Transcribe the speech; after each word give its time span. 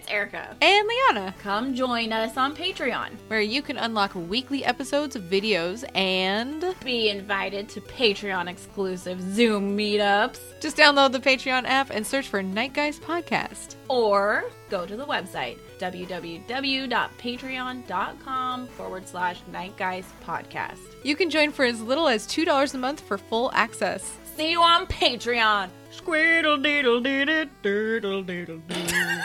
it's 0.00 0.10
Erica. 0.10 0.56
And 0.60 0.88
Liana, 0.88 1.34
Come 1.42 1.74
join 1.74 2.12
us 2.12 2.36
on 2.36 2.54
Patreon. 2.56 3.10
where 3.28 3.40
you 3.40 3.62
can 3.62 3.76
unlock 3.76 4.14
weekly 4.14 4.64
episodes 4.64 5.14
of 5.16 5.22
videos 5.24 5.84
and 5.94 6.74
Be 6.84 7.08
invited 7.10 7.68
to 7.70 7.80
Patreon 7.80 8.48
exclusive 8.48 9.20
Zoom 9.20 9.76
meetups. 9.76 10.38
just 10.60 10.76
download 10.76 11.12
the 11.12 11.18
Patreon 11.20 11.64
app 11.66 11.90
and 11.90 12.06
search 12.06 12.28
for 12.28 12.42
Night 12.42 12.72
Guys 12.72 12.98
Podcast. 12.98 13.76
Or 13.88 14.44
go 14.70 14.86
to 14.86 14.96
the 14.96 15.06
website 15.06 15.58
www.patreon.com 15.78 18.66
forward 18.68 19.08
slash 19.08 19.40
Night 19.50 19.76
Guys 19.76 20.04
Podcast. 20.24 20.78
You 21.02 21.16
can 21.16 21.30
join 21.30 21.50
for 21.52 21.64
as 21.64 21.80
little 21.80 22.08
as 22.08 22.26
$2 22.26 22.74
a 22.74 22.78
month 22.78 23.00
for 23.00 23.16
full 23.18 23.50
access. 23.54 24.18
See 24.36 24.50
you 24.50 24.62
on 24.62 24.86
Patreon. 24.86 25.70
Squeedle 25.90 26.62
deedle 26.62 27.02
deedle 27.02 27.48
doodle 27.62 28.22
deedle 28.22 28.60
doo. 28.68 29.20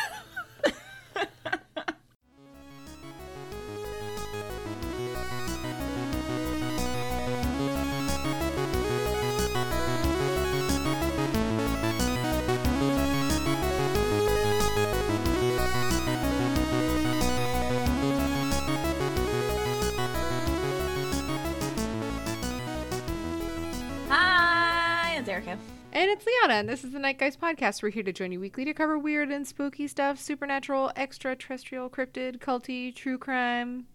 And 26.45 26.53
and 26.53 26.69
this 26.69 26.83
is 26.83 26.91
the 26.91 26.99
Night 26.99 27.17
Guys 27.17 27.35
Podcast. 27.35 27.81
We're 27.81 27.89
here 27.89 28.03
to 28.03 28.13
join 28.13 28.31
you 28.31 28.39
weekly 28.39 28.65
to 28.65 28.73
cover 28.75 28.99
weird 28.99 29.31
and 29.31 29.47
spooky 29.47 29.87
stuff, 29.87 30.19
supernatural, 30.19 30.91
extraterrestrial, 30.95 31.89
cryptid, 31.89 32.37
culty, 32.37 32.93
true 32.93 33.17
crime. 33.17 33.87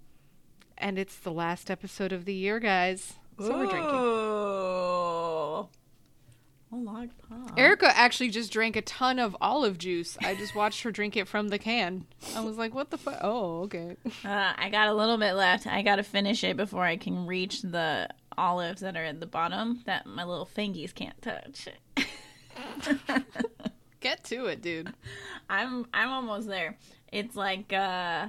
And 0.76 0.98
it's 0.98 1.16
the 1.16 1.30
last 1.30 1.70
episode 1.70 2.10
of 2.10 2.24
the 2.24 2.34
year, 2.34 2.58
guys. 2.58 3.12
So 3.38 3.56
we're 3.56 3.66
drinking. 3.66 3.84
Oh. 3.84 5.68
A 6.72 6.76
log 6.76 7.10
pop. 7.28 7.56
Erica 7.56 7.96
actually 7.96 8.30
just 8.30 8.52
drank 8.52 8.74
a 8.74 8.82
ton 8.82 9.20
of 9.20 9.36
olive 9.40 9.78
juice. 9.78 10.18
I 10.20 10.34
just 10.34 10.56
watched 10.56 10.82
her 10.82 10.90
drink 10.90 11.16
it 11.16 11.28
from 11.28 11.50
the 11.50 11.58
can. 11.58 12.06
I 12.34 12.40
was 12.40 12.58
like, 12.58 12.74
what 12.74 12.90
the 12.90 12.98
fuck? 12.98 13.20
Oh, 13.22 13.60
okay. 13.60 13.96
Uh, 14.24 14.54
I 14.56 14.70
got 14.70 14.88
a 14.88 14.94
little 14.94 15.18
bit 15.18 15.34
left. 15.34 15.68
I 15.68 15.82
gotta 15.82 16.02
finish 16.02 16.42
it 16.42 16.56
before 16.56 16.82
I 16.82 16.96
can 16.96 17.26
reach 17.26 17.62
the 17.62 18.08
olives 18.36 18.80
that 18.80 18.96
are 18.96 19.04
at 19.04 19.20
the 19.20 19.26
bottom 19.26 19.82
that 19.86 20.04
my 20.04 20.24
little 20.24 20.48
fingies 20.52 20.92
can't 20.92 21.22
touch. 21.22 21.68
Get 24.00 24.24
to 24.24 24.46
it, 24.46 24.62
dude. 24.62 24.92
I'm 25.48 25.86
I'm 25.92 26.10
almost 26.10 26.48
there. 26.48 26.76
It's 27.12 27.36
like 27.36 27.72
uh, 27.72 28.28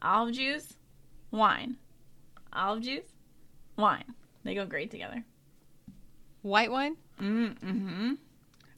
olive 0.00 0.34
juice, 0.34 0.74
wine, 1.30 1.76
olive 2.52 2.82
juice, 2.82 3.12
wine. 3.76 4.04
They 4.44 4.54
go 4.54 4.66
great 4.66 4.90
together. 4.90 5.24
White 6.42 6.70
wine? 6.70 6.96
Mm 7.20 7.58
hmm. 7.58 8.12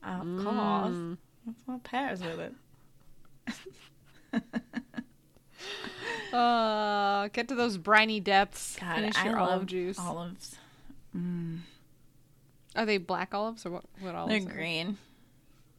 Of 0.02 0.44
course, 0.44 1.16
that's 1.46 1.62
what 1.66 1.82
pairs 1.82 2.20
with 2.20 2.40
it. 2.40 2.54
Uh, 6.32 7.28
get 7.28 7.46
to 7.46 7.54
those 7.54 7.78
briny 7.78 8.18
depths. 8.18 8.76
God, 8.80 8.96
Finish 8.96 9.16
I 9.16 9.26
your 9.26 9.34
love 9.34 9.50
olive 9.50 9.66
juice. 9.66 9.98
Olives. 10.00 10.56
Are 12.76 12.86
they 12.86 12.98
black 12.98 13.34
olives 13.34 13.64
or 13.66 13.70
what? 13.70 13.84
What 14.00 14.14
olives? 14.14 14.44
They're 14.44 14.54
green. 14.54 14.98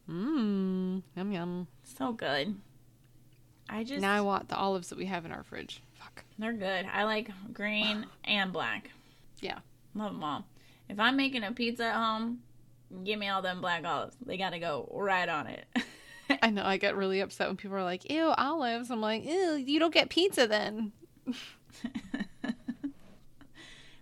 Mmm. 0.09 1.01
Yum 1.15 1.31
yum. 1.31 1.67
So 1.83 2.11
good. 2.11 2.55
I 3.69 3.83
just 3.83 4.01
Now 4.01 4.13
I 4.13 4.21
want 4.21 4.47
the 4.47 4.55
olives 4.55 4.89
that 4.89 4.97
we 4.97 5.05
have 5.05 5.25
in 5.25 5.31
our 5.31 5.43
fridge. 5.43 5.81
Fuck. 5.93 6.23
they're 6.37 6.53
good. 6.53 6.85
I 6.91 7.03
like 7.03 7.29
green 7.51 8.05
and 8.23 8.53
black. 8.53 8.91
Yeah. 9.41 9.59
Love 9.95 10.13
them 10.13 10.23
all. 10.23 10.45
If 10.87 10.99
I'm 10.99 11.17
making 11.17 11.43
a 11.43 11.51
pizza 11.51 11.85
at 11.85 11.95
home, 11.95 12.39
give 13.03 13.17
me 13.17 13.27
all 13.27 13.41
them 13.41 13.61
black 13.61 13.83
olives. 13.85 14.15
They 14.23 14.37
gotta 14.37 14.59
go 14.59 14.87
right 14.93 15.27
on 15.27 15.47
it. 15.47 15.65
I 16.41 16.49
know. 16.51 16.63
I 16.63 16.77
get 16.77 16.95
really 16.95 17.19
upset 17.21 17.47
when 17.47 17.57
people 17.57 17.77
are 17.77 17.83
like, 17.83 18.09
"Ew, 18.09 18.33
olives." 18.37 18.89
I'm 18.91 19.01
like, 19.01 19.25
"Ew, 19.25 19.53
you 19.55 19.79
don't 19.79 19.93
get 19.93 20.09
pizza 20.09 20.47
then." 20.47 20.91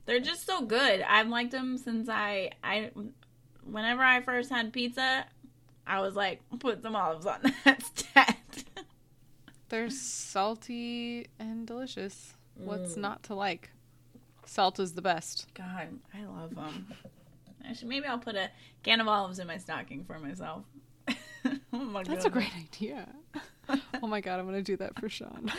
They're 0.06 0.20
just 0.20 0.46
so 0.46 0.62
good. 0.62 1.02
I've 1.02 1.30
liked 1.30 1.52
them 1.52 1.78
since 1.78 2.10
I 2.10 2.52
I 2.64 2.92
whenever 3.66 4.04
I 4.04 4.22
first 4.22 4.50
had 4.50 4.74
pizza, 4.74 5.26
I 5.88 6.02
was 6.02 6.16
like, 6.16 6.42
put 6.60 6.82
some 6.82 6.96
olives 6.96 7.26
on 7.26 7.40
that 7.66 7.84
stat. 7.84 8.64
They're 9.70 9.90
salty 9.90 11.28
and 11.40 11.66
delicious. 11.66 12.36
Mm. 12.60 12.66
What's 12.66 12.98
not 12.98 13.24
to 13.24 13.36
like? 13.36 13.72
Salt 14.46 14.80
is 14.80 14.94
the 14.94 15.02
best. 15.02 15.48
God, 15.56 16.00
I 16.14 16.26
love 16.26 16.54
them. 16.54 16.88
Actually, 17.66 17.88
maybe 17.88 18.06
I'll 18.08 18.20
put 18.20 18.36
a 18.36 18.50
can 18.84 19.00
of 19.00 19.08
olives 19.08 19.40
in 19.40 19.48
my 19.48 19.58
stocking 19.58 20.04
for 20.04 20.20
myself. 20.20 20.64
oh 21.08 21.56
my 21.72 22.04
That's 22.04 22.26
a 22.26 22.30
great 22.30 22.54
idea. 22.58 23.08
oh 24.02 24.08
my 24.08 24.20
god, 24.20 24.40
I'm 24.40 24.46
gonna 24.46 24.62
do 24.62 24.78
that 24.78 25.00
for 25.00 25.10
Sean. 25.10 25.52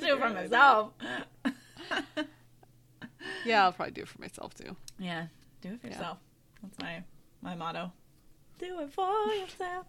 do 0.00 0.14
it 0.14 0.18
for 0.18 0.30
myself. 0.30 0.92
Yeah, 3.44 3.64
I'll 3.64 3.72
probably 3.72 3.92
do 3.92 4.02
it 4.02 4.08
for 4.08 4.20
myself 4.20 4.54
too. 4.54 4.76
Yeah, 4.98 5.26
do 5.60 5.70
it 5.74 5.80
for 5.80 5.86
yourself. 5.88 6.18
That's 6.62 6.78
my 6.80 7.02
my 7.42 7.54
motto. 7.54 7.92
Do 8.58 8.80
it 8.80 8.92
for 8.92 9.32
yourself. 9.34 9.86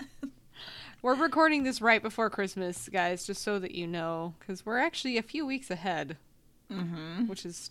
We're 1.02 1.14
recording 1.14 1.62
this 1.64 1.80
right 1.82 2.02
before 2.02 2.30
Christmas, 2.30 2.88
guys, 2.90 3.26
just 3.26 3.42
so 3.42 3.58
that 3.58 3.72
you 3.72 3.86
know, 3.86 4.34
because 4.40 4.64
we're 4.64 4.78
actually 4.78 5.18
a 5.18 5.22
few 5.22 5.46
weeks 5.46 5.70
ahead, 5.70 6.16
Mm-hmm. 6.72 7.28
which 7.28 7.46
is 7.46 7.70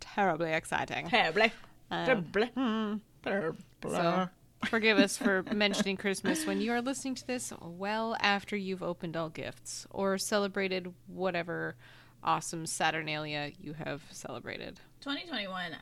terribly 0.00 0.52
exciting. 0.52 1.08
Terribly. 1.08 1.52
Um, 1.92 2.06
Terribly. 2.06 2.46
hmm. 2.56 2.94
Terribly. 3.22 3.60
So 3.84 4.28
forgive 4.64 4.98
us 4.98 5.16
for 5.16 5.44
mentioning 5.54 5.96
Christmas 5.96 6.44
when 6.44 6.60
you 6.60 6.72
are 6.72 6.80
listening 6.82 7.14
to 7.16 7.26
this 7.26 7.52
well 7.60 8.16
after 8.18 8.56
you've 8.56 8.82
opened 8.82 9.16
all 9.16 9.28
gifts 9.28 9.86
or 9.90 10.18
celebrated 10.18 10.92
whatever 11.06 11.76
awesome 12.26 12.66
Saturnalia 12.66 13.52
you 13.60 13.72
have 13.74 14.02
celebrated. 14.10 14.80
2021 15.00 15.72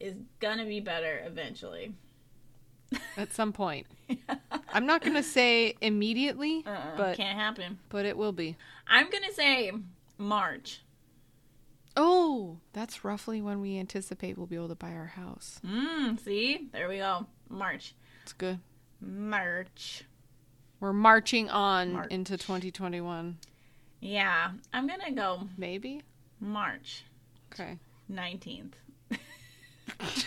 is 0.00 0.14
gonna 0.40 0.64
be 0.66 0.80
better 0.80 1.22
eventually. 1.24 1.94
At 3.16 3.32
some 3.32 3.52
point. 3.52 3.86
I'm 4.72 4.84
not 4.84 5.00
going 5.02 5.14
to 5.14 5.22
say 5.22 5.76
immediately, 5.80 6.62
Uh-uh, 6.66 6.96
but 6.96 7.16
can't 7.16 7.38
happen. 7.38 7.78
but 7.88 8.04
it 8.04 8.18
will 8.18 8.32
be. 8.32 8.56
I'm 8.86 9.08
gonna 9.10 9.32
say 9.32 9.72
March. 10.18 10.82
Oh, 11.96 12.58
that's 12.74 13.02
roughly 13.04 13.40
when 13.42 13.60
we 13.62 13.78
anticipate 13.78 14.36
we'll 14.36 14.46
be 14.46 14.56
able 14.56 14.68
to 14.68 14.74
buy 14.74 14.92
our 14.92 15.06
house. 15.06 15.58
Mm, 15.66 16.18
see, 16.22 16.68
there 16.72 16.88
we 16.88 16.98
go. 16.98 17.26
March. 17.48 17.94
It's 18.22 18.32
good. 18.34 18.60
March. 19.00 20.04
We're 20.80 20.92
marching 20.92 21.48
on 21.50 21.92
March. 21.94 22.10
into 22.10 22.36
2021. 22.36 23.38
Yeah, 24.04 24.50
I'm 24.72 24.86
gonna 24.88 25.12
go 25.12 25.48
Maybe? 25.56 26.02
March 26.40 27.04
Okay. 27.52 27.78
19th. 28.10 28.72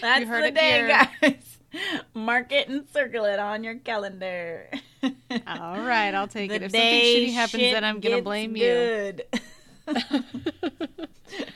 That's 0.00 0.20
You 0.20 0.26
heard 0.26 0.44
the 0.44 0.48
it 0.48 0.54
day, 0.54 0.70
here. 0.70 0.88
guys. 1.20 1.58
Mark 2.14 2.52
it 2.52 2.68
and 2.68 2.88
circle 2.88 3.24
it 3.26 3.38
on 3.38 3.62
your 3.62 3.74
calendar. 3.74 4.70
All 5.02 5.80
right, 5.80 6.14
I'll 6.14 6.28
take 6.28 6.48
The 6.48 6.56
it. 6.56 6.62
If 6.62 6.70
something 6.72 6.88
shitty 6.90 7.32
happens, 7.34 7.62
shit 7.62 7.74
then 7.74 7.84
I'm 7.84 8.00
gets 8.00 8.22
blame 8.24 8.54
good. 8.54 9.24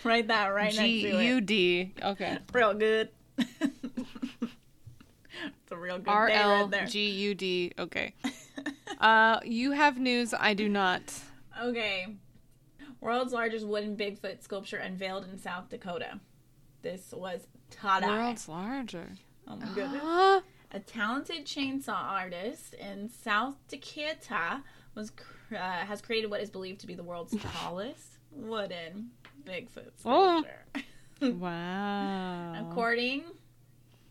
Write 0.04 0.28
that 0.28 0.48
right 0.48 0.72
you. 0.74 0.80
next 0.80 1.02
to 1.14 1.36
it. 1.38 1.46
D. 1.46 1.92
Okay. 2.02 2.38
Real 2.52 2.74
good. 2.74 3.08
it's 3.38 3.62
a 5.70 5.76
real 5.76 5.98
good 5.98 6.08
R 6.08 6.26
day 6.28 6.34
L 6.34 6.50
right 6.62 6.70
there. 6.70 6.86
G 6.86 7.08
U 7.10 7.34
D. 7.34 7.72
Okay. 7.78 8.12
Uh, 9.00 9.40
you 9.44 9.70
have 9.70 9.98
news. 9.98 10.34
I 10.38 10.52
do 10.52 10.68
not. 10.68 11.14
Okay. 11.62 12.06
World's 13.00 13.32
largest 13.32 13.66
wooden 13.66 13.96
Bigfoot 13.96 14.42
sculpture 14.42 14.76
unveiled 14.76 15.24
in 15.24 15.38
South 15.38 15.70
Dakota. 15.70 16.20
This 16.82 17.14
was 17.16 17.46
Tada. 17.70 18.06
World's 18.06 18.46
larger. 18.46 19.08
Oh 19.48 19.56
my 19.56 19.64
goodness. 19.74 20.02
Huh? 20.02 20.40
A 20.72 20.80
talented 20.80 21.46
chainsaw 21.46 21.94
artist 21.96 22.74
in 22.74 23.08
South 23.08 23.54
Dakota 23.68 24.62
was 24.94 25.10
cr- 25.10 25.56
uh, 25.56 25.58
has 25.86 26.02
created 26.02 26.30
what 26.30 26.42
is 26.42 26.50
believed 26.50 26.80
to 26.82 26.86
be 26.86 26.94
the 26.94 27.02
world's 27.02 27.34
tallest 27.62 28.18
wooden 28.30 29.12
Bigfoot 29.46 29.92
Oh. 30.04 30.44
sculpture. 31.22 31.36
wow. 31.38 32.68
According 32.70 33.24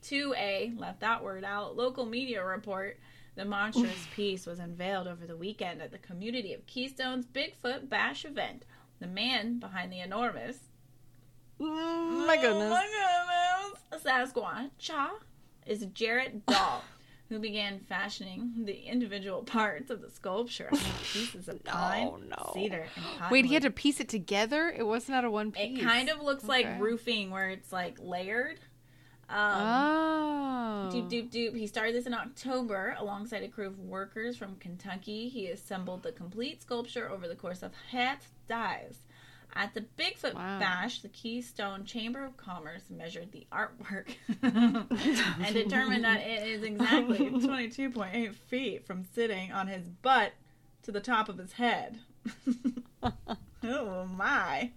to 0.04 0.34
a 0.36 0.72
left 0.78 1.02
that 1.02 1.24
word 1.24 1.44
out 1.44 1.78
local 1.78 2.06
media 2.08 2.44
report, 2.44 2.98
the 3.40 3.46
monstrous 3.46 4.06
piece 4.16 4.46
was 4.46 4.60
unveiled 4.60 5.08
over 5.08 5.26
the 5.26 5.38
weekend 5.38 5.82
at 5.82 5.92
the 5.92 5.98
community 5.98 6.54
of 6.54 6.66
Keystone's 6.68 7.26
Bigfoot 7.26 7.88
Bash 7.88 8.26
event. 8.26 8.66
The 9.00 9.08
man 9.08 9.60
behind 9.60 9.94
the 9.94 10.02
enormous 10.02 10.58
Mm, 11.60 12.26
my 12.26 12.38
goodness. 12.38 12.64
Oh 12.64 12.70
my 12.70 13.74
goodness. 13.92 14.06
Sasquatch 14.06 14.70
is 15.66 15.86
Jarrett 15.94 16.46
Dahl, 16.46 16.84
who 17.28 17.40
began 17.40 17.80
fashioning 17.80 18.54
the 18.66 18.74
individual 18.74 19.44
parts 19.44 19.90
of 19.90 20.02
the 20.02 20.10
sculpture 20.10 20.68
out 20.72 20.80
of 20.80 21.04
pieces 21.14 21.50
of 21.50 21.64
pine, 21.66 22.06
No, 22.06 22.18
no. 22.30 22.52
cedar, 22.54 22.88
and 22.96 23.32
Wait, 23.32 23.46
he 23.46 23.54
had 23.54 23.64
to 23.64 23.72
piece 23.72 24.00
it 24.00 24.08
together? 24.08 24.70
It 24.70 24.84
wasn't 24.84 25.18
out 25.18 25.26
of 25.26 25.32
one 25.34 25.52
piece. 25.52 25.80
It 25.80 25.84
kind 25.84 26.10
of 26.10 26.22
looks 26.22 26.46
like 26.46 26.66
roofing 26.80 27.30
where 27.30 27.50
it's 27.50 27.74
like 27.74 27.98
layered. 28.00 28.60
Um, 29.30 29.62
Oh. 29.62 30.90
Doop 30.92 31.10
doop 31.10 31.30
doop. 31.32 31.56
He 31.56 31.68
started 31.68 31.94
this 31.96 32.06
in 32.08 32.14
October 32.14 32.96
alongside 32.98 33.44
a 33.44 33.48
crew 33.48 33.68
of 33.68 33.78
workers 33.80 34.38
from 34.38 34.56
Kentucky. 34.56 35.30
He 35.30 35.48
assembled 35.48 36.04
the 36.04 36.12
complete 36.12 36.62
sculpture 36.62 37.10
over 37.10 37.28
the 37.28 37.36
course 37.36 37.62
of 37.62 37.72
half 37.92 38.30
dives. 38.48 39.00
At 39.56 39.74
the 39.74 39.82
Bigfoot 39.98 40.36
Wow. 40.36 40.60
Bash, 40.60 41.02
the 41.02 41.10
Keystone 41.10 41.84
Chamber 41.84 42.24
of 42.24 42.38
Commerce 42.38 42.84
measured 42.90 43.32
the 43.32 43.48
artwork 43.52 44.10
and 44.44 45.54
determined 45.54 46.04
that 46.04 46.22
it 46.22 46.48
is 46.48 46.64
exactly 46.64 47.18
22.8 47.30 48.34
feet 48.36 48.86
from 48.86 49.04
sitting 49.04 49.52
on 49.52 49.68
his 49.68 49.88
butt 49.88 50.34
to 50.84 50.92
the 50.92 51.00
top 51.02 51.30
of 51.30 51.38
his 51.40 51.54
head. 51.54 51.98
oh 53.64 54.06
my. 54.06 54.72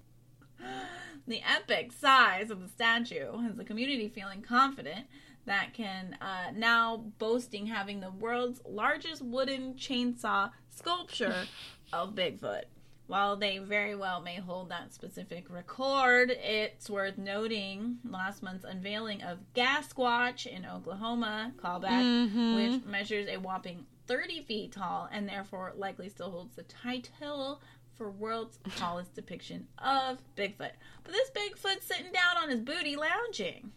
The 1.27 1.41
epic 1.43 1.93
size 1.93 2.51
of 2.51 2.61
the 2.61 2.69
statue 2.69 3.39
has 3.43 3.57
the 3.57 3.65
community 3.65 4.09
feeling 4.09 4.43
confident 4.43 5.07
that 5.47 5.73
can 5.75 6.17
uh, 6.21 6.51
now 6.55 7.05
boasting 7.19 7.67
having 7.67 8.01
the 8.01 8.11
world's 8.11 8.61
largest 8.69 9.23
wooden 9.23 9.75
chainsaw 9.75 10.51
sculpture 10.71 11.47
of 11.93 12.15
Bigfoot. 12.15 12.63
While 13.09 13.37
they 13.37 13.59
very 13.59 13.95
well 13.95 14.21
may 14.23 14.37
hold 14.37 14.71
that 14.71 14.95
specific 14.95 15.51
record, 15.51 16.31
it's 16.31 16.89
worth 16.89 17.19
noting 17.19 17.99
last 18.09 18.43
month's 18.43 18.65
unveiling 18.65 19.23
of 19.23 19.39
Gasquatch 19.55 20.47
in 20.47 20.65
Oklahoma, 20.65 21.53
callback, 21.57 22.31
Mhm. 22.31 22.55
which 22.55 22.85
measures 22.85 23.27
a 23.29 23.37
whopping 23.39 23.87
30 24.07 24.43
feet 24.43 24.73
tall 24.73 25.09
and 25.13 25.29
therefore 25.29 25.73
likely 25.77 26.09
still 26.09 26.31
holds 26.31 26.55
the 26.57 26.63
title 26.63 27.61
for 27.97 28.11
world's 28.11 28.59
tallest 28.77 29.15
depiction 29.15 29.67
of 29.79 30.19
Bigfoot. 30.37 30.73
But 31.05 31.13
this 31.13 31.31
Bigfoot's 31.31 31.87
sitting 31.87 32.13
down 32.13 32.43
on 32.43 32.49
his 32.51 32.61
booty 32.61 32.97
lounging. 32.97 33.73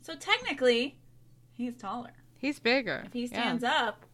So 0.00 0.14
technically, 0.14 0.98
he's 1.52 1.74
taller. 1.76 2.12
He's 2.38 2.58
bigger. 2.58 3.02
If 3.06 3.12
he 3.12 3.22
Yeah. 3.22 3.28
stands 3.28 3.64
up, 3.64 4.04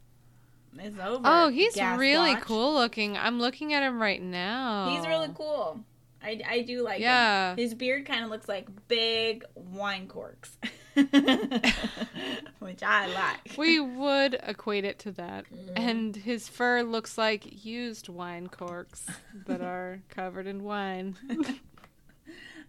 it's 0.79 0.99
over. 0.99 1.23
Oh, 1.25 1.49
he's 1.49 1.75
Gasquatch. 1.75 1.99
really 1.99 2.37
cool 2.37 2.75
looking. 2.75 3.17
I'm 3.17 3.41
looking 3.41 3.73
at 3.75 3.83
him 3.83 4.01
right 4.01 4.21
now. 4.23 4.91
He's 4.95 5.07
really 5.07 5.31
cool. 5.35 5.81
I, 6.23 6.41
I 6.49 6.63
do 6.63 6.83
like 6.83 7.01
Yeah. 7.01 7.53
him. 7.53 7.59
His 7.59 7.75
beard 7.75 8.05
kind 8.07 8.25
of 8.25 8.31
looks 8.31 8.49
like 8.49 8.67
big 8.89 9.45
wine 9.55 10.09
corks, 10.09 10.59
which 12.59 12.83
I 12.83 13.07
like. 13.07 13.57
We 13.57 13.81
would 13.81 14.39
equate 14.43 14.85
it 14.85 14.99
to 15.01 15.13
that. 15.13 15.45
Mm-hmm. 15.53 15.73
And 15.77 16.17
his 16.17 16.49
fur 16.49 16.83
looks 16.83 17.17
like 17.19 17.65
used 17.65 18.09
wine 18.09 18.49
corks 18.49 19.07
that 19.47 19.61
are 19.61 20.01
covered 20.09 20.47
in 20.47 20.63
wine. 20.65 21.17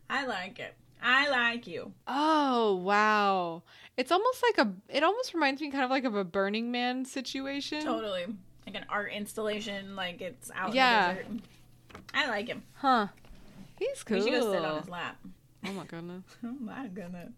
I 0.10 0.26
like 0.26 0.60
it. 0.60 0.76
I 1.02 1.30
like 1.30 1.66
you. 1.68 1.94
Oh, 2.08 2.76
wow. 2.76 3.64
It's 3.96 4.12
almost 4.12 4.44
like 4.44 4.58
a 4.68 4.74
it 4.90 5.04
almost 5.04 5.34
reminds 5.34 5.62
me 5.62 5.72
kind 5.72 5.84
of 5.84 5.90
like 5.90 6.04
of 6.06 6.16
a 6.16 6.24
Burning 6.24 6.72
Man 6.72 7.06
situation. 7.06 7.84
Totally. 7.84 8.26
Like 8.66 8.76
an 8.76 8.86
art 8.90 9.12
installation, 9.14 9.96
like 9.96 10.22
it's 10.22 10.52
out 10.54 10.74
Yeah. 10.74 11.12
in 11.12 11.16
the 11.18 11.24
desert. 11.24 11.42
I 12.14 12.28
like 12.30 12.48
him. 12.48 12.64
Huh. 12.74 13.08
He's 13.78 14.04
cool. 14.04 14.18
We 14.18 14.24
should 14.24 14.42
go 14.42 14.52
sit 14.54 14.64
on 14.66 14.80
his 14.82 14.90
lap. 14.90 15.18
Oh 15.66 15.72
my 15.74 15.86
goodness. 15.86 16.24
Oh 16.44 16.56
my 16.60 16.88
goodness. 16.88 17.32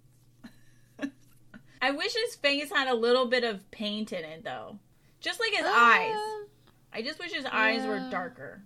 I 1.81 1.91
wish 1.91 2.13
his 2.13 2.35
face 2.35 2.71
had 2.71 2.87
a 2.87 2.93
little 2.93 3.25
bit 3.25 3.43
of 3.43 3.69
paint 3.71 4.11
in 4.13 4.23
it 4.23 4.43
though. 4.43 4.77
Just 5.19 5.39
like 5.39 5.51
his 5.53 5.65
eyes. 5.65 6.15
Uh, 6.15 6.45
I 6.93 7.01
just 7.01 7.19
wish 7.19 7.31
his 7.31 7.45
eyes 7.45 7.85
were 7.85 7.99
darker. 8.09 8.63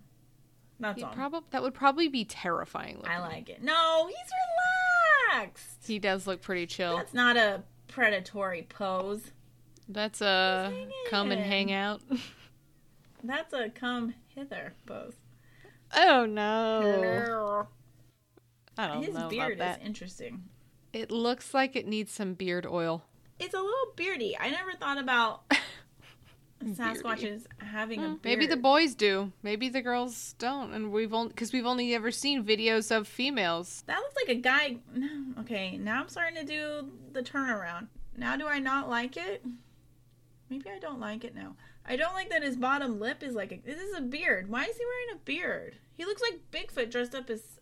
That's 0.78 1.02
all. 1.02 1.10
prob- 1.12 1.44
that 1.50 1.62
would 1.62 1.74
probably 1.74 2.08
be 2.08 2.24
terrifying 2.24 2.96
looking. 2.96 3.10
I 3.10 3.20
like 3.20 3.48
it. 3.48 3.62
No, 3.62 4.06
he's 4.08 5.34
relaxed. 5.34 5.86
He 5.86 5.98
does 5.98 6.26
look 6.26 6.42
pretty 6.42 6.66
chill. 6.66 6.96
That's 6.96 7.14
not 7.14 7.36
a 7.36 7.62
predatory 7.88 8.66
pose. 8.68 9.30
That's 9.88 10.20
a 10.20 10.72
come 11.08 11.30
and 11.30 11.40
hang 11.40 11.72
out. 11.72 12.02
That's 13.24 13.52
a 13.54 13.70
come 13.70 14.14
hither 14.34 14.74
pose. 14.86 15.14
Oh 15.96 16.26
no. 16.26 17.66
I 18.78 18.88
don't 18.88 19.02
His 19.02 19.14
know 19.14 19.28
beard 19.28 19.54
about 19.54 19.64
that. 19.64 19.80
is 19.80 19.86
interesting. 19.86 20.42
It 20.96 21.10
looks 21.10 21.52
like 21.52 21.76
it 21.76 21.86
needs 21.86 22.10
some 22.10 22.32
beard 22.32 22.64
oil. 22.64 23.04
It's 23.38 23.52
a 23.52 23.60
little 23.60 23.92
beardy. 23.96 24.34
I 24.40 24.48
never 24.48 24.72
thought 24.72 24.96
about 24.96 25.42
Sasquatches 26.64 27.44
having 27.58 28.02
a 28.02 28.08
beard. 28.08 28.24
Maybe 28.24 28.46
the 28.46 28.56
boys 28.56 28.94
do. 28.94 29.30
Maybe 29.42 29.68
the 29.68 29.82
girls 29.82 30.34
don't, 30.38 30.72
and 30.72 30.90
we've 30.90 31.12
only 31.12 31.28
because 31.28 31.52
we've 31.52 31.66
only 31.66 31.94
ever 31.94 32.10
seen 32.10 32.42
videos 32.42 32.90
of 32.90 33.06
females. 33.06 33.84
That 33.86 33.98
looks 33.98 34.14
like 34.26 34.38
a 34.38 34.40
guy. 34.40 34.78
Okay, 35.40 35.76
now 35.76 36.00
I'm 36.00 36.08
starting 36.08 36.36
to 36.36 36.44
do 36.44 36.90
the 37.12 37.20
turnaround. 37.22 37.88
Now 38.16 38.38
do 38.38 38.46
I 38.46 38.58
not 38.58 38.88
like 38.88 39.18
it? 39.18 39.44
Maybe 40.48 40.70
I 40.70 40.78
don't 40.78 40.98
like 40.98 41.24
it 41.24 41.34
now. 41.34 41.56
I 41.84 41.96
don't 41.96 42.14
like 42.14 42.30
that 42.30 42.42
his 42.42 42.56
bottom 42.56 42.98
lip 42.98 43.22
is 43.22 43.34
like 43.34 43.52
a, 43.52 43.58
this 43.58 43.78
is 43.78 43.94
a 43.98 44.00
beard. 44.00 44.48
Why 44.48 44.64
is 44.64 44.78
he 44.78 44.84
wearing 44.86 45.20
a 45.20 45.24
beard? 45.26 45.76
He 45.92 46.06
looks 46.06 46.22
like 46.22 46.40
Bigfoot 46.50 46.90
dressed 46.90 47.14
up 47.14 47.28
as 47.28 47.60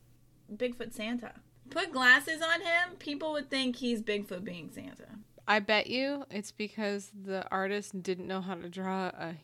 Bigfoot 0.54 0.92
Santa. 0.92 1.32
Put 1.70 1.92
glasses 1.92 2.40
on 2.42 2.60
him, 2.60 2.96
people 2.98 3.32
would 3.32 3.50
think 3.50 3.76
he's 3.76 4.02
Bigfoot 4.02 4.44
being 4.44 4.70
Santa. 4.70 5.08
I 5.48 5.58
bet 5.60 5.88
you 5.88 6.24
it's 6.30 6.52
because 6.52 7.10
the 7.24 7.46
artist 7.50 8.00
didn't 8.02 8.26
know 8.26 8.40
how 8.40 8.54
to 8.54 8.68
draw 8.68 9.08
a 9.08 9.34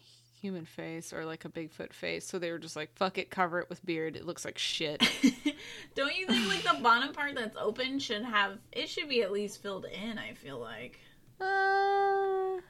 human 0.40 0.64
face 0.64 1.12
or 1.12 1.24
like 1.26 1.44
a 1.44 1.48
Bigfoot 1.48 1.92
face, 1.92 2.26
so 2.26 2.38
they 2.38 2.50
were 2.50 2.58
just 2.58 2.76
like, 2.76 2.94
"Fuck 2.96 3.18
it, 3.18 3.30
cover 3.30 3.58
it 3.60 3.68
with 3.68 3.84
beard. 3.84 4.16
It 4.16 4.24
looks 4.26 4.44
like 4.44 4.56
shit." 4.58 5.00
don't 5.94 6.16
you 6.16 6.26
think 6.26 6.48
like 6.48 6.62
the 6.62 6.82
bottom 6.82 7.12
part 7.12 7.34
that's 7.34 7.56
open 7.58 7.98
should 7.98 8.24
have 8.24 8.58
it 8.72 8.88
should 8.88 9.08
be 9.08 9.22
at 9.22 9.32
least 9.32 9.60
filled 9.62 9.84
in? 9.86 10.16
I 10.18 10.32
feel 10.34 10.58
like 10.58 10.98
uh, 11.40 11.44
I 11.44 12.60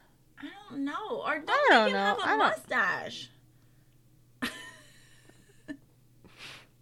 don't 0.70 0.84
know, 0.84 1.22
or 1.24 1.38
don't, 1.38 1.46
don't 1.68 1.92
know. 1.92 1.98
have 1.98 2.18
a 2.18 2.22
I 2.22 2.28
don't- 2.28 2.38
mustache. 2.38 3.30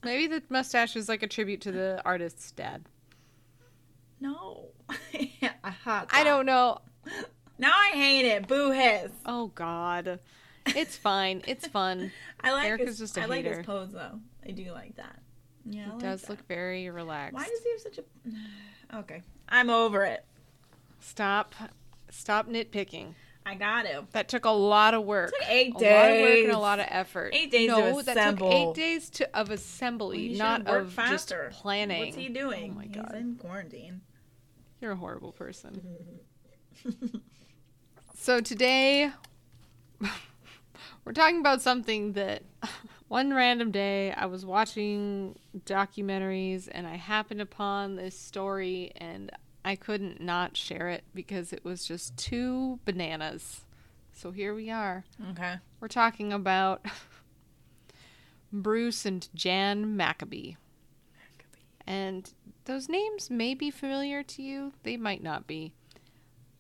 Maybe 0.05 0.27
the 0.27 0.43
mustache 0.49 0.97
is 0.97 1.09
like 1.09 1.23
a 1.23 1.27
tribute 1.27 1.61
to 1.63 1.73
the 1.73 2.01
artist's 2.05 2.51
dad. 2.53 2.85
No. 4.21 4.69
I 5.15 6.05
I 6.11 6.25
don't 6.25 6.47
know. 6.47 6.79
Now 7.59 7.73
I 7.73 7.91
hate 7.95 8.27
it. 8.27 8.47
Boo 8.49 8.71
hiss. 8.71 9.11
Oh 9.27 9.49
God, 9.49 10.19
it's 10.67 10.97
fine. 10.97 11.43
It's 11.47 11.67
fun. 11.67 12.13
I 12.41 12.53
like 12.53 12.67
Erica's 12.67 12.89
his, 12.89 12.99
just 12.99 13.19
a 13.19 13.23
I 13.23 13.25
like 13.27 13.45
his 13.45 13.65
pose 13.65 13.93
though. 13.93 14.21
I 14.47 14.51
do 14.53 14.73
like 14.73 14.97
that. 14.97 15.19
Yeah, 15.65 15.87
It 15.87 15.91
like 15.95 15.99
does 15.99 16.23
that. 16.23 16.31
look 16.31 16.47
very 16.49 16.89
relaxed. 16.91 17.35
Why 17.35 17.45
does 17.45 17.63
he 17.63 17.71
have 17.73 17.81
such 17.81 17.99
a? 17.99 18.05
Okay, 19.01 19.23
I'm 19.51 19.69
over 19.69 20.03
it. 20.05 20.25
Stop, 21.01 21.55
stop 22.11 22.49
nitpicking. 22.49 23.13
I 23.49 23.55
got 23.55 23.87
him. 23.87 24.07
That 24.13 24.29
took 24.29 24.45
a 24.45 24.51
lot 24.51 24.93
of 24.93 25.05
work. 25.05 25.31
Took 25.31 25.49
eight 25.49 25.75
a 25.75 25.79
lot 25.79 25.83
of 25.83 26.21
work 26.21 26.29
days. 26.29 26.45
and 26.45 26.53
a 26.53 26.59
lot 26.59 26.81
of 26.81 26.87
effort. 26.91 27.35
Eight 27.35 27.51
days 27.51 27.69
no, 27.69 28.03
that 28.03 28.39
took 28.39 28.43
eight 28.43 28.75
days 28.75 29.09
to 29.11 29.39
of 29.39 29.51
assembly, 29.51 30.29
he 30.29 30.35
not 30.37 30.67
of 30.67 30.93
faster. 30.93 31.49
just 31.49 31.63
planning. 31.63 32.01
What's 32.05 32.17
he 32.17 32.29
doing? 32.29 32.73
Oh 32.73 32.79
my 32.79 32.87
god, 32.87 33.13
He's 33.15 33.23
in 33.23 33.37
quarantine. 33.37 34.03
You're 34.83 34.93
a 34.93 34.97
horrible 34.97 35.33
person. 35.33 35.81
so 38.15 38.41
today 38.41 39.11
we're 41.05 41.13
talking 41.13 41.41
about 41.41 41.63
something 41.63 42.13
that 42.13 42.43
one 43.09 43.33
random 43.33 43.71
day 43.71 44.13
I 44.13 44.27
was 44.27 44.45
watching 44.45 45.39
documentaries 45.65 46.69
and 46.71 46.87
I 46.87 46.97
happened 46.97 47.41
upon 47.41 47.97
this 47.97 48.19
story 48.19 48.93
and 48.97 49.31
I 49.65 49.77
couldn't 49.77 50.21
not 50.21 50.57
share 50.57 50.89
it 50.89 51.05
because 51.15 51.53
it 51.53 51.65
was 51.65 51.85
just 51.85 52.17
two 52.17 52.79
bananas. 52.85 53.63
So 54.13 54.31
here 54.31 54.55
we 54.55 54.71
are. 54.71 55.05
Okay. 55.31 55.57
We're 55.81 55.89
talking 55.89 56.33
about 56.33 56.85
Bruce 58.53 59.05
and 59.05 59.29
Jan 59.35 59.97
Maccabee. 59.97 60.55
And 61.87 62.31
those 62.65 62.89
names 62.89 63.31
may 63.31 63.55
be 63.55 63.71
familiar 63.71 64.23
to 64.23 64.43
you, 64.43 64.73
they 64.83 64.97
might 64.97 65.23
not 65.23 65.47
be. 65.47 65.73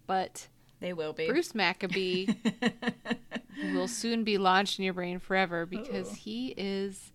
But 0.06 0.48
They 0.80 0.92
will 0.92 1.12
be. 1.12 1.26
Bruce 1.26 1.54
Maccabee 1.54 2.28
will 3.74 3.88
soon 3.88 4.24
be 4.24 4.38
launched 4.38 4.78
in 4.78 4.84
your 4.84 4.94
brain 4.94 5.18
forever 5.18 5.66
because 5.66 6.12
Ooh. 6.12 6.16
he 6.16 6.54
is 6.56 7.12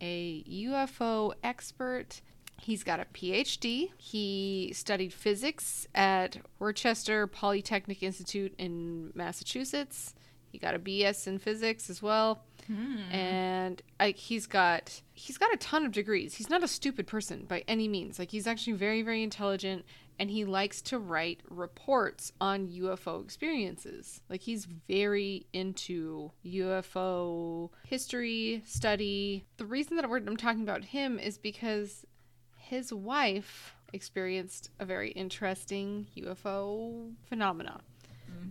a 0.00 0.42
UFO 0.44 1.34
expert. 1.42 2.22
He's 2.60 2.84
got 2.84 3.00
a 3.00 3.06
PhD. 3.06 3.88
He 3.96 4.70
studied 4.74 5.12
physics 5.12 5.86
at 5.94 6.36
Worcester 6.58 7.26
Polytechnic 7.26 8.02
Institute 8.02 8.54
in 8.58 9.12
Massachusetts. 9.14 10.14
He 10.52 10.58
got 10.58 10.74
a 10.74 10.78
BS 10.78 11.26
in 11.26 11.38
physics 11.38 11.88
as 11.88 12.02
well 12.02 12.42
Hmm. 12.66 12.98
and 13.10 13.82
like 13.98 14.16
he's 14.16 14.46
got 14.46 15.00
he's 15.14 15.38
got 15.38 15.52
a 15.52 15.56
ton 15.56 15.86
of 15.86 15.92
degrees. 15.92 16.34
He's 16.34 16.50
not 16.50 16.62
a 16.62 16.68
stupid 16.68 17.06
person 17.06 17.46
by 17.48 17.64
any 17.66 17.88
means. 17.88 18.18
Like 18.18 18.30
he's 18.30 18.46
actually 18.46 18.74
very 18.74 19.02
very 19.02 19.22
intelligent 19.22 19.84
and 20.18 20.30
he 20.30 20.44
likes 20.44 20.82
to 20.82 20.98
write 20.98 21.40
reports 21.48 22.32
on 22.40 22.68
UFO 22.68 23.24
experiences. 23.24 24.20
Like 24.28 24.42
he's 24.42 24.66
very 24.66 25.46
into 25.52 26.32
UFO 26.44 27.70
history, 27.84 28.62
study. 28.66 29.46
The 29.56 29.64
reason 29.66 29.96
that 29.96 30.04
I'm 30.04 30.36
talking 30.36 30.62
about 30.62 30.84
him 30.84 31.18
is 31.18 31.38
because 31.38 32.04
his 32.70 32.92
wife 32.92 33.74
experienced 33.92 34.70
a 34.78 34.84
very 34.84 35.10
interesting 35.10 36.06
UFO 36.16 37.12
phenomenon. 37.28 37.82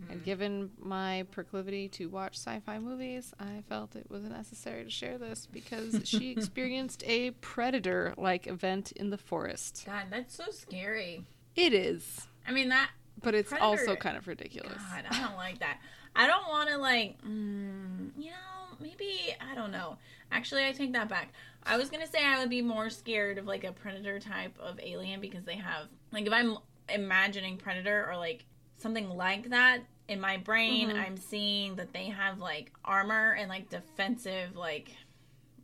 And 0.09 0.23
given 0.25 0.71
my 0.77 1.25
proclivity 1.31 1.88
to 1.89 2.07
watch 2.09 2.35
sci 2.35 2.59
fi 2.65 2.79
movies, 2.79 3.33
I 3.39 3.63
felt 3.69 3.95
it 3.95 4.09
was 4.09 4.23
necessary 4.23 4.83
to 4.83 4.89
share 4.89 5.17
this 5.17 5.47
because 5.49 6.01
she 6.03 6.31
experienced 6.31 7.01
a 7.07 7.31
predator 7.31 8.13
like 8.17 8.45
event 8.45 8.91
in 8.91 9.09
the 9.09 9.17
forest. 9.17 9.83
God, 9.85 10.07
that's 10.09 10.35
so 10.35 10.45
scary. 10.51 11.25
It 11.55 11.73
is, 11.73 12.27
I 12.47 12.51
mean 12.51 12.69
that. 12.69 12.89
but 13.21 13.33
it's 13.35 13.49
Predator- 13.49 13.65
also 13.65 13.95
kind 13.95 14.17
of 14.17 14.27
ridiculous. 14.27 14.81
God, 14.91 15.05
I 15.09 15.21
don't 15.21 15.38
like 15.38 15.59
that. 15.59 15.79
I 16.15 16.27
don't 16.27 16.47
want 16.49 16.69
to 16.69 16.77
like. 16.77 17.21
Mm, 17.23 18.11
you 18.17 18.31
know, 18.31 18.77
maybe 18.81 19.35
I 19.39 19.55
don't 19.55 19.71
know. 19.71 19.97
Actually, 20.31 20.65
I 20.67 20.71
take 20.73 20.91
that 20.93 21.07
back. 21.07 21.31
I 21.63 21.77
was 21.77 21.89
gonna 21.89 22.07
say 22.07 22.23
I 22.25 22.39
would 22.39 22.49
be 22.49 22.61
more 22.61 22.89
scared 22.89 23.37
of 23.37 23.45
like 23.45 23.63
a 23.63 23.71
predator 23.71 24.19
type 24.19 24.57
of 24.59 24.79
alien 24.81 25.21
because 25.21 25.43
they 25.43 25.55
have 25.55 25.87
like 26.11 26.25
if 26.25 26.33
I'm 26.33 26.57
imagining 26.87 27.57
predator 27.57 28.07
or 28.09 28.17
like 28.17 28.45
something 28.77 29.09
like 29.09 29.49
that 29.49 29.81
in 30.07 30.19
my 30.19 30.37
brain, 30.37 30.89
Mhm. 30.89 30.99
I'm 30.99 31.17
seeing 31.17 31.75
that 31.75 31.93
they 31.93 32.05
have 32.05 32.39
like 32.39 32.71
armor 32.83 33.33
and 33.33 33.49
like 33.49 33.69
defensive 33.69 34.55
like 34.55 34.95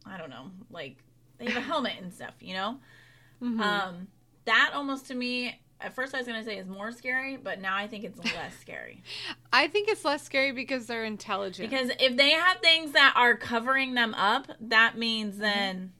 I 0.05 0.17
don't 0.17 0.29
know 0.29 0.51
like 0.69 0.97
they 1.37 1.45
have 1.45 1.57
a 1.57 1.61
helmet 1.61 1.93
and 1.99 2.13
stuff, 2.13 2.35
you 2.39 2.53
know. 2.53 2.79
Mhm. 3.41 3.59
Um, 3.59 4.07
that 4.45 4.71
almost 4.73 5.07
to 5.07 5.15
me, 5.15 5.59
at 5.85 5.93
first 5.93 6.15
I 6.15 6.17
was 6.17 6.27
gonna 6.27 6.43
say 6.43 6.57
it's 6.57 6.69
more 6.69 6.91
scary, 6.91 7.37
but 7.37 7.61
now 7.61 7.75
I 7.77 7.87
think 7.87 8.03
it's 8.03 8.17
less 8.35 8.57
scary 8.59 9.03
I 9.53 9.67
think 9.67 9.87
it's 9.87 10.03
less 10.03 10.23
scary 10.23 10.51
because 10.51 10.87
they're 10.87 11.05
intelligent. 11.05 11.69
because 11.69 11.91
if 11.99 12.17
they 12.17 12.31
have 12.31 12.57
things 12.57 12.91
that 12.93 13.13
are 13.15 13.35
covering 13.35 13.93
them 13.93 14.13
up, 14.15 14.47
that 14.59 14.97
means 14.97 15.33
mm-hmm. 15.33 15.43
then 15.43 15.93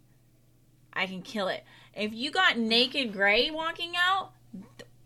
I 0.91 1.05
can 1.05 1.21
kill 1.21 1.49
it. 1.49 1.63
If 1.93 2.13
you 2.13 2.31
got 2.31 2.57
naked 2.57 3.13
gray 3.13 3.51
walking 3.51 3.93
out, 3.97 4.31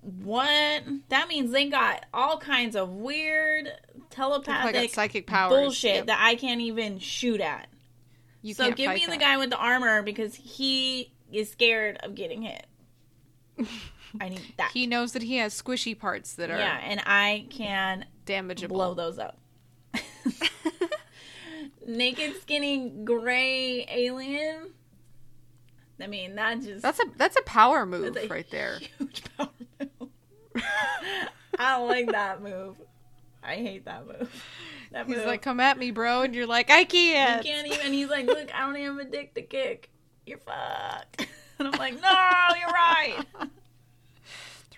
what? 0.02 0.84
That 1.10 1.28
means 1.28 1.52
they 1.52 1.70
got 1.70 2.06
all 2.14 2.38
kinds 2.38 2.76
of 2.76 2.90
weird 2.90 3.72
telepathic 4.10 4.74
got 4.74 4.90
psychic 4.92 5.28
powers. 5.28 5.52
bullshit 5.52 5.96
Yep. 5.96 6.06
that 6.08 6.20
I 6.22 6.36
can't 6.36 6.62
even 6.62 7.00
shoot 7.00 7.42
at. 7.42 7.68
You 8.42 8.54
so 8.54 8.66
can't 8.66 8.78
give 8.78 8.94
me 8.94 9.06
the 9.06 9.18
guy 9.18 9.38
with 9.38 9.50
the 9.50 9.58
armor 9.58 10.02
because 10.02 10.34
he 10.36 11.12
is 11.32 11.52
scared 11.52 11.98
of 11.98 12.16
getting 12.16 12.42
hit. 12.42 12.66
I 14.20 14.30
need 14.30 14.54
that. 14.58 14.72
He 14.74 14.88
knows 14.88 15.14
that 15.14 15.22
he 15.24 15.38
has 15.38 15.60
squishy 15.60 15.98
parts 15.98 16.34
that 16.34 16.50
are 16.50 16.58
yeah, 16.58 16.80
and 16.84 17.02
I 17.06 17.46
can 17.50 18.06
damageable. 18.26 18.70
blow 18.70 18.94
those 18.94 19.20
up. 19.20 19.38
Naked, 21.86 22.40
skinny, 22.42 22.90
gray 23.04 23.86
alien. 23.90 24.72
I 26.02 26.08
mean, 26.08 26.36
that 26.36 26.62
just 26.62 26.82
That's 26.82 27.00
a 27.00 27.06
that's 27.18 27.36
a 27.36 27.42
power 27.44 27.86
move 27.86 28.14
that's 28.14 28.26
a 28.28 28.30
right 28.30 28.50
there. 28.52 28.80
Huge 28.98 29.24
power 29.38 29.50
move. 29.80 30.10
I 31.60 31.78
don't 31.78 31.88
like 31.88 32.12
that 32.12 32.42
move. 32.42 32.78
I 33.44 33.56
hate 33.56 33.86
that 33.86 34.06
move. 34.08 34.44
That 34.92 35.08
He's 35.08 35.18
move. 35.18 35.26
like, 35.26 35.42
"Come 35.42 35.60
at 35.60 35.78
me, 35.78 35.92
bro," 35.92 36.22
and 36.22 36.34
you're 36.34 36.48
like, 36.48 36.70
"I 36.70 36.84
can't." 36.84 37.46
you 37.46 37.52
can't 37.52 37.68
even. 37.68 37.94
He's 37.94 38.10
like, 38.10 38.28
look, 38.28 38.54
I 38.54 38.62
don't 38.62 38.78
even 38.78 38.98
have 38.98 39.08
a 39.08 39.10
dick 39.10 39.34
to 39.36 39.42
kick. 39.42 39.90
You're 40.26 40.40
fucked. 40.40 41.28
And 41.58 41.68
I'm 41.68 41.78
like, 41.80 41.96
no, 41.96 42.10
you're 42.60 42.70
right. 42.70 43.24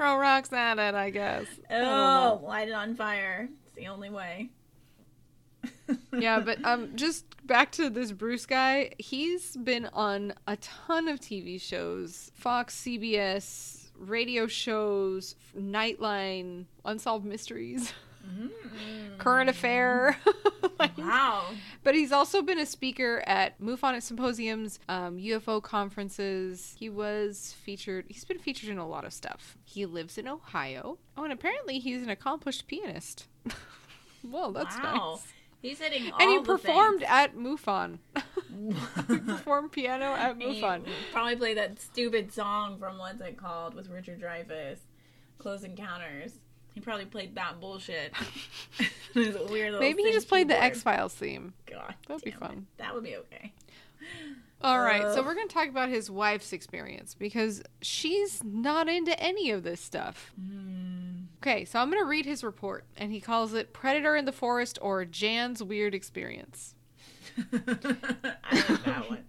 Throw 0.02 0.18
rocks 0.18 0.52
at 0.52 0.80
it, 0.80 0.96
I 0.96 1.12
guess. 1.12 1.46
Oh, 1.70 2.42
light 2.44 2.70
it 2.70 2.72
on 2.72 2.96
fire. 2.96 3.48
It's 3.68 3.76
the 3.76 3.86
only 3.86 4.10
way. 4.10 4.50
yeah, 6.18 6.40
but 6.40 6.58
um, 6.66 6.96
just 6.96 7.24
back 7.46 7.72
to 7.74 7.88
this 7.88 8.12
Bruce 8.12 8.48
guy. 8.48 8.94
He's 8.98 9.56
been 9.58 9.86
on 9.94 10.34
a 10.48 10.58
ton 10.58 11.08
of 11.08 11.20
TV 11.20 11.62
shows, 11.62 12.32
Fox, 12.34 12.82
CBS, 12.82 13.92
radio 13.96 14.48
shows, 14.48 15.36
Nightline, 15.56 16.66
Unsolved 16.84 17.24
Mysteries, 17.24 17.94
Current 19.18 19.50
Affair. 19.50 20.18
Like, 20.80 20.98
Wow. 20.98 21.46
But 21.84 21.94
he's 21.94 22.12
also 22.12 22.42
been 22.42 22.58
a 22.58 22.66
speaker 22.66 23.24
at 23.28 23.62
MUFON 23.62 24.02
symposiums, 24.02 24.80
um, 24.90 25.18
UFO 25.18 25.62
conferences. 25.62 26.76
He 26.80 26.90
was 26.90 27.54
featured. 27.64 28.06
He's 28.08 28.26
been 28.26 28.40
featured 28.40 28.70
in 28.70 28.80
a 28.80 28.88
lot 28.88 29.06
of 29.06 29.14
stuff. 29.14 29.58
He 29.64 29.86
lives 29.86 30.18
in 30.18 30.28
Ohio. 30.28 30.98
Oh, 31.16 31.24
and 31.24 31.32
apparently 31.32 31.78
he's 31.78 32.02
an 32.02 32.10
accomplished 32.10 32.66
pianist. 32.66 33.28
well, 34.24 34.52
that's 34.52 34.76
wow. 34.80 35.12
nice. 35.14 35.28
He's 35.62 35.80
hitting 35.80 36.12
all 36.12 36.20
And 36.20 36.32
he 36.32 36.40
performed 36.40 37.02
things. 37.02 37.12
at 37.12 37.36
MUFON. 37.36 38.00
he 39.08 39.18
performed 39.20 39.72
piano 39.72 40.16
at 40.16 40.32
And 40.32 40.42
he 40.42 40.62
MUFON. 40.62 40.88
Probably 41.12 41.36
played 41.36 41.58
that 41.58 41.80
stupid 41.80 42.34
song 42.34 42.80
from 42.80 42.98
what's 42.98 43.22
it 43.22 43.38
called 43.38 43.76
with 43.76 43.88
Richard 43.88 44.20
Dreyfuss, 44.20 44.80
Close 45.38 45.64
Encounters. 45.64 46.40
He 46.74 46.80
probably 46.80 47.06
played 47.06 47.36
that 47.36 47.60
bullshit. 47.60 48.14
His 49.14 49.36
weird 49.50 49.72
little 49.74 49.80
Maybe 49.80 50.04
he 50.04 50.12
just 50.12 50.28
played 50.28 50.48
the. 50.48 50.62
X 50.62 50.82
Files 50.82 51.14
theme. 51.14 51.54
God, 51.70 51.96
That'd 52.08 52.24
be 52.24 52.32
fun. 52.32 52.68
it. 52.78 52.82
That 52.82 52.94
would 52.94 53.04
be 53.04 53.16
okay. 53.18 53.54
All 54.64 54.80
right, 54.80 55.02
so 55.14 55.24
we're 55.24 55.34
going 55.34 55.48
to 55.48 55.54
talk 55.54 55.70
about 55.70 55.90
his 55.90 56.12
wife's 56.12 56.54
experience 56.54 57.16
because 57.16 57.64
she's 57.82 58.44
not 58.44 58.88
into 58.88 59.20
any 59.20 59.50
of 59.50 59.64
this 59.64 59.82
stuff. 59.82 60.32
Hmm. 60.40 61.22
Okay, 61.42 61.66
so 61.66 61.80
I'm 61.80 61.90
going 61.90 62.02
to 62.02 62.08
read 62.08 62.26
his 62.26 62.44
report, 62.44 62.86
and 62.96 63.12
he 63.12 63.20
calls 63.20 63.56
it 63.56 63.74
Predator 63.74 64.16
in 64.16 64.26
the 64.26 64.32
Forest 64.32 64.78
or 64.80 65.04
Jan's 65.04 65.64
Weird 65.64 65.96
Experience. 65.96 66.76
I 67.38 67.52
like 68.52 68.84
that 68.84 69.10
one. 69.10 69.24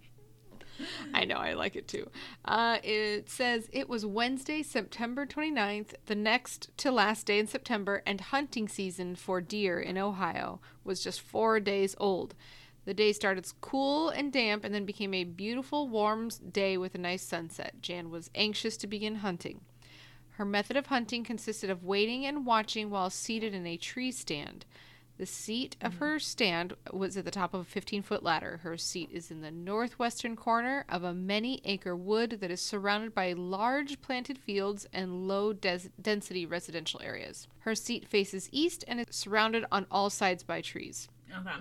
I 1.13 1.25
know, 1.25 1.35
I 1.35 1.53
like 1.53 1.75
it 1.75 1.87
too. 1.87 2.09
Uh, 2.45 2.77
it 2.83 3.29
says 3.29 3.69
it 3.71 3.89
was 3.89 4.05
Wednesday, 4.05 4.63
September 4.63 5.25
29th, 5.25 5.93
the 6.05 6.15
next 6.15 6.69
to 6.77 6.91
last 6.91 7.25
day 7.25 7.39
in 7.39 7.47
September, 7.47 8.01
and 8.05 8.19
hunting 8.19 8.67
season 8.67 9.15
for 9.15 9.41
deer 9.41 9.79
in 9.79 9.97
Ohio 9.97 10.59
was 10.83 11.03
just 11.03 11.21
four 11.21 11.59
days 11.59 11.95
old. 11.99 12.35
The 12.85 12.93
day 12.93 13.13
started 13.13 13.47
cool 13.61 14.09
and 14.09 14.31
damp 14.31 14.65
and 14.65 14.75
then 14.75 14.85
became 14.85 15.13
a 15.13 15.23
beautiful, 15.23 15.87
warm 15.87 16.29
day 16.51 16.77
with 16.77 16.95
a 16.95 16.97
nice 16.97 17.23
sunset. 17.23 17.75
Jan 17.81 18.09
was 18.09 18.29
anxious 18.35 18.75
to 18.77 18.87
begin 18.87 19.15
hunting. 19.15 19.61
Her 20.31 20.45
method 20.45 20.75
of 20.75 20.87
hunting 20.87 21.23
consisted 21.23 21.69
of 21.69 21.83
waiting 21.83 22.25
and 22.25 22.45
watching 22.45 22.89
while 22.89 23.09
seated 23.09 23.53
in 23.53 23.65
a 23.65 23.77
tree 23.77 24.11
stand. 24.11 24.65
The 25.17 25.25
seat 25.27 25.75
of 25.79 25.93
mm-hmm. 25.93 26.03
her 26.03 26.19
stand 26.19 26.73
was 26.91 27.15
at 27.17 27.25
the 27.25 27.31
top 27.31 27.53
of 27.53 27.61
a 27.61 27.65
15 27.65 28.01
foot 28.01 28.23
ladder. 28.23 28.59
Her 28.63 28.77
seat 28.77 29.09
is 29.11 29.29
in 29.29 29.41
the 29.41 29.51
northwestern 29.51 30.35
corner 30.35 30.85
of 30.89 31.03
a 31.03 31.13
many 31.13 31.61
acre 31.65 31.95
wood 31.95 32.39
that 32.41 32.49
is 32.49 32.61
surrounded 32.61 33.13
by 33.13 33.33
large 33.33 34.01
planted 34.01 34.37
fields 34.37 34.87
and 34.91 35.27
low 35.27 35.53
des- 35.53 35.89
density 36.01 36.45
residential 36.45 37.01
areas. 37.03 37.47
Her 37.59 37.75
seat 37.75 38.07
faces 38.07 38.49
east 38.51 38.83
and 38.87 38.99
is 38.99 39.07
surrounded 39.11 39.65
on 39.71 39.85
all 39.91 40.09
sides 40.09 40.43
by 40.43 40.61
trees. 40.61 41.07
Okay. 41.31 41.57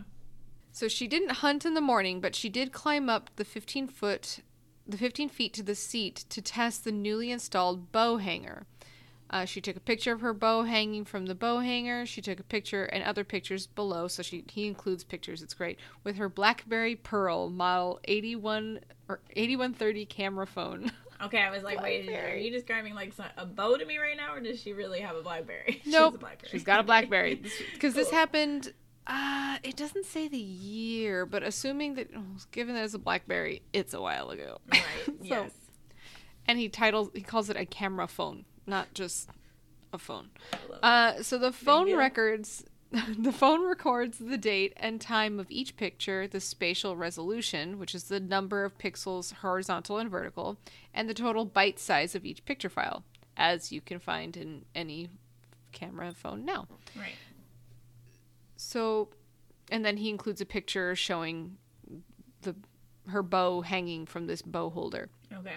So 0.72 0.88
she 0.88 1.06
didn't 1.06 1.32
hunt 1.36 1.66
in 1.66 1.74
the 1.74 1.82
morning, 1.82 2.20
but 2.20 2.34
she 2.34 2.48
did 2.48 2.72
climb 2.72 3.10
up 3.10 3.28
the 3.36 3.44
15 3.44 3.88
foot, 3.88 4.40
the 4.86 4.96
15 4.96 5.28
feet 5.28 5.52
to 5.52 5.62
the 5.62 5.74
seat 5.74 6.24
to 6.30 6.40
test 6.40 6.84
the 6.84 6.92
newly 6.92 7.30
installed 7.30 7.92
bow 7.92 8.16
hanger. 8.16 8.66
Uh, 9.32 9.44
she 9.46 9.60
took 9.62 9.76
a 9.76 9.80
picture 9.80 10.12
of 10.12 10.20
her 10.20 10.34
bow 10.34 10.62
hanging 10.64 11.04
from 11.06 11.24
the 11.26 11.34
bow 11.34 11.58
hanger. 11.60 12.04
She 12.04 12.20
took 12.20 12.38
a 12.38 12.42
picture 12.42 12.84
and 12.84 13.02
other 13.02 13.24
pictures 13.24 13.66
below. 13.66 14.06
So 14.08 14.22
she 14.22 14.44
he 14.50 14.66
includes 14.66 15.04
pictures. 15.04 15.42
It's 15.42 15.54
great 15.54 15.78
with 16.04 16.16
her 16.16 16.28
BlackBerry 16.28 16.96
Pearl 16.96 17.48
model 17.48 17.98
81 18.04 18.80
or 19.08 19.20
8130 19.34 20.06
camera 20.06 20.46
phone. 20.46 20.92
Okay, 21.22 21.38
I 21.38 21.52
was 21.52 21.62
like, 21.62 21.80
wait, 21.80 22.08
are 22.08 22.34
you 22.36 22.50
describing 22.50 22.94
like 22.96 23.14
a 23.36 23.46
bow 23.46 23.76
to 23.76 23.84
me 23.84 23.98
right 23.98 24.16
now, 24.16 24.34
or 24.34 24.40
does 24.40 24.60
she 24.60 24.72
really 24.72 24.98
have 25.02 25.14
a 25.14 25.22
BlackBerry? 25.22 25.80
Nope, 25.86 26.16
a 26.16 26.18
BlackBerry. 26.18 26.50
she's 26.50 26.64
got 26.64 26.80
a 26.80 26.82
BlackBerry 26.82 27.40
because 27.74 27.94
this 28.00 28.10
happened. 28.10 28.72
Uh, 29.06 29.58
it 29.62 29.76
doesn't 29.76 30.04
say 30.04 30.26
the 30.26 30.36
year, 30.36 31.24
but 31.24 31.44
assuming 31.44 31.94
that, 31.94 32.08
oh, 32.16 32.24
given 32.50 32.74
that 32.74 32.82
it's 32.82 32.94
a 32.94 32.98
BlackBerry, 32.98 33.62
it's 33.72 33.94
a 33.94 34.00
while 34.00 34.30
ago. 34.30 34.58
Right. 34.72 34.82
So- 35.06 35.14
Yes. 35.22 35.52
and 36.48 36.58
he 36.58 36.68
titles 36.68 37.10
he 37.14 37.20
calls 37.20 37.48
it 37.48 37.56
a 37.56 37.66
camera 37.66 38.08
phone, 38.08 38.44
not 38.66 38.94
just 38.94 39.28
a 39.92 39.98
phone. 39.98 40.30
I 40.52 40.56
love 40.68 40.78
it. 40.78 40.84
Uh, 40.84 41.22
so 41.22 41.38
the 41.38 41.52
phone 41.52 41.94
records, 41.94 42.64
the 43.18 43.32
phone 43.32 43.66
records 43.66 44.18
the 44.18 44.38
date 44.38 44.72
and 44.76 45.00
time 45.00 45.38
of 45.38 45.50
each 45.50 45.76
picture, 45.76 46.26
the 46.26 46.40
spatial 46.40 46.96
resolution, 46.96 47.78
which 47.78 47.94
is 47.94 48.04
the 48.04 48.20
number 48.20 48.64
of 48.64 48.78
pixels 48.78 49.32
horizontal 49.34 49.98
and 49.98 50.10
vertical, 50.10 50.58
and 50.94 51.08
the 51.08 51.14
total 51.14 51.46
byte 51.46 51.78
size 51.78 52.14
of 52.14 52.24
each 52.24 52.44
picture 52.44 52.68
file, 52.68 53.04
as 53.36 53.72
you 53.72 53.80
can 53.80 53.98
find 53.98 54.36
in 54.36 54.64
any 54.74 55.08
camera 55.72 56.12
phone 56.12 56.44
now. 56.44 56.66
right. 56.96 57.14
So, 58.56 59.08
and 59.70 59.84
then 59.84 59.96
he 59.96 60.08
includes 60.08 60.40
a 60.40 60.46
picture 60.46 60.94
showing 60.94 61.56
the 62.42 62.54
her 63.08 63.22
bow 63.22 63.62
hanging 63.62 64.06
from 64.06 64.26
this 64.26 64.42
bow 64.42 64.70
holder. 64.70 65.08
Okay. 65.32 65.56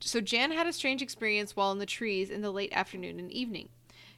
So 0.00 0.20
Jan 0.20 0.52
had 0.52 0.66
a 0.66 0.72
strange 0.72 1.02
experience 1.02 1.56
while 1.56 1.72
in 1.72 1.78
the 1.78 1.86
trees 1.86 2.30
in 2.30 2.42
the 2.42 2.50
late 2.50 2.72
afternoon 2.72 3.18
and 3.18 3.30
evening. 3.32 3.68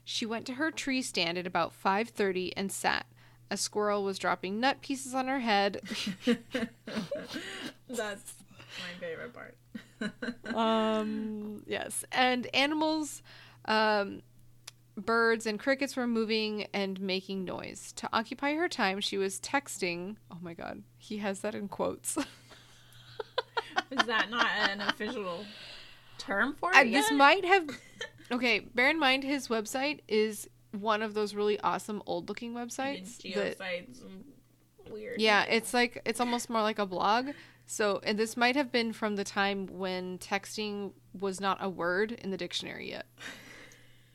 She 0.05 0.25
went 0.25 0.47
to 0.47 0.55
her 0.55 0.71
tree 0.71 1.03
stand 1.03 1.37
at 1.37 1.47
about 1.47 1.75
5:30 1.75 2.53
and 2.57 2.73
sat. 2.73 3.07
A 3.51 3.57
squirrel 3.57 4.05
was 4.05 4.19
dropping 4.19 4.61
nut 4.61 4.81
pieces 4.81 5.15
on 5.15 5.29
her 5.29 5.41
head. 5.41 5.81
That's 7.89 8.35
my 8.79 8.95
favorite 9.01 9.33
part. 9.35 9.57
um, 10.55 11.63
yes, 11.67 12.05
and 12.13 12.47
animals, 12.55 13.23
um, 13.65 14.23
birds 14.97 15.47
and 15.47 15.59
crickets 15.59 15.97
were 15.97 16.07
moving 16.07 16.67
and 16.73 17.01
making 17.01 17.45
noise. 17.45 17.93
To 17.97 18.09
occupy 18.13 18.55
her 18.55 18.69
time, 18.69 19.01
she 19.01 19.19
was 19.19 19.41
texting. 19.41 20.17
Oh 20.31 20.39
my 20.41 20.55
god, 20.55 20.83
he 20.97 21.19
has 21.19 21.41
that 21.41 21.55
in 21.55 21.69
quotes. 21.69 22.17
Is 23.91 24.07
that 24.07 24.31
not 24.31 24.47
an 24.69 24.81
official 24.81 25.45
term 26.19 26.55
for 26.59 26.71
it? 26.73 26.77
Uh, 26.77 26.85
this 26.85 27.11
might 27.13 27.45
have. 27.45 27.69
Okay, 28.31 28.59
bear 28.61 28.91
in 28.91 28.99
mind 28.99 29.25
his 29.25 29.49
website 29.49 30.01
is 30.07 30.51
one 30.73 31.01
of 31.01 31.15
those 31.15 31.35
really 31.35 31.59
awesome 31.61 32.03
old 32.05 32.29
looking 32.29 32.53
websites. 32.53 33.17
that- 33.23 33.59
GeoCities. 33.59 34.03
Weird. 34.91 35.19
yeah, 35.19 35.45
it's 35.45 35.73
like 35.73 36.03
it's 36.05 36.21
almost 36.21 36.51
more 36.51 36.61
like 36.61 36.79
a 36.79 36.85
blog. 36.85 37.29
So, 37.65 38.01
and 38.03 38.19
this 38.19 38.37
might 38.37 38.55
have 38.55 38.71
been 38.71 38.93
from 38.93 39.17
the 39.17 39.25
time 39.25 39.67
when 39.79 40.19
texting 40.19 40.93
was 41.19 41.41
not 41.41 41.57
a 41.63 41.71
word 41.71 42.13
in 42.13 42.31
the 42.31 42.37
dictionary 42.37 42.91
yet. 42.91 43.07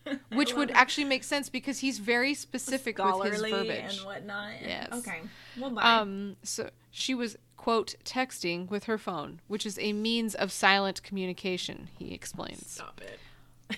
Which 0.33 0.53
would 0.53 0.69
it. 0.69 0.75
actually 0.75 1.05
make 1.05 1.23
sense 1.23 1.49
because 1.49 1.79
he's 1.79 1.97
very 1.99 2.33
specific 2.33 2.97
with 2.97 3.31
his 3.33 3.41
verbiage. 3.41 3.97
and 3.97 4.05
whatnot. 4.05 4.51
Yes. 4.61 4.89
Okay. 4.91 5.21
Well, 5.59 5.69
bye. 5.71 5.81
Um, 5.81 6.35
so 6.43 6.69
she 6.91 7.15
was 7.15 7.37
quote 7.63 7.95
texting 8.03 8.69
with 8.69 8.83
her 8.83 8.97
phone, 8.97 9.39
which 9.47 9.65
is 9.65 9.79
a 9.79 9.93
means 9.93 10.35
of 10.35 10.51
silent 10.51 11.01
communication. 11.01 11.87
He 11.97 12.13
explains. 12.13 12.71
Stop 12.71 12.99
it. 12.99 13.77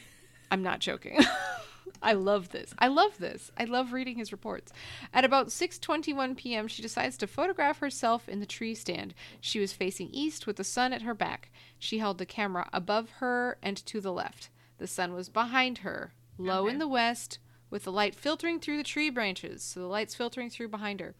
I'm 0.49 0.63
not 0.63 0.79
joking. 0.79 1.19
I 2.01 2.13
love 2.13 2.49
this. 2.49 2.73
I 2.79 2.87
love 2.87 3.19
this. 3.19 3.51
I 3.55 3.65
love 3.65 3.93
reading 3.93 4.17
his 4.17 4.31
reports. 4.31 4.73
At 5.13 5.23
about 5.23 5.49
6:21 5.49 6.35
p.m., 6.35 6.67
she 6.67 6.81
decides 6.81 7.15
to 7.17 7.27
photograph 7.27 7.77
herself 7.77 8.27
in 8.27 8.39
the 8.39 8.47
tree 8.47 8.73
stand. 8.73 9.13
She 9.39 9.59
was 9.59 9.71
facing 9.71 10.09
east 10.09 10.47
with 10.47 10.55
the 10.55 10.63
sun 10.63 10.91
at 10.91 11.03
her 11.03 11.13
back. 11.13 11.51
She 11.77 11.99
held 11.99 12.17
the 12.17 12.25
camera 12.25 12.67
above 12.73 13.11
her 13.19 13.59
and 13.61 13.77
to 13.85 14.01
the 14.01 14.11
left. 14.11 14.49
The 14.79 14.87
sun 14.87 15.13
was 15.13 15.29
behind 15.29 15.79
her, 15.79 16.11
low 16.39 16.65
in 16.65 16.79
the 16.79 16.87
west, 16.87 17.37
with 17.69 17.83
the 17.83 17.91
light 17.91 18.15
filtering 18.15 18.59
through 18.59 18.77
the 18.77 18.83
tree 18.83 19.11
branches. 19.11 19.61
So 19.61 19.79
the 19.79 19.85
light's 19.85 20.15
filtering 20.15 20.49
through 20.49 20.69
behind 20.69 21.01
her. 21.01 21.13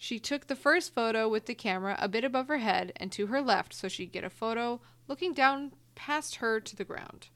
She 0.00 0.20
took 0.20 0.46
the 0.46 0.56
first 0.56 0.94
photo 0.94 1.28
with 1.28 1.46
the 1.46 1.54
camera 1.54 1.96
a 1.98 2.08
bit 2.08 2.22
above 2.22 2.46
her 2.46 2.58
head 2.58 2.92
and 2.96 3.10
to 3.12 3.26
her 3.26 3.42
left 3.42 3.74
so 3.74 3.88
she'd 3.88 4.12
get 4.12 4.22
a 4.22 4.30
photo 4.30 4.80
looking 5.08 5.34
down 5.34 5.72
past 5.96 6.36
her 6.36 6.60
to 6.60 6.76
the 6.76 6.84
ground. 6.84 7.28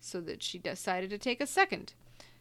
So 0.00 0.20
that 0.22 0.42
she 0.42 0.58
decided 0.58 1.10
to 1.10 1.18
take 1.18 1.40
a 1.40 1.46
second. 1.46 1.92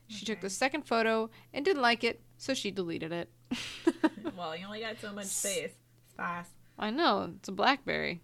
She 0.08 0.25
took 0.25 0.39
the 0.39 0.50
second 0.50 0.84
photo 0.84 1.29
and 1.53 1.65
didn't 1.65 1.82
like 1.82 2.03
it, 2.03 2.22
so 2.38 2.53
she 2.53 2.72
deleted 2.72 3.12
it. 3.12 3.29
well, 4.38 4.55
you 4.55 4.65
only 4.65 4.79
got 4.79 5.00
so 5.01 5.12
much 5.12 5.25
space. 5.25 5.72
It's 6.05 6.13
fast. 6.15 6.51
I 6.77 6.89
know, 6.89 7.34
it's 7.38 7.50
a 7.50 7.51
Blackberry. 7.51 8.22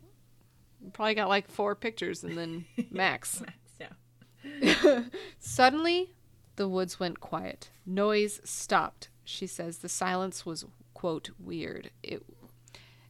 Probably 0.93 1.15
got 1.15 1.29
like 1.29 1.49
four 1.49 1.75
pictures 1.75 2.23
and 2.23 2.37
then 2.37 2.65
max. 2.91 3.41
Max, 3.41 3.95
yeah. 4.43 5.03
Suddenly, 5.39 6.13
the 6.55 6.67
woods 6.67 6.99
went 6.99 7.19
quiet. 7.19 7.71
Noise 7.85 8.41
stopped. 8.43 9.09
She 9.23 9.47
says 9.47 9.79
the 9.79 9.89
silence 9.89 10.45
was, 10.45 10.65
quote, 11.01 11.31
weird. 11.39 11.89
It, 12.03 12.21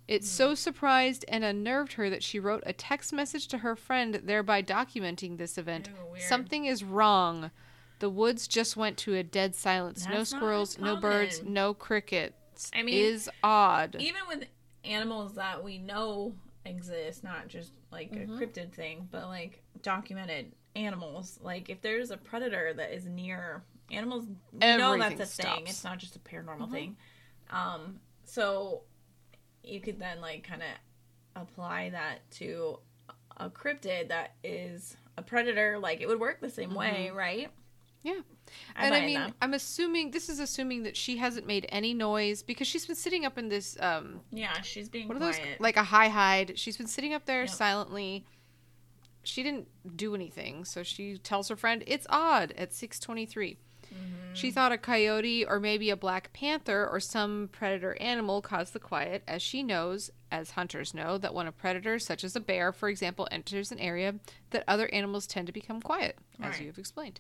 it 0.08 0.24
so 0.24 0.56
surprised 0.56 1.26
and 1.28 1.44
unnerved 1.44 1.94
her 1.94 2.10
that 2.10 2.24
she 2.24 2.40
wrote 2.40 2.64
a 2.66 2.72
text 2.72 3.12
message 3.12 3.48
to 3.50 3.58
her 3.60 3.76
friend, 3.76 4.22
thereby 4.24 4.64
documenting 4.64 5.38
this 5.38 5.58
event. 5.58 5.90
Ew. 5.90 6.22
Something 6.22 6.64
is 6.66 6.86
wrong. 6.86 7.52
The 8.00 8.10
woods 8.10 8.48
just 8.48 8.78
went 8.78 8.96
to 9.00 9.16
a 9.16 9.24
dead 9.24 9.56
silence. 9.56 10.06
no 10.08 10.20
That's 10.20 10.32
not 10.32 10.38
squirrels, 10.40 10.80
no 10.80 10.96
birds, 10.96 11.44
no 11.44 11.74
crickets. 11.74 12.72
I 12.74 12.82
mean, 12.84 12.94
is 12.96 13.30
odd. 13.44 13.98
Even 14.00 14.22
with 14.30 14.46
animals 14.86 15.34
that 15.36 15.62
we 15.62 15.78
know 15.78 16.34
exist, 16.66 17.26
not 17.26 17.50
just 17.50 17.74
like 17.92 18.12
Mm-hmm. 18.14 18.34
a 18.34 18.38
cryptid 18.38 18.72
thing, 18.72 19.10
but 19.12 19.28
like 19.28 19.62
documented 19.84 20.54
animals. 20.78 21.40
Like 21.44 21.70
if 21.70 21.82
there's 21.82 22.10
a 22.10 22.18
predator 22.18 22.74
that 22.74 22.94
is 22.96 23.06
near 23.06 23.64
animals, 23.92 24.26
we 24.54 24.60
know 24.60 24.98
that's 24.98 25.20
a 25.20 25.44
thing. 25.44 25.68
It's 25.68 25.84
not 25.84 25.98
just 25.98 26.16
a 26.16 26.20
paranormal 26.20 26.62
Mm-hmm. 26.62 26.72
thing. 26.74 26.98
Um, 27.52 28.00
so 28.24 28.82
you 29.64 29.80
could 29.80 30.00
then 30.00 30.22
like 30.22 30.44
kind 30.48 30.62
of 30.62 31.42
apply 31.42 31.90
that 31.90 32.30
to 32.32 32.80
a 33.38 33.50
cryptid 33.50 34.10
that 34.10 34.36
is 34.44 34.96
a 35.18 35.22
predator. 35.22 35.78
Like 35.80 36.02
it 36.02 36.08
would 36.08 36.20
work 36.20 36.42
the 36.42 36.50
same 36.50 36.74
way, 36.74 37.12
right? 37.14 37.48
Mm-hmm. 37.48 37.52
Yeah. 38.04 38.22
I'm 38.76 38.86
and 38.86 38.96
I 38.96 39.06
mean, 39.06 39.20
that. 39.20 39.34
I'm 39.42 39.54
assuming 39.54 40.12
this 40.12 40.28
is 40.28 40.40
assuming 40.40 40.84
that 40.84 40.98
she 40.98 41.18
hasn't 41.18 41.46
made 41.46 41.68
any 41.70 41.94
noise 41.94 42.42
because 42.42 42.68
she's 42.68 42.86
been 42.86 42.96
sitting 42.96 43.26
up 43.26 43.38
in 43.38 43.50
this 43.50 43.78
um 43.80 44.22
Yeah, 44.32 44.60
she's 44.62 44.90
being 44.90 45.08
what 45.08 45.18
are 45.18 45.20
quiet. 45.20 45.36
those 45.38 45.60
like 45.60 45.78
a 45.78 45.84
high 45.84 46.10
hide. 46.10 46.58
She's 46.58 46.78
been 46.78 46.88
sitting 46.88 47.14
up 47.14 47.26
there 47.26 47.42
Yep. 47.42 47.50
silently. 47.50 48.26
She 49.24 49.44
didn't 49.44 49.68
do 49.96 50.16
anything, 50.16 50.66
so 50.66 50.82
she 50.82 51.20
tells 51.20 51.50
her 51.50 51.56
friend 51.56 51.84
it's 51.86 52.08
odd 52.10 52.54
at 52.58 52.72
6:23. 52.72 53.58
Mm-hmm. 53.94 54.34
She 54.34 54.52
thought 54.52 54.72
a 54.72 54.78
coyote 54.78 55.46
or 55.46 55.60
maybe 55.60 55.90
a 55.90 55.98
black 55.98 56.32
panther 56.34 56.88
or 56.88 57.00
some 57.00 57.50
predator 57.52 57.98
animal 58.02 58.42
caused 58.42 58.74
the 58.74 58.80
quiet, 58.80 59.24
as 59.28 59.42
she 59.42 59.62
knows, 59.62 60.10
as 60.32 60.52
hunters 60.52 60.94
know, 60.94 61.18
that 61.18 61.34
when 61.34 61.48
a 61.48 61.52
predator, 61.52 62.00
such 62.00 62.24
as 62.24 62.36
a 62.36 62.40
bear, 62.40 62.72
for 62.72 62.88
example, 62.88 63.28
enters 63.30 63.72
an 63.72 63.80
area, 63.80 64.16
that 64.52 64.64
other 64.68 64.88
animals 64.94 65.28
tend 65.28 65.48
to 65.48 65.54
become 65.54 65.82
quiet, 65.82 66.18
as 66.42 66.52
Right. 66.54 66.62
you 66.62 66.68
have 66.68 66.78
explained. 66.78 67.20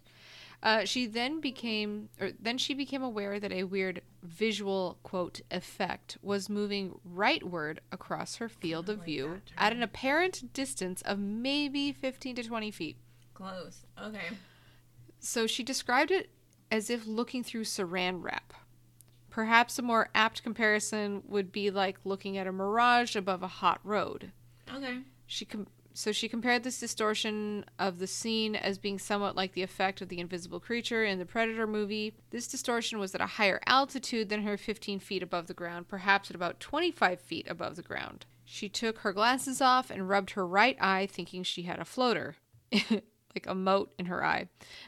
Uh, 0.64 0.86
she 0.86 1.08
then 1.08 1.42
became, 1.42 2.08
or 2.20 2.30
then 2.40 2.56
she 2.58 2.76
became 2.76 3.02
aware 3.02 3.40
that 3.40 3.52
a 3.52 3.64
weird 3.64 4.02
visual 4.22 5.00
quote 5.02 5.42
effect 5.50 6.18
was 6.22 6.50
moving 6.50 7.00
rightward 7.16 7.80
across 7.92 8.36
her 8.36 8.48
field 8.48 8.88
of 8.88 9.00
like 9.00 9.06
view 9.08 9.42
at 9.58 9.74
an 9.74 9.82
apparent 9.82 10.54
distance 10.54 11.02
of 11.02 11.18
maybe 11.18 11.92
15 11.92 12.36
to 12.36 12.44
20 12.44 12.70
feet. 12.70 12.98
Close. 13.34 13.86
Okay. 14.02 14.38
So 15.20 15.48
she 15.48 15.64
described 15.64 16.12
it 16.12 16.30
as 16.72 16.90
if 16.90 17.06
looking 17.06 17.44
through 17.44 17.66
saran 17.66 18.24
wrap. 18.24 18.54
Perhaps 19.30 19.78
a 19.78 19.82
more 19.82 20.10
apt 20.16 20.44
comparison 20.44 21.24
would 21.28 21.52
be 21.52 21.70
like 21.70 22.00
looking 22.04 22.38
at 22.38 22.48
a 22.48 22.52
mirage 22.52 23.16
above 23.16 23.44
a 23.44 23.48
hot 23.48 23.80
road. 23.84 24.32
Okay. 24.74 25.00
She 25.28 25.46
com- 25.46 25.68
so 25.94 26.12
she 26.12 26.30
compared 26.30 26.64
this 26.64 26.80
distortion 26.80 27.66
of 27.78 28.00
the 28.00 28.08
scene 28.08 28.56
as 28.56 28.78
being 28.78 28.98
somewhat 28.98 29.36
like 29.36 29.54
the 29.54 29.64
effect 29.64 30.02
of 30.02 30.10
the 30.10 30.20
invisible 30.20 30.60
creature 30.60 31.04
in 31.04 31.20
the 31.20 31.26
Predator 31.26 31.68
movie. 31.68 32.14
This 32.30 32.48
distortion 32.48 32.98
was 33.00 33.14
at 33.14 33.22
a 33.22 33.26
higher 33.26 33.60
altitude 33.66 34.30
than 34.30 34.44
her 34.44 34.58
15 34.58 35.00
feet 35.00 35.22
above 35.22 35.48
the 35.48 35.54
ground, 35.54 35.90
perhaps 35.90 36.30
at 36.30 36.36
about 36.36 36.60
25 36.60 37.20
feet 37.20 37.48
above 37.50 37.76
the 37.76 37.82
ground. 37.82 38.26
She 38.46 38.70
took 38.70 39.00
her 39.00 39.14
glasses 39.14 39.62
off 39.62 39.90
and 39.90 40.10
rubbed 40.10 40.32
her 40.32 40.46
right 40.46 40.78
eye, 40.80 41.08
thinking 41.08 41.44
she 41.44 41.64
had 41.64 41.80
a 41.80 41.86
floater, 41.86 42.36
like 43.36 43.48
a 43.48 43.56
mote 43.56 43.94
in 43.98 44.06
her 44.08 44.24
eye. 44.24 44.48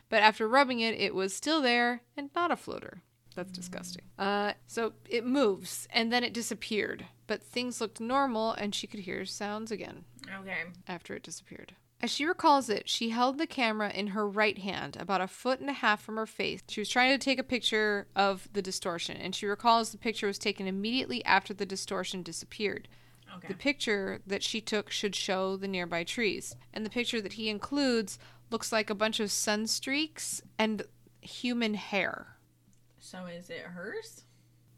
But 0.09 0.21
after 0.21 0.47
rubbing 0.47 0.79
it, 0.79 0.95
it 0.99 1.15
was 1.15 1.33
still 1.33 1.61
there 1.61 2.01
and 2.17 2.29
not 2.35 2.51
a 2.51 2.55
floater. 2.55 3.01
That's 3.35 3.51
disgusting. 3.51 4.03
Uh, 4.19 4.53
so 4.67 4.93
it 5.09 5.25
moves 5.25 5.87
and 5.91 6.11
then 6.13 6.23
it 6.23 6.33
disappeared, 6.33 7.05
but 7.25 7.41
things 7.41 7.81
looked 7.81 7.99
normal 7.99 8.51
and 8.53 8.75
she 8.75 8.85
could 8.85 9.01
hear 9.01 9.25
sounds 9.25 9.71
again 9.71 10.05
Okay. 10.41 10.63
after 10.87 11.15
it 11.15 11.23
disappeared. 11.23 11.73
As 11.99 12.11
she 12.11 12.25
recalls 12.25 12.69
it, 12.69 12.89
she 12.89 13.09
held 13.11 13.37
the 13.37 13.47
camera 13.47 13.89
in 13.89 14.07
her 14.07 14.27
right 14.27 14.57
hand, 14.57 14.97
about 14.99 15.21
a 15.21 15.27
foot 15.27 15.61
and 15.61 15.69
a 15.69 15.73
half 15.73 16.01
from 16.01 16.17
her 16.17 16.25
face. 16.25 16.61
She 16.67 16.81
was 16.81 16.89
trying 16.89 17.11
to 17.17 17.17
take 17.17 17.39
a 17.39 17.43
picture 17.43 18.07
of 18.13 18.49
the 18.51 18.61
distortion, 18.61 19.15
and 19.15 19.33
she 19.33 19.45
recalls 19.45 19.91
the 19.91 19.97
picture 19.97 20.27
was 20.27 20.37
taken 20.37 20.67
immediately 20.67 21.23
after 21.23 21.53
the 21.53 21.65
distortion 21.65 22.21
disappeared. 22.21 22.89
Okay. 23.37 23.47
The 23.47 23.55
picture 23.55 24.21
that 24.27 24.43
she 24.43 24.61
took 24.61 24.91
should 24.91 25.15
show 25.15 25.57
the 25.57 25.67
nearby 25.67 26.03
trees, 26.03 26.55
and 26.73 26.85
the 26.85 26.89
picture 26.89 27.21
that 27.21 27.33
he 27.33 27.49
includes 27.49 28.19
looks 28.51 28.71
like 28.71 28.89
a 28.89 28.95
bunch 28.95 29.19
of 29.19 29.31
sun 29.31 29.67
streaks 29.67 30.41
and 30.59 30.83
human 31.21 31.73
hair. 31.73 32.37
So 32.99 33.25
is 33.25 33.49
it 33.49 33.61
hers? 33.61 34.23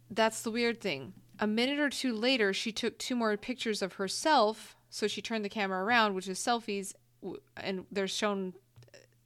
That's 0.09 0.41
the 0.41 0.51
weird 0.51 0.79
thing. 0.79 1.13
A 1.39 1.47
minute 1.47 1.79
or 1.79 1.89
two 1.89 2.13
later, 2.13 2.53
she 2.53 2.71
took 2.71 2.97
two 2.97 3.15
more 3.15 3.35
pictures 3.35 3.81
of 3.81 3.93
herself. 3.93 4.75
So 4.89 5.07
she 5.07 5.21
turned 5.21 5.43
the 5.43 5.49
camera 5.49 5.83
around, 5.83 6.13
which 6.13 6.29
is 6.29 6.39
selfies, 6.39 6.93
and 7.57 7.85
they're 7.91 8.07
shown 8.07 8.53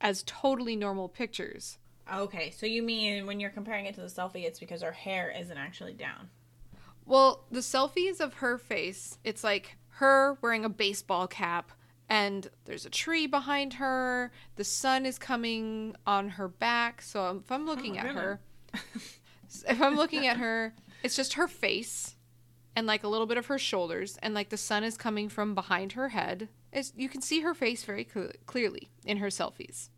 as 0.01 0.23
totally 0.25 0.75
normal 0.75 1.07
pictures. 1.07 1.77
Okay, 2.11 2.49
so 2.49 2.65
you 2.65 2.81
mean 2.81 3.27
when 3.27 3.39
you're 3.39 3.51
comparing 3.51 3.85
it 3.85 3.93
to 3.95 4.01
the 4.01 4.07
selfie, 4.07 4.45
it's 4.45 4.59
because 4.59 4.81
her 4.81 4.91
hair 4.91 5.31
isn't 5.37 5.57
actually 5.57 5.93
down. 5.93 6.29
Well, 7.09 7.45
the 7.49 7.59
selfies 7.61 8.19
of 8.21 8.35
her 8.35 8.57
face, 8.57 9.17
it's 9.23 9.43
like 9.43 9.77
her 9.95 10.37
wearing 10.41 10.63
a 10.63 10.69
baseball 10.69 11.27
cap, 11.27 11.71
and 12.07 12.47
there's 12.65 12.85
a 12.85 12.89
tree 12.89 13.25
behind 13.25 13.73
her. 13.73 14.31
The 14.57 14.63
sun 14.63 15.05
is 15.07 15.17
coming 15.17 15.95
on 16.05 16.29
her 16.29 16.47
back. 16.47 17.01
So 17.01 17.41
if 17.43 17.51
I'm 17.51 17.65
looking 17.65 17.95
Oh, 17.97 17.99
at 17.99 18.05
really? 18.05 18.15
her, 18.15 18.39
if 19.67 19.81
I'm 19.81 19.95
looking 19.95 20.27
at 20.27 20.37
her, 20.45 20.75
it's 21.03 21.15
just 21.15 21.33
her 21.33 21.47
face 21.47 22.15
and 22.75 22.85
like 22.85 23.03
a 23.03 23.07
little 23.07 23.25
bit 23.27 23.37
of 23.39 23.47
her 23.47 23.57
shoulders, 23.57 24.17
and 24.21 24.33
like 24.35 24.49
the 24.49 24.55
sun 24.57 24.83
is 24.83 24.95
coming 24.95 25.27
from 25.29 25.55
behind 25.55 25.93
her 25.93 26.09
head. 26.09 26.47
It's, 26.71 26.93
you 26.95 27.09
can 27.09 27.21
see 27.21 27.41
her 27.41 27.55
face 27.55 27.83
very 27.83 28.07
cl- 28.13 28.31
clearly 28.45 28.91
in 29.03 29.17
her 29.17 29.27
selfies. 29.29 29.89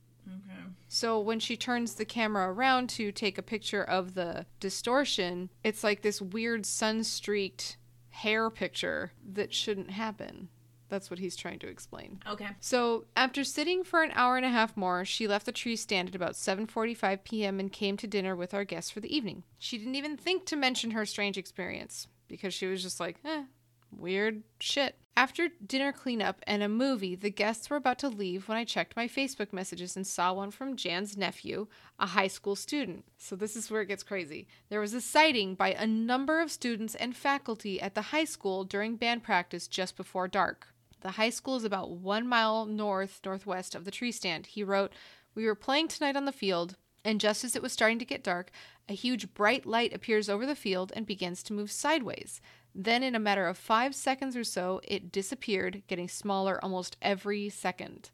So 0.93 1.21
when 1.21 1.39
she 1.39 1.55
turns 1.55 1.95
the 1.95 2.03
camera 2.03 2.51
around 2.51 2.89
to 2.89 3.13
take 3.13 3.37
a 3.37 3.41
picture 3.41 3.81
of 3.81 4.13
the 4.13 4.45
distortion, 4.59 5.49
it's 5.63 5.85
like 5.85 6.01
this 6.01 6.21
weird 6.21 6.65
sun 6.65 7.05
streaked 7.05 7.77
hair 8.09 8.49
picture 8.49 9.13
that 9.31 9.53
shouldn't 9.53 9.91
happen. 9.91 10.49
That's 10.89 11.09
what 11.09 11.19
he's 11.19 11.37
trying 11.37 11.59
to 11.59 11.69
explain. 11.69 12.19
Okay. 12.29 12.49
So, 12.59 13.05
after 13.15 13.45
sitting 13.45 13.85
for 13.85 14.03
an 14.03 14.11
hour 14.15 14.35
and 14.35 14.45
a 14.45 14.49
half 14.49 14.75
more, 14.75 15.05
she 15.05 15.29
left 15.29 15.45
the 15.45 15.53
tree 15.53 15.77
stand 15.77 16.09
at 16.09 16.15
about 16.15 16.33
7:45 16.33 17.23
p.m. 17.23 17.61
and 17.61 17.71
came 17.71 17.95
to 17.95 18.05
dinner 18.05 18.35
with 18.35 18.53
our 18.53 18.65
guests 18.65 18.91
for 18.91 18.99
the 18.99 19.15
evening. 19.15 19.43
She 19.57 19.77
didn't 19.77 19.95
even 19.95 20.17
think 20.17 20.45
to 20.47 20.57
mention 20.57 20.91
her 20.91 21.05
strange 21.05 21.37
experience 21.37 22.09
because 22.27 22.53
she 22.53 22.67
was 22.67 22.83
just 22.83 22.99
like, 22.99 23.15
"Eh, 23.23 23.43
weird 23.91 24.43
shit." 24.59 24.97
After 25.17 25.49
dinner 25.49 25.91
cleanup 25.91 26.41
and 26.47 26.63
a 26.63 26.69
movie, 26.69 27.15
the 27.15 27.29
guests 27.29 27.69
were 27.69 27.75
about 27.75 27.99
to 27.99 28.07
leave 28.07 28.47
when 28.47 28.57
I 28.57 28.63
checked 28.63 28.95
my 28.95 29.09
Facebook 29.09 29.51
messages 29.51 29.97
and 29.97 30.07
saw 30.07 30.33
one 30.33 30.51
from 30.51 30.77
Jan's 30.77 31.17
nephew, 31.17 31.67
a 31.99 32.07
high 32.07 32.27
school 32.27 32.55
student. 32.55 33.03
So 33.17 33.35
this 33.35 33.57
is 33.57 33.69
where 33.69 33.81
it 33.81 33.87
gets 33.87 34.03
crazy. 34.03 34.47
There 34.69 34.79
was 34.79 34.93
a 34.93 35.01
sighting 35.01 35.55
by 35.55 35.73
a 35.73 35.85
number 35.85 36.39
of 36.39 36.49
students 36.49 36.95
and 36.95 37.15
faculty 37.15 37.81
at 37.81 37.93
the 37.93 38.01
high 38.03 38.23
school 38.23 38.63
during 38.63 38.95
band 38.95 39.21
practice 39.21 39.67
just 39.67 39.97
before 39.97 40.29
dark. 40.29 40.67
The 41.01 41.11
high 41.11 41.29
school 41.29 41.57
is 41.57 41.65
about 41.65 41.91
one 41.91 42.25
mile 42.25 42.65
north 42.65 43.19
northwest 43.25 43.75
of 43.75 43.83
the 43.83 43.91
tree 43.91 44.13
stand. 44.13 44.45
He 44.45 44.63
wrote, 44.63 44.93
We 45.35 45.45
were 45.45 45.55
playing 45.55 45.89
tonight 45.89 46.15
on 46.15 46.25
the 46.25 46.31
field, 46.31 46.77
and 47.03 47.19
just 47.19 47.43
as 47.43 47.55
it 47.55 47.61
was 47.61 47.73
starting 47.73 47.99
to 47.99 48.05
get 48.05 48.23
dark, 48.23 48.49
a 48.87 48.93
huge 48.93 49.33
bright 49.33 49.65
light 49.65 49.93
appears 49.93 50.29
over 50.29 50.45
the 50.45 50.55
field 50.55 50.93
and 50.95 51.05
begins 51.05 51.43
to 51.43 51.53
move 51.53 51.71
sideways. 51.71 52.39
Then, 52.73 53.03
in 53.03 53.15
a 53.15 53.19
matter 53.19 53.47
of 53.47 53.57
five 53.57 53.93
seconds 53.93 54.35
or 54.37 54.43
so, 54.43 54.79
it 54.83 55.11
disappeared, 55.11 55.83
getting 55.87 56.07
smaller 56.07 56.59
almost 56.63 56.97
every 57.01 57.49
second. 57.49 58.11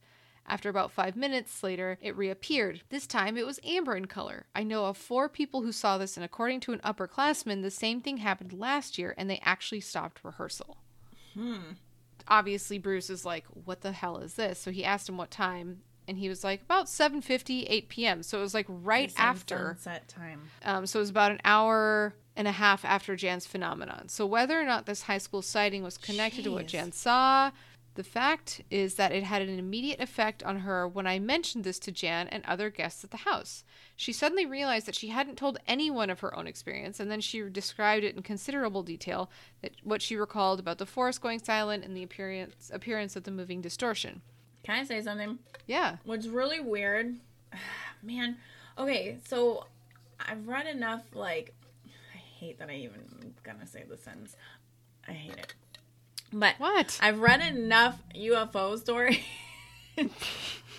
After 0.48 0.70
about 0.70 0.91
five 0.91 1.15
minutes 1.15 1.62
later, 1.62 1.98
it 2.02 2.15
reappeared. 2.15 2.82
This 2.89 3.06
time 3.06 3.38
it 3.38 3.46
was 3.46 3.60
amber 3.65 3.96
in 3.96 4.06
color. 4.06 4.46
I 4.56 4.63
know 4.63 4.86
of 4.86 4.98
four 4.98 5.28
people 5.28 5.62
who 5.62 5.74
saw 5.74 5.98
this, 5.98 6.15
and 6.15 6.24
according 6.24 6.62
to 6.62 6.74
an 6.74 6.80
upperclassman, 6.80 7.62
the 7.62 7.72
same 7.72 8.02
thing 8.02 8.17
happened 8.17 8.54
last 8.54 8.98
year 8.98 9.13
and 9.17 9.30
they 9.30 9.41
actually 9.43 9.82
stopped 9.82 10.24
rehearsal. 10.24 10.78
Hmm. 11.34 11.74
Obviously, 12.30 12.78
Bruce 12.78 13.10
is 13.10 13.26
like, 13.26 13.46
What 13.48 13.82
the 13.82 13.91
hell 13.91 14.17
is 14.20 14.36
this? 14.36 14.58
So 14.58 14.72
he 14.72 14.86
asked 14.86 15.10
him 15.10 15.17
what 15.17 15.32
time, 15.32 15.82
and 16.08 16.17
he 16.17 16.30
was 16.30 16.43
like, 16.43 16.62
About 16.62 16.89
7 16.89 17.22
8 17.30 17.89
p.m. 17.89 18.24
So 18.24 18.39
it 18.39 18.41
was 18.41 18.54
like 18.54 18.65
right 18.70 19.13
after. 19.17 19.76
sunset 19.76 20.08
time. 20.08 20.41
Um, 20.63 20.86
so 20.86 21.00
it 21.00 21.02
was 21.02 21.10
about 21.10 21.32
an 21.32 21.41
hour 21.43 22.15
and 22.36 22.48
a 22.48 22.52
half 22.52 22.86
after 22.86 23.15
Jan's 23.15 23.48
phenomenon. 23.48 24.10
So 24.10 24.26
whether 24.26 24.60
or 24.60 24.65
not 24.65 24.86
this 24.86 25.04
high 25.04 25.17
school 25.17 25.41
sighting 25.41 25.84
was 25.84 25.98
connected 25.98 26.43
to 26.43 26.52
what 26.52 26.67
Jan 26.67 26.91
saw, 26.91 27.52
the 27.96 28.04
fact 28.04 28.62
is 28.70 28.93
that 28.93 29.12
it 29.12 29.24
had 29.24 29.41
an 29.41 29.58
immediate 29.58 30.00
effect 30.00 30.43
on 30.43 30.60
her 30.60 30.88
when 30.88 31.08
I 31.08 31.17
mentioned 31.17 31.63
this 31.63 31.80
to 31.80 31.91
Jan 31.91 32.28
and 32.28 32.46
other 32.46 32.70
guests 32.70 33.04
at 33.04 33.10
the 33.10 33.17
house. 33.17 33.63
She 33.96 34.13
suddenly 34.13 34.46
realized 34.46 34.86
that 34.86 34.93
she 34.93 35.08
hadn't 35.08 35.36
told 35.36 35.58
anyone 35.67 36.12
of 36.12 36.20
her 36.20 36.38
own 36.38 36.46
experience, 36.46 37.00
and 37.00 37.10
then 37.10 37.22
she 37.22 37.41
described 37.50 38.04
it 38.06 38.15
in 38.15 38.22
considerable 38.22 38.84
detail 38.84 39.32
that 39.63 39.72
what 39.84 40.04
she 40.04 40.15
recalled 40.15 40.60
about 40.60 40.78
the 40.78 40.86
forest 40.86 41.22
going 41.22 41.39
silent 41.39 41.84
and 41.84 41.98
the 41.98 42.04
appearance 42.04 42.70
appearance 42.72 43.15
of 43.15 43.24
the 43.24 43.32
moving 43.32 43.62
distortion. 43.62 44.22
Can 44.63 44.80
I 44.80 44.84
say 44.84 45.02
something? 45.02 45.39
Yeah. 45.65 45.98
What's 46.04 46.28
really 46.28 46.60
weird, 46.60 47.15
man. 48.04 48.38
Okay, 48.78 49.17
so 49.26 49.65
I've 50.20 50.48
read 50.48 50.67
enough. 50.67 51.04
Like, 51.13 51.54
I 52.13 52.17
hate 52.17 52.60
that 52.60 52.70
I 52.70 52.74
even 52.76 53.34
gonna 53.43 53.65
say 53.65 53.84
the 53.89 53.98
sentence. 53.98 54.36
I 55.08 55.13
hate 55.13 55.38
it. 55.38 55.54
But 56.34 56.56
What? 56.58 57.00
I've 57.02 57.20
read 57.20 57.41
enough 57.41 58.02
UFO 58.13 58.78
stories. 58.78 59.20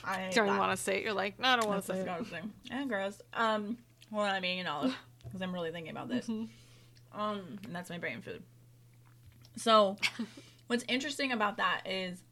I 0.04 0.30
don't 0.32 0.56
want 0.58 0.70
to 0.70 0.76
say 0.76 0.98
it. 0.98 1.04
You're 1.04 1.12
like, 1.12 1.38
no, 1.38 1.48
I 1.48 1.56
don't 1.56 1.68
want 1.68 1.80
to 1.84 1.86
say 1.92 2.00
it. 2.00 2.04
disgusting 2.06 2.52
and 2.70 2.88
gross. 2.88 3.20
Um, 3.34 3.78
well, 4.10 4.24
I'm 4.24 4.44
eating 4.44 4.60
an 4.60 4.66
olive 4.66 4.96
because 5.24 5.42
I'm 5.42 5.52
really 5.52 5.70
thinking 5.72 5.90
about 5.90 6.08
this. 6.08 6.26
Mm-hmm. 6.26 7.20
Um, 7.20 7.58
and 7.64 7.74
that's 7.74 7.90
my 7.90 7.98
brain 7.98 8.20
food. 8.22 8.42
So, 9.56 9.96
what's 10.68 10.84
interesting 10.88 11.32
about 11.32 11.56
that 11.56 11.82
is, 11.86 12.22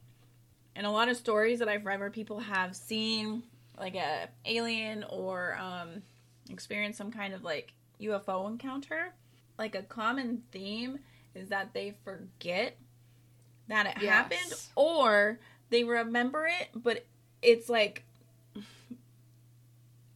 in 0.77 0.85
a 0.85 0.91
lot 0.91 1.09
of 1.09 1.17
stories 1.17 1.59
that 1.59 1.67
I've 1.67 1.85
read 1.85 1.99
where 1.99 2.09
people 2.11 2.39
have 2.39 2.75
seen 2.75 3.43
like 3.79 3.95
a 3.95 4.29
alien 4.45 5.03
or 5.09 5.57
um, 5.59 6.01
experienced 6.49 6.97
some 6.97 7.11
kind 7.11 7.33
of 7.33 7.43
like 7.43 7.73
UFO 8.01 8.47
encounter, 8.47 9.13
like 9.57 9.75
a 9.75 9.81
common 9.83 10.43
theme 10.51 10.99
is 11.35 11.49
that 11.49 11.73
they 11.73 11.95
forget 12.03 12.77
that 13.67 13.85
it 13.87 13.93
Yes. 14.01 14.09
happened 14.11 14.53
or 14.75 15.39
they 15.69 15.83
remember 15.83 16.47
it, 16.47 16.69
but 16.75 17.05
it's 17.41 17.67
like 17.69 18.03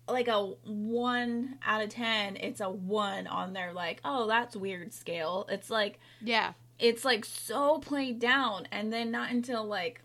like 0.08 0.28
a 0.28 0.40
one 0.66 1.58
out 1.66 1.82
of 1.84 1.90
ten. 1.90 2.36
It's 2.38 2.60
a 2.62 2.70
one 2.70 3.28
on 3.28 3.54
their 3.54 3.72
like, 3.74 4.02
oh, 4.04 4.28
that's 4.28 4.56
weird 4.56 4.94
scale. 4.94 5.46
It's 5.50 5.70
like 5.70 6.00
Yeah. 6.22 6.54
it's 6.80 7.06
like 7.06 7.24
so 7.26 7.80
played 7.80 8.20
down, 8.20 8.68
and 8.72 8.92
then 8.92 9.12
not 9.12 9.32
until 9.32 9.64
like 9.64 10.02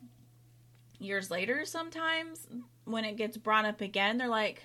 years 1.07 1.31
later, 1.31 1.65
sometimes 1.65 2.47
when 2.85 3.05
it 3.05 3.17
gets 3.17 3.37
brought 3.37 3.65
up 3.65 3.81
again, 3.81 4.19
they're 4.19 4.29
like, 4.29 4.65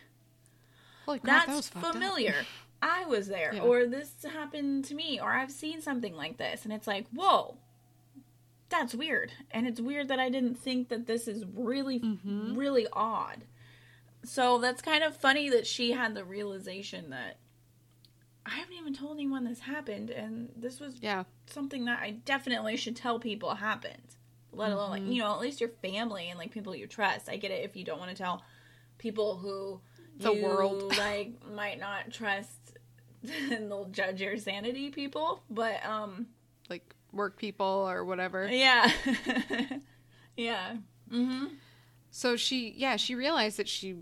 crap, 1.06 1.24
that 1.24 1.46
that's 1.48 1.76
up. 1.76 1.84
familiar. 1.94 2.36
I 2.84 3.06
was 3.06 3.28
there, 3.28 3.54
Yeah. 3.54 3.62
or 3.62 3.86
this 3.86 4.12
happened 4.24 4.86
to 4.86 4.96
me, 4.96 5.20
or 5.22 5.32
I've 5.34 5.52
seen 5.52 5.82
something 5.82 6.16
like 6.16 6.38
this, 6.38 6.64
and 6.64 6.74
it's 6.74 6.88
like, 6.88 7.06
whoa, 7.14 7.58
that's 8.70 8.96
weird, 8.96 9.32
and 9.52 9.68
it's 9.68 9.80
weird 9.80 10.08
that 10.08 10.20
I 10.20 10.30
didn't 10.30 10.56
think 10.56 10.90
that 10.90 11.06
this 11.06 11.28
is 11.28 11.46
really, 11.54 12.00
Mhm. 12.00 12.58
really 12.58 12.88
odd. 12.92 13.44
So 14.24 14.58
that's 14.58 14.82
kind 14.82 15.04
of 15.04 15.16
funny 15.16 15.48
that 15.50 15.68
she 15.68 15.92
had 15.92 16.16
the 16.16 16.24
realization 16.26 17.10
that 17.12 17.38
I 18.46 18.52
haven't 18.52 18.74
even 18.74 18.96
told 18.96 19.18
anyone 19.18 19.44
this 19.44 19.60
happened, 19.62 20.10
and 20.10 20.52
this 20.56 20.80
was 20.80 20.96
Yeah. 21.02 21.26
something 21.46 21.86
that 21.86 22.00
I 22.02 22.12
definitely 22.12 22.76
should 22.78 22.96
tell 22.96 23.20
people 23.20 23.54
happened. 23.56 24.16
Let 24.54 24.72
alone 24.72 24.90
like 24.90 25.04
Mhm. 25.04 25.14
you 25.14 25.22
know 25.22 25.34
at 25.34 25.40
least 25.40 25.60
your 25.62 25.70
family 25.82 26.30
and 26.30 26.38
like 26.38 26.52
people 26.52 26.76
you 26.76 26.88
trust. 26.88 27.30
I 27.30 27.38
get 27.38 27.52
it 27.52 27.64
if 27.64 27.76
you 27.76 27.84
don't 27.86 28.00
want 28.00 28.12
to 28.12 28.18
tell 28.18 28.44
people 28.98 29.38
who 29.38 29.82
The 30.18 30.34
you, 30.34 30.44
world. 30.44 30.96
like 30.98 31.44
might 31.48 31.80
not 31.80 32.12
trust 32.12 32.78
and 33.52 33.70
they'll 33.72 33.86
judge 33.86 34.22
your 34.22 34.38
sanity 34.38 34.90
people. 34.90 35.44
But 35.50 35.86
um 35.86 36.28
Like 36.70 36.96
work 37.14 37.38
people 37.38 37.66
or 37.90 38.04
whatever. 38.06 38.48
yeah. 38.52 38.92
yeah. 40.38 40.78
Mm-hmm. 41.12 41.46
So 42.10 42.36
she, 42.36 42.74
yeah, 42.76 42.96
she 42.98 43.16
realized 43.16 43.58
that 43.58 43.70
she 43.70 43.98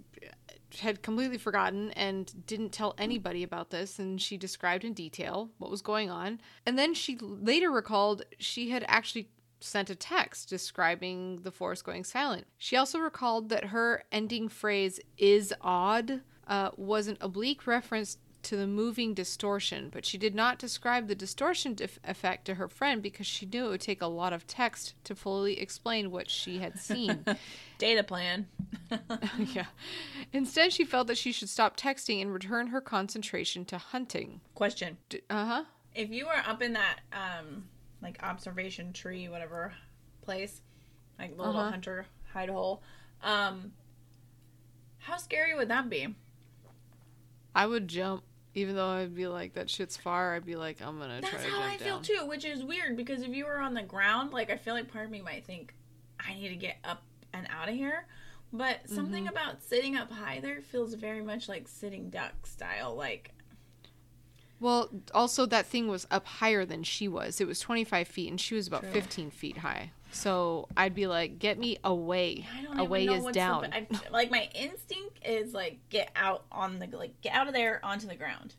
had 0.80 1.02
completely 1.02 1.38
forgotten 1.38 1.92
and 1.92 2.46
didn't 2.46 2.72
tell 2.72 2.94
anybody 2.98 3.44
about 3.44 3.70
this. 3.72 4.00
And 4.00 4.22
she 4.22 4.38
described 4.38 4.84
in 4.84 4.94
detail 4.94 5.50
what 5.58 5.70
was 5.72 5.82
going 5.82 6.10
on. 6.10 6.40
And 6.66 6.78
then 6.78 6.94
she 6.94 7.18
later 7.20 7.72
recalled 7.72 8.24
she 8.40 8.70
had 8.70 8.86
actually 8.88 9.30
sent 9.60 9.90
a 9.90 9.96
text 9.96 10.50
describing 10.50 11.38
the 11.44 11.52
forest 11.52 11.84
going 11.84 12.04
silent. 12.04 12.48
She 12.58 12.76
also 12.76 13.00
recalled 13.00 13.50
that 13.50 13.66
her 13.66 14.04
ending 14.12 14.48
phrase, 14.50 15.00
is 15.18 15.54
odd, 15.62 16.22
uh, 16.48 16.72
was 16.78 17.08
an 17.08 17.18
oblique 17.22 17.68
reference 17.68 18.18
to 18.42 18.56
the 18.56 18.68
moving 18.68 19.14
distortion, 19.14 19.90
but 19.92 20.06
she 20.06 20.18
did 20.18 20.34
not 20.34 20.58
describe 20.58 21.08
the 21.08 21.16
distortion 21.16 21.74
def- 21.74 22.00
effect 22.04 22.46
to 22.46 22.56
her 22.56 22.68
friend 22.68 23.02
because 23.02 23.28
she 23.28 23.46
knew 23.46 23.66
it 23.66 23.70
would 23.70 23.82
take 23.82 24.02
a 24.02 24.08
lot 24.08 24.34
of 24.34 24.48
text 24.48 24.94
to 25.04 25.14
fully 25.14 25.60
explain 25.60 26.10
what 26.10 26.30
she 26.30 26.60
had 26.60 26.80
seen. 26.80 27.26
Data 27.78 28.04
plan. 28.04 28.48
yeah. 29.54 29.66
Instead, 30.32 30.72
she 30.72 30.86
felt 30.86 31.08
that 31.08 31.18
she 31.18 31.32
should 31.32 31.50
stop 31.50 31.76
texting 31.76 32.22
and 32.22 32.34
return 32.34 32.68
her 32.68 32.82
concentration 32.82 33.66
to 33.66 33.78
hunting. 33.78 34.42
Question. 34.56 34.98
Uh 35.30 35.46
huh. 35.46 35.64
If 35.94 36.10
you 36.10 36.26
were 36.26 36.42
up 36.48 36.62
in 36.62 36.74
that 36.74 37.00
um 37.12 37.66
like 38.02 38.22
observation 38.24 38.94
tree, 38.94 39.30
whatever 39.30 39.74
place, 40.22 40.62
like 41.18 41.36
the 41.38 41.44
little 41.44 41.60
Uh-huh. 41.60 41.72
hunter 41.72 42.06
hide 42.34 42.50
hole, 42.50 42.82
um 43.22 43.74
how 45.00 45.18
scary 45.18 45.56
would 45.56 45.70
that 45.70 45.90
be? 45.90 46.16
I 47.56 47.66
would 47.68 47.88
jump, 47.88 48.24
even 48.54 48.76
though 48.76 48.88
I'd 48.88 49.16
be 49.16 49.28
like, 49.28 49.54
that 49.54 49.70
shit's 49.70 49.98
far. 49.98 50.36
I'd 50.36 50.46
be 50.46 50.56
like, 50.56 50.82
I'm 50.82 51.00
gonna 51.00 51.22
That's 51.22 51.32
try 51.32 51.44
to 51.44 51.52
jump 51.58 51.80
That's 51.80 51.84
how 51.84 51.88
I 51.88 52.00
feel 52.00 52.00
too, 52.18 52.26
which 52.28 52.46
is 52.46 52.64
weird 52.64 52.96
because 52.96 53.22
if 53.24 53.30
you 53.30 53.46
were 53.46 53.60
on 53.60 53.74
the 53.74 53.84
ground, 53.84 54.32
like 54.32 54.50
I 54.50 54.58
feel 54.58 54.74
like 54.74 54.92
part 54.92 55.06
of 55.06 55.12
me 55.12 55.22
might 55.22 55.46
think 55.46 55.74
I 56.20 56.34
need 56.34 56.50
to 56.50 56.56
get 56.56 56.78
up 56.84 57.04
and 57.34 57.48
out 57.50 57.70
of 57.70 57.76
here. 57.76 58.06
But 58.52 58.90
something 58.90 59.26
Mm-hmm. 59.26 59.36
about 59.36 59.62
sitting 59.64 59.96
up 59.96 60.12
high 60.12 60.40
there 60.40 60.62
feels 60.62 60.94
very 60.96 61.22
much 61.22 61.48
like 61.48 61.68
sitting 61.68 62.10
duck 62.10 62.48
style. 62.48 62.96
Like 62.96 63.32
Well, 64.60 64.90
also 65.14 65.46
that 65.48 65.66
thing 65.66 65.88
was 65.88 66.06
up 66.12 66.26
higher 66.26 66.66
than 66.66 66.84
she 66.84 67.08
was. 67.08 67.40
It 67.40 67.48
was 67.48 67.60
25 67.60 68.08
feet, 68.08 68.30
and 68.30 68.40
she 68.40 68.56
was 68.56 68.68
about 68.68 68.82
True. 68.82 68.92
15 68.92 69.32
feet 69.32 69.58
high. 69.60 69.92
So 70.12 70.68
I'd 70.76 70.96
be 70.96 71.08
like, 71.08 71.40
get 71.40 71.60
me 71.60 71.78
away. 71.84 72.48
I 72.58 72.64
don't 72.64 72.80
Away 72.80 73.06
is 73.06 73.26
down. 73.28 73.72
I, 73.72 73.88
like 74.12 74.32
my 74.32 74.50
instinct 74.56 75.20
is 75.24 75.54
like 75.54 75.78
get 75.90 76.12
out 76.16 76.46
on 76.52 76.80
the 76.80 76.88
like 76.88 77.22
get 77.22 77.34
out 77.34 77.48
of 77.48 77.54
there 77.54 77.80
onto 77.84 78.08
the 78.08 78.16
ground. 78.16 78.56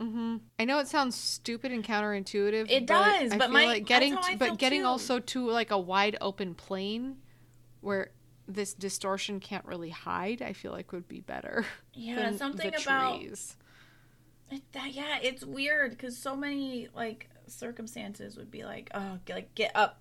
Mm-hmm. 0.00 0.36
I 0.60 0.64
know 0.64 0.78
it 0.78 0.86
sounds 0.86 1.16
stupid 1.16 1.72
and 1.72 1.82
counterintuitive. 1.84 2.70
It 2.70 2.86
but 2.86 3.20
does, 3.20 3.34
but 3.34 3.50
my- 3.50 3.64
like 3.64 3.86
getting, 3.86 4.14
that's 4.14 4.26
how 4.28 4.32
I 4.34 4.36
but 4.36 4.58
getting 4.58 4.82
too. 4.82 4.86
also 4.86 5.18
to 5.18 5.50
like 5.50 5.72
a 5.72 5.78
wide 5.78 6.16
open 6.20 6.54
plane 6.54 7.16
where 7.80 8.10
this 8.46 8.74
distortion 8.74 9.40
can't 9.40 9.64
really 9.64 9.90
hide. 9.90 10.40
I 10.40 10.52
feel 10.52 10.70
like 10.72 10.92
would 10.92 11.08
be 11.08 11.20
better. 11.20 11.66
Yeah, 11.92 12.30
something 12.36 12.72
about 12.72 13.18
trees. 13.18 13.56
It, 14.50 14.62
that, 14.72 14.92
yeah, 14.92 15.18
it's 15.22 15.44
weird 15.44 15.90
because 15.92 16.16
so 16.16 16.34
many 16.36 16.88
like 16.94 17.28
circumstances 17.46 18.36
would 18.36 18.50
be 18.50 18.64
like, 18.64 18.90
oh, 18.94 19.18
get, 19.24 19.34
like 19.34 19.54
get 19.54 19.72
up, 19.74 20.00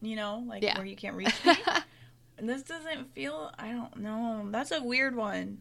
you 0.00 0.16
know, 0.16 0.44
like 0.46 0.62
Yeah. 0.62 0.76
where 0.76 0.86
you 0.86 0.96
can't 0.96 1.16
reach 1.16 1.34
me. 1.44 1.54
and 2.38 2.48
this 2.48 2.62
doesn't 2.62 3.12
feel. 3.14 3.50
I 3.58 3.70
don't 3.72 3.96
know. 3.98 4.46
That's 4.50 4.70
a 4.72 4.82
weird 4.82 5.14
one. 5.16 5.60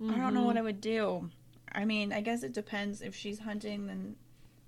I 0.00 0.04
don't 0.16 0.34
know 0.34 0.40
Mm-hmm. 0.40 0.44
what 0.46 0.56
I 0.58 0.62
would 0.62 0.80
do. 0.80 1.30
I 1.72 1.84
mean, 1.84 2.12
I 2.12 2.20
guess 2.20 2.42
it 2.42 2.52
depends. 2.52 3.00
If 3.02 3.14
she's 3.14 3.38
hunting, 3.38 3.86
then 3.86 4.16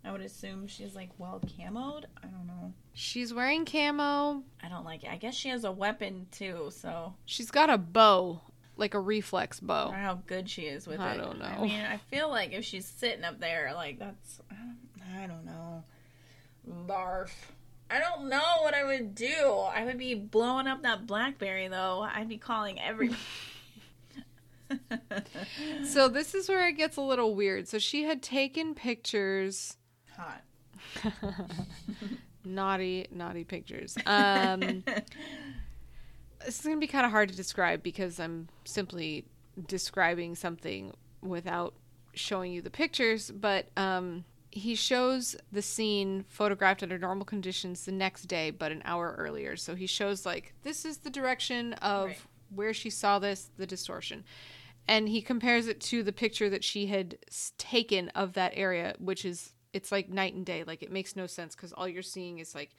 I 0.05 0.13
would 0.13 0.21
assume 0.23 0.67
she's 0.67 0.95
like 0.95 1.11
well 1.19 1.41
camoed. 1.47 2.05
I 2.23 2.27
don't 2.27 2.47
know. 2.47 2.73
She's 2.95 3.33
wearing 3.33 3.65
camo. 3.65 4.43
I 4.63 4.69
don't 4.69 4.85
like 4.85 5.05
it. 5.05 5.11
I 5.11 5.17
guess 5.17 5.35
she 5.35 5.49
has 5.51 5.65
a 5.65 5.71
weapon 5.73 6.27
too, 6.31 6.71
so 6.73 7.15
She's 7.27 7.51
got 7.51 7.71
a 7.71 7.79
bow, 7.79 8.41
like 8.79 8.95
a 8.95 9.01
reflex 9.01 9.61
I 9.63 9.67
bow. 9.67 9.85
don't 9.85 9.93
know 9.93 9.99
how 9.99 10.15
good 10.27 10.49
she 10.49 10.63
is 10.63 10.87
with 10.87 11.01
I 11.01 11.13
it. 11.13 11.15
I 11.15 11.17
don't 11.19 11.39
know. 11.39 11.45
I 11.45 11.61
mean, 11.63 11.81
I 11.85 11.99
feel 12.11 12.31
like 12.31 12.53
if 12.53 12.65
she's 12.65 12.87
sitting 12.87 13.25
up 13.25 13.39
there, 13.41 13.73
like 13.75 13.99
that's 13.99 14.41
I 14.51 14.55
don't, 14.55 15.23
I 15.23 15.27
don't 15.27 15.45
know. 15.45 15.85
Barf. 16.87 17.31
I 17.91 17.99
don't 18.01 18.29
know 18.29 18.59
what 18.63 18.75
I 18.75 18.85
would 18.85 19.15
do. 19.15 19.27
I 19.75 19.85
would 19.85 19.99
be 19.99 20.15
blowing 20.15 20.67
up 20.67 20.83
that 20.83 21.07
BlackBerry 21.07 21.69
though. 21.69 22.01
I'd 22.03 22.29
be 22.29 22.39
calling 22.39 22.81
every. 22.81 23.11
So 25.85 26.09
this 26.09 26.35
is 26.35 26.49
where 26.49 26.69
it 26.69 26.73
gets 26.75 26.99
a 26.99 27.01
little 27.01 27.35
weird. 27.35 27.69
So 27.69 27.79
she 27.79 28.03
had 28.05 28.23
taken 28.23 28.75
pictures 28.75 29.77
Hot. 30.17 30.43
naughty 32.45 33.07
naughty 33.11 33.45
pictures 33.45 33.97
um 34.07 34.83
this 36.45 36.59
is 36.61 36.65
going 36.65 36.77
to 36.77 36.81
be 36.81 36.87
kind 36.87 37.05
of 37.07 37.13
hard 37.13 37.29
to 37.29 37.37
describe 37.37 37.83
because 37.83 38.19
i'm 38.21 38.49
simply 38.65 39.25
describing 39.67 40.35
something 40.35 40.93
without 41.23 41.75
showing 42.15 42.53
you 42.53 42.63
the 42.63 42.71
pictures 42.71 43.31
but 43.31 43.67
um 43.77 44.25
he 44.51 44.75
shows 44.75 45.37
the 45.53 45.61
scene 45.63 46.25
photographed 46.29 46.83
under 46.83 46.99
normal 46.99 47.25
conditions 47.27 47.85
the 47.85 47.93
next 47.93 48.23
day 48.23 48.51
but 48.51 48.73
an 48.73 48.81
hour 48.87 49.15
earlier. 49.19 49.57
So 49.57 49.75
he 49.75 49.87
shows 49.87 50.25
like 50.25 50.55
this 50.63 50.87
is 50.87 50.99
the 50.99 51.11
direction 51.11 51.75
of 51.75 52.07
Right. 52.07 52.19
where 52.55 52.73
she 52.73 52.89
saw 52.89 53.19
this 53.19 53.51
the 53.59 53.67
distortion. 53.67 54.25
And 54.89 55.07
he 55.07 55.21
compares 55.21 55.67
it 55.69 55.83
to 55.83 56.03
the 56.03 56.15
picture 56.15 56.49
that 56.49 56.65
she 56.65 56.87
had 56.87 57.19
taken 57.59 58.09
of 58.11 58.33
that 58.33 58.53
area 58.55 58.95
which 58.99 59.27
is 59.27 59.53
it's 59.75 59.93
like 59.93 60.09
night 60.09 60.33
and 60.35 60.47
day. 60.47 60.65
Like 60.65 60.83
it 60.83 60.91
makes 60.91 61.15
no 61.15 61.27
sense 61.27 61.55
because 61.55 61.75
all 61.75 61.87
you're 61.87 62.03
seeing 62.03 62.39
is 62.39 62.55
like 62.55 62.71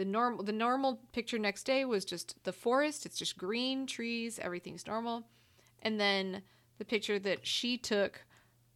the 0.00 0.06
normal 0.06 0.42
the 0.42 0.50
normal 0.50 0.98
picture 1.12 1.38
next 1.38 1.64
day 1.64 1.84
was 1.84 2.06
just 2.06 2.42
the 2.44 2.54
forest 2.54 3.04
it's 3.04 3.18
just 3.18 3.36
green 3.36 3.86
trees 3.86 4.38
everything's 4.38 4.86
normal. 4.86 5.26
And 5.82 6.00
then 6.00 6.40
the 6.78 6.86
picture 6.86 7.18
that 7.18 7.46
she 7.46 7.76
took 7.76 8.24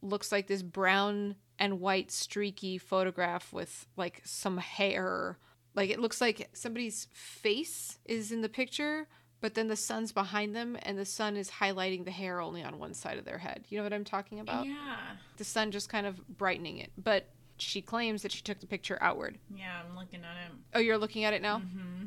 looks 0.02 0.30
like 0.30 0.48
this 0.48 0.62
brown 0.62 1.37
and 1.58 1.80
white 1.80 2.12
streaky 2.12 2.76
photograph 2.76 3.54
with 3.54 3.87
like 3.96 4.20
some 4.24 4.58
hair. 4.58 5.38
Like 5.74 5.88
it 5.88 5.98
looks 5.98 6.20
like 6.20 6.50
somebody's 6.52 7.08
face 7.14 7.98
is 8.04 8.30
in 8.30 8.42
the 8.42 8.50
picture 8.50 9.08
but 9.40 9.54
then 9.54 9.68
the 9.68 9.76
sun's 9.76 10.12
behind 10.12 10.54
them 10.54 10.76
and 10.82 10.98
the 10.98 11.04
sun 11.06 11.37
is 11.37 11.50
highlighting 11.50 12.04
the 12.04 12.10
hair 12.10 12.40
only 12.40 12.62
on 12.62 12.78
one 12.78 12.94
side 12.94 13.18
of 13.18 13.24
their 13.24 13.37
head. 13.38 13.64
You 13.70 13.78
know 13.78 13.84
what 13.84 13.94
i'm 13.94 14.04
talking 14.04 14.40
about? 14.40 14.66
Yeah. 14.66 14.96
the 15.38 15.44
sun 15.44 15.70
just 15.70 15.88
kind 15.88 16.06
of 16.06 16.18
brightening 16.28 16.78
it. 16.78 16.92
But 16.98 17.28
she 17.56 17.80
claims 17.80 18.22
that 18.22 18.32
she 18.32 18.42
took 18.42 18.60
the 18.60 18.66
picture 18.66 18.98
outward 19.00 19.38
Yeah, 19.54 19.80
I'm 19.88 19.96
looking 19.96 20.20
at 20.20 20.36
it. 20.46 20.52
oh 20.74 20.78
you're 20.80 20.98
looking 20.98 21.24
at 21.24 21.32
it 21.34 21.42
now 21.42 21.58
Mm-hmm. 21.58 22.06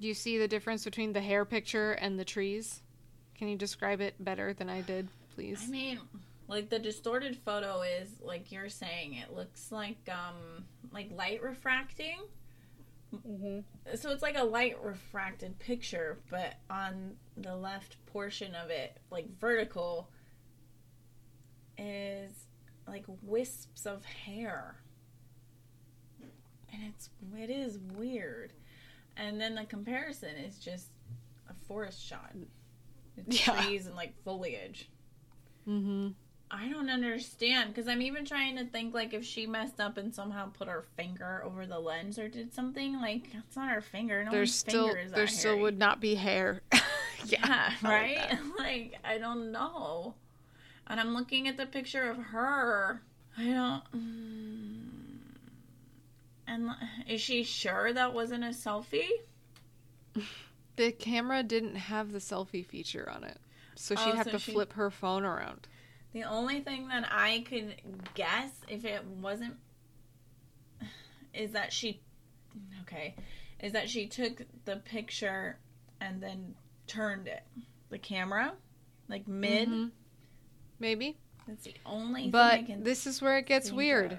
do 0.00 0.06
you 0.08 0.14
see 0.14 0.38
the 0.38 0.48
difference 0.48 0.84
between 0.84 1.12
the 1.12 1.20
hair 1.20 1.44
picture 1.44 1.92
and 1.92 2.18
the 2.18 2.24
trees 2.24 2.82
can 3.34 3.48
you 3.48 3.56
describe 3.56 4.00
it 4.00 4.14
better 4.18 4.52
than 4.54 4.68
i 4.70 4.80
did 4.80 5.08
please 5.34 5.62
I 5.66 5.70
mean, 5.70 6.00
like 6.48 6.70
the 6.70 6.78
distorted 6.78 7.36
photo 7.44 7.82
is 7.82 8.08
like 8.22 8.52
you're 8.52 8.68
saying. 8.70 9.14
It 9.14 9.34
looks 9.34 9.70
like 9.72 9.98
um 10.08 10.64
like 10.92 11.10
light 11.12 11.42
refracting. 11.42 12.18
So 13.12 14.10
it's 14.10 14.22
like 14.22 14.38
a 14.38 14.44
light 14.44 14.76
refracted 14.82 15.58
picture, 15.58 16.18
but 16.30 16.54
on 16.70 17.16
the 17.36 17.54
left 17.56 17.96
portion 18.06 18.54
of 18.54 18.70
it, 18.70 18.96
like 19.10 19.26
vertical, 19.40 20.08
is 21.78 22.30
like 22.86 23.04
wisps 23.22 23.86
of 23.86 24.04
hair. 24.04 24.76
And 26.72 26.82
it's 26.88 27.10
it 27.38 27.50
is 27.50 27.78
weird. 27.96 28.52
And 29.16 29.40
then 29.40 29.54
the 29.54 29.64
comparison 29.64 30.36
is 30.36 30.58
just 30.58 30.88
a 31.48 31.54
forest 31.66 32.04
shot. 32.04 32.32
It's 33.16 33.46
Yeah. 33.46 33.62
trees 33.62 33.86
and 33.86 33.96
like 33.96 34.14
foliage. 34.24 34.88
mm-hmm 35.68 36.08
I 36.48 36.68
don't 36.68 36.88
understand 36.90 37.74
because 37.74 37.88
I'm 37.88 38.00
even 38.02 38.24
trying 38.24 38.54
to 38.56 38.64
think 38.66 38.94
like 38.94 39.12
if 39.12 39.24
she 39.24 39.48
messed 39.48 39.80
up 39.80 39.96
and 39.96 40.14
somehow 40.14 40.48
put 40.50 40.68
her 40.68 40.84
finger 40.96 41.42
over 41.44 41.66
the 41.66 41.80
lens 41.80 42.20
or 42.20 42.28
did 42.28 42.54
something 42.54 43.00
like 43.00 43.32
that's 43.32 43.56
not 43.56 43.68
her 43.70 43.80
finger. 43.80 44.22
No 44.24 44.30
there's 44.30 44.54
still 44.54 44.86
finger 44.86 45.00
is 45.00 45.10
there 45.10 45.26
still 45.26 45.50
hairy. 45.52 45.62
would 45.62 45.76
not 45.78 46.00
be 46.00 46.14
hair 46.14 46.62
yeah, 47.26 47.72
like 47.82 47.92
right. 47.92 48.16
that. 48.30 48.38
Like 48.60 48.94
I 49.04 49.18
don't 49.18 49.50
know, 49.50 50.14
and 50.86 51.00
I'm 51.00 51.14
looking 51.14 51.48
at 51.48 51.56
the 51.56 51.66
picture 51.66 52.08
of 52.08 52.16
her. 52.16 53.02
I 53.36 53.44
don't. 53.44 53.82
Mm, 53.92 54.65
and 56.46 56.70
is 57.08 57.20
she 57.20 57.42
sure 57.44 57.92
that 57.92 58.14
wasn't 58.14 58.44
a 58.44 58.48
selfie? 58.48 59.08
the 60.76 60.92
camera 60.92 61.42
didn't 61.42 61.76
have 61.76 62.12
the 62.12 62.18
selfie 62.18 62.64
feature 62.64 63.08
on 63.10 63.24
it 63.24 63.38
so 63.74 63.94
she'd 63.94 64.10
Oh, 64.12 64.16
have 64.16 64.24
so 64.26 64.30
to 64.32 64.38
she- 64.38 64.52
flip 64.52 64.72
her 64.74 64.90
phone 64.90 65.24
around 65.24 65.66
The 66.12 66.24
only 66.24 66.60
thing 66.60 66.88
that 66.88 67.06
I 67.10 67.44
could 67.48 67.74
guess 68.14 68.50
if 68.68 68.84
it 68.84 69.04
wasn't 69.04 69.56
is 71.34 71.52
that 71.52 71.72
she 71.72 72.00
okay, 72.82 73.14
is 73.60 73.72
that 73.72 73.90
she 73.90 74.06
took 74.06 74.40
the 74.64 74.76
picture 74.76 75.58
and 76.00 76.22
then 76.22 76.54
turned 76.86 77.26
it. 77.26 77.42
The 77.90 77.98
camera 77.98 78.54
like 79.08 79.28
mid. 79.28 79.68
Mhm. 79.68 79.90
maybe 80.78 81.16
That's 81.46 81.64
the 81.64 81.74
only 81.84 82.22
thing 82.22 82.30
but 82.30 82.54
I 82.54 82.62
can 82.62 82.82
this 82.82 83.06
is 83.06 83.20
where 83.20 83.36
it 83.38 83.46
gets 83.46 83.70
weird 83.70 84.12
of. 84.12 84.18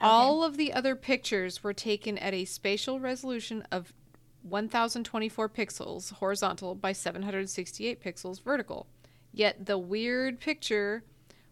All 0.00 0.42
of 0.42 0.56
the 0.56 0.72
other 0.72 0.96
pictures 0.96 1.62
were 1.62 1.74
taken 1.74 2.16
at 2.16 2.32
a 2.32 2.46
spatial 2.46 3.00
resolution 3.00 3.66
of 3.70 3.92
1024 4.42 5.48
pixels 5.50 6.14
horizontal 6.14 6.74
by 6.74 6.92
768 6.92 8.02
pixels 8.02 8.42
vertical. 8.42 8.86
Yet 9.32 9.66
the 9.66 9.76
weird 9.76 10.40
picture 10.40 11.04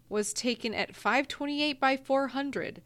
was 0.08 0.32
taken 0.32 0.72
at 0.72 0.96
528 0.96 1.78
by 1.78 1.98
400. 1.98 2.80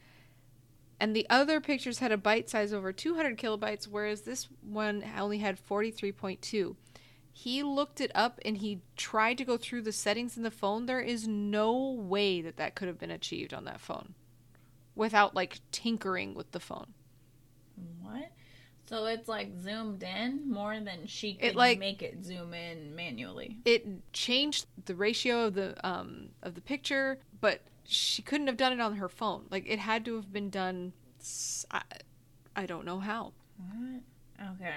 And 0.99 1.15
the 1.15 1.27
other 1.31 1.61
pictures 1.61 2.01
had 2.01 2.11
a 2.11 2.17
byte 2.17 2.49
size 2.49 2.73
over 2.73 2.93
200 2.93 3.39
kilobytes, 3.39 3.87
whereas 3.87 4.23
this 4.23 4.49
one 4.61 5.05
only 5.17 5.39
had 5.39 5.65
43.2. 5.65 6.75
He 7.33 7.63
looked 7.63 8.01
it 8.01 8.11
up 8.15 8.41
and 8.45 8.59
he 8.59 8.83
tried 8.97 9.39
to 9.39 9.45
go 9.45 9.57
through 9.57 9.83
the 9.83 9.93
settings 9.93 10.37
in 10.37 10.43
the 10.43 10.51
phone. 10.51 10.87
There 10.87 11.01
is 11.01 11.29
no 11.29 11.93
way 11.93 12.43
that 12.43 12.57
that 12.57 12.75
could 12.75 12.89
have 12.89 12.99
been 12.99 13.11
achieved 13.13 13.55
on 13.55 13.65
that 13.65 13.81
phone 13.81 14.15
without 14.95 15.35
like 15.35 15.61
tinkering 15.71 16.35
with 16.35 16.51
the 16.53 16.61
phone. 16.61 16.93
What? 18.03 18.31
So 18.85 19.07
it's 19.07 19.29
like 19.29 19.57
zoomed 19.59 20.03
in 20.03 20.51
more 20.51 20.79
than 20.81 21.07
she 21.07 21.35
could 21.35 21.51
It, 21.51 21.57
like- 21.57 21.79
make 21.79 22.03
it 22.03 22.25
zoom 22.25 22.53
in 22.55 22.95
manually. 22.95 23.57
It 23.65 23.87
changed 24.13 24.67
the 24.85 24.95
ratio 24.95 25.47
of 25.47 25.55
the 25.55 25.75
um 25.87 26.31
of 26.43 26.55
the 26.55 26.61
picture, 26.61 27.19
but 27.41 27.61
she 27.85 28.23
couldn't 28.23 28.47
have 28.49 28.57
done 28.57 28.73
it 28.73 28.81
on 28.81 28.97
her 28.97 29.09
phone. 29.09 29.47
Like 29.51 29.65
it 29.67 29.79
had 29.79 30.05
to 30.07 30.17
have 30.17 30.33
been 30.33 30.51
done. 30.51 30.93
I, 31.71 31.83
I 32.57 32.67
don't 32.67 32.85
know 32.85 32.99
how. 32.99 33.33
What? 33.57 34.03
Okay. 34.55 34.75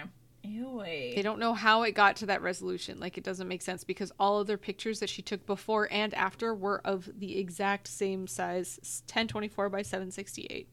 Ew. 0.47 0.81
They 0.85 1.21
don't 1.21 1.39
know 1.39 1.53
how 1.53 1.83
it 1.83 1.91
got 1.93 2.17
to 2.17 2.25
that 2.27 2.41
resolution. 2.41 2.99
Like 2.99 3.17
it 3.17 3.23
doesn't 3.23 3.47
make 3.47 3.61
sense 3.61 3.83
because 3.83 4.11
all 4.19 4.39
other 4.39 4.57
pictures 4.57 4.99
that 4.99 5.09
she 5.09 5.21
took 5.21 5.45
before 5.45 5.87
and 5.91 6.13
after 6.13 6.53
were 6.53 6.81
of 6.85 7.09
the 7.17 7.37
exact 7.39 7.87
same 7.87 8.27
size, 8.27 8.79
1024 9.05 9.69
by 9.69 9.81
768. 9.81 10.69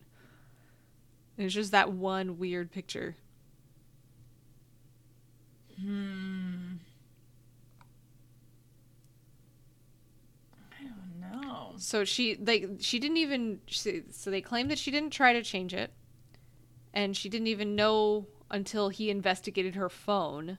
It's 1.39 1.55
just 1.55 1.73
that 1.73 1.93
one 1.93 2.39
weird 2.39 2.71
picture. 2.71 3.17
Hmm. 5.81 6.75
I 10.79 10.85
don't 10.85 11.21
know. 11.21 11.73
So 11.79 12.05
she 12.05 12.37
like 12.37 12.69
she 12.81 12.99
didn't 12.99 13.17
even 13.17 13.61
she, 13.67 14.03
so 14.11 14.31
they 14.31 14.41
claim 14.43 14.69
that 14.69 14.79
she 14.79 14.91
didn't 14.91 15.11
try 15.11 15.33
to 15.33 15.43
change 15.43 15.73
it, 15.73 15.93
and 16.93 17.17
she 17.17 17.29
didn't 17.29 17.47
even 17.47 17.75
know 17.75 18.27
until 18.53 18.91
he 18.91 19.11
investigated 19.11 19.75
her 19.75 19.89
phone 19.89 20.59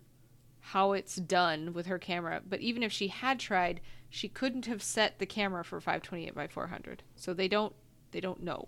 how 0.68 0.94
it's 0.94 1.16
done 1.18 1.74
with 1.74 1.88
her 1.88 2.00
camera. 2.00 2.42
But 2.48 2.62
even 2.62 2.84
if 2.84 2.92
she 2.92 3.10
had 3.10 3.40
tried, 3.40 3.82
she 4.10 4.30
couldn't 4.30 4.66
have 4.66 4.82
set 4.82 5.20
the 5.20 5.26
camera 5.26 5.64
for 5.64 5.82
528 5.82 6.34
by 6.34 6.48
400. 6.48 7.04
So 7.16 7.34
they 7.34 7.48
don't 7.48 7.74
they 8.12 8.22
don't 8.22 8.44
know. 8.44 8.68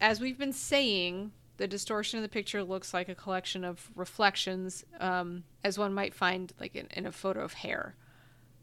As 0.00 0.20
we've 0.20 0.38
been 0.38 0.52
saying, 0.52 1.32
the 1.56 1.66
distortion 1.66 2.18
in 2.18 2.22
the 2.22 2.28
picture 2.28 2.62
looks 2.62 2.94
like 2.94 3.08
a 3.08 3.14
collection 3.14 3.64
of 3.64 3.90
reflections, 3.96 4.84
um, 5.00 5.44
as 5.64 5.78
one 5.78 5.92
might 5.92 6.14
find 6.14 6.52
like 6.60 6.76
in, 6.76 6.86
in 6.94 7.06
a 7.06 7.12
photo 7.12 7.40
of 7.40 7.54
hair. 7.54 7.96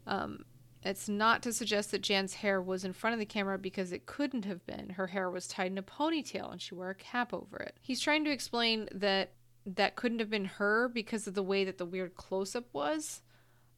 Um, 0.06 0.44
it's 0.82 1.08
not 1.08 1.42
to 1.42 1.52
suggest 1.52 1.90
that 1.90 2.00
Jan's 2.00 2.34
hair 2.34 2.62
was 2.62 2.84
in 2.84 2.92
front 2.92 3.12
of 3.12 3.20
the 3.20 3.26
camera 3.26 3.58
because 3.58 3.92
it 3.92 4.06
couldn't 4.06 4.44
have 4.44 4.64
been. 4.66 4.90
Her 4.90 5.08
hair 5.08 5.28
was 5.28 5.48
tied 5.48 5.72
in 5.72 5.78
a 5.78 5.82
ponytail 5.82 6.50
and 6.50 6.62
she 6.62 6.74
wore 6.74 6.90
a 6.90 6.94
cap 6.94 7.34
over 7.34 7.56
it. 7.56 7.76
He's 7.82 8.00
trying 8.00 8.24
to 8.24 8.30
explain 8.30 8.88
that 8.92 9.32
that 9.66 9.96
couldn't 9.96 10.20
have 10.20 10.30
been 10.30 10.44
her 10.44 10.88
because 10.88 11.26
of 11.26 11.34
the 11.34 11.42
way 11.42 11.64
that 11.64 11.78
the 11.78 11.84
weird 11.84 12.14
close 12.14 12.54
up 12.54 12.66
was. 12.72 13.22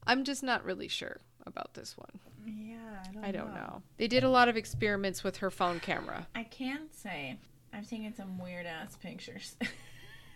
I'm 0.05 0.23
just 0.23 0.43
not 0.43 0.63
really 0.63 0.87
sure 0.87 1.17
about 1.45 1.73
this 1.73 1.97
one. 1.97 2.19
Yeah, 2.45 2.75
I 3.01 3.11
don't, 3.11 3.23
I 3.25 3.31
don't 3.31 3.53
know. 3.53 3.81
They 3.97 4.07
did 4.07 4.23
a 4.23 4.29
lot 4.29 4.47
of 4.49 4.55
experiments 4.55 5.23
with 5.23 5.37
her 5.37 5.49
phone 5.51 5.79
camera. 5.79 6.27
I 6.35 6.43
can 6.43 6.81
say 6.91 7.37
I've 7.73 7.89
taken 7.89 8.13
some 8.15 8.37
weird 8.39 8.65
ass 8.65 8.95
pictures. 9.01 9.55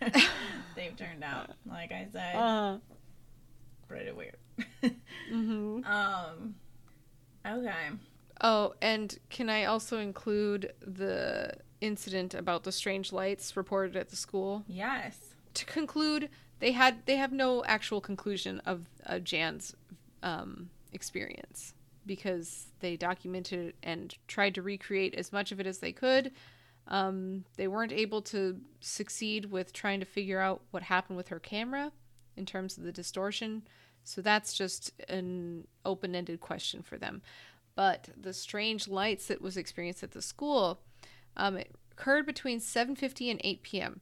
They've 0.76 0.96
turned 0.96 1.24
out, 1.24 1.50
like 1.70 1.92
I 1.92 2.08
said, 2.12 2.34
Uh, 2.36 2.78
pretty 3.88 4.12
weird. 4.12 4.36
hmm 5.30 5.80
um. 5.86 6.54
Okay. 7.46 7.72
Oh, 8.40 8.74
and 8.82 9.16
can 9.30 9.48
I 9.48 9.64
also 9.66 9.98
include 9.98 10.72
the 10.80 11.52
incident 11.80 12.34
about 12.34 12.64
the 12.64 12.72
strange 12.72 13.12
lights 13.12 13.56
reported 13.56 13.96
at 13.96 14.08
the 14.08 14.16
school? 14.16 14.64
Yes. 14.66 15.33
To 15.54 15.64
conclude, 15.64 16.30
they 16.58 16.72
had 16.72 17.06
they 17.06 17.16
have 17.16 17.32
no 17.32 17.64
actual 17.64 18.00
conclusion 18.00 18.60
of 18.60 18.86
Jan's 19.22 19.74
um, 20.22 20.70
experience 20.92 21.74
because 22.06 22.66
they 22.80 22.96
documented 22.96 23.74
and 23.82 24.14
tried 24.28 24.54
to 24.54 24.62
recreate 24.62 25.14
as 25.14 25.32
much 25.32 25.52
of 25.52 25.60
it 25.60 25.66
as 25.66 25.78
they 25.78 25.92
could. 25.92 26.32
Um, 26.88 27.44
they 27.56 27.66
weren't 27.66 27.92
able 27.92 28.20
to 28.22 28.60
succeed 28.80 29.46
with 29.46 29.72
trying 29.72 30.00
to 30.00 30.06
figure 30.06 30.40
out 30.40 30.60
what 30.70 30.82
happened 30.82 31.16
with 31.16 31.28
her 31.28 31.38
camera 31.38 31.92
in 32.36 32.44
terms 32.44 32.76
of 32.76 32.84
the 32.84 32.92
distortion. 32.92 33.62
So 34.02 34.20
that's 34.20 34.52
just 34.52 34.92
an 35.08 35.66
open 35.84 36.14
ended 36.14 36.40
question 36.40 36.82
for 36.82 36.98
them. 36.98 37.22
But 37.74 38.10
the 38.20 38.34
strange 38.34 38.86
lights 38.86 39.26
that 39.28 39.40
was 39.40 39.56
experienced 39.56 40.02
at 40.02 40.12
the 40.12 40.22
school, 40.22 40.80
um, 41.36 41.58
occurred 41.90 42.26
between 42.26 42.60
7:50 42.60 43.30
and 43.30 43.40
8 43.42 43.62
p.m., 43.62 44.00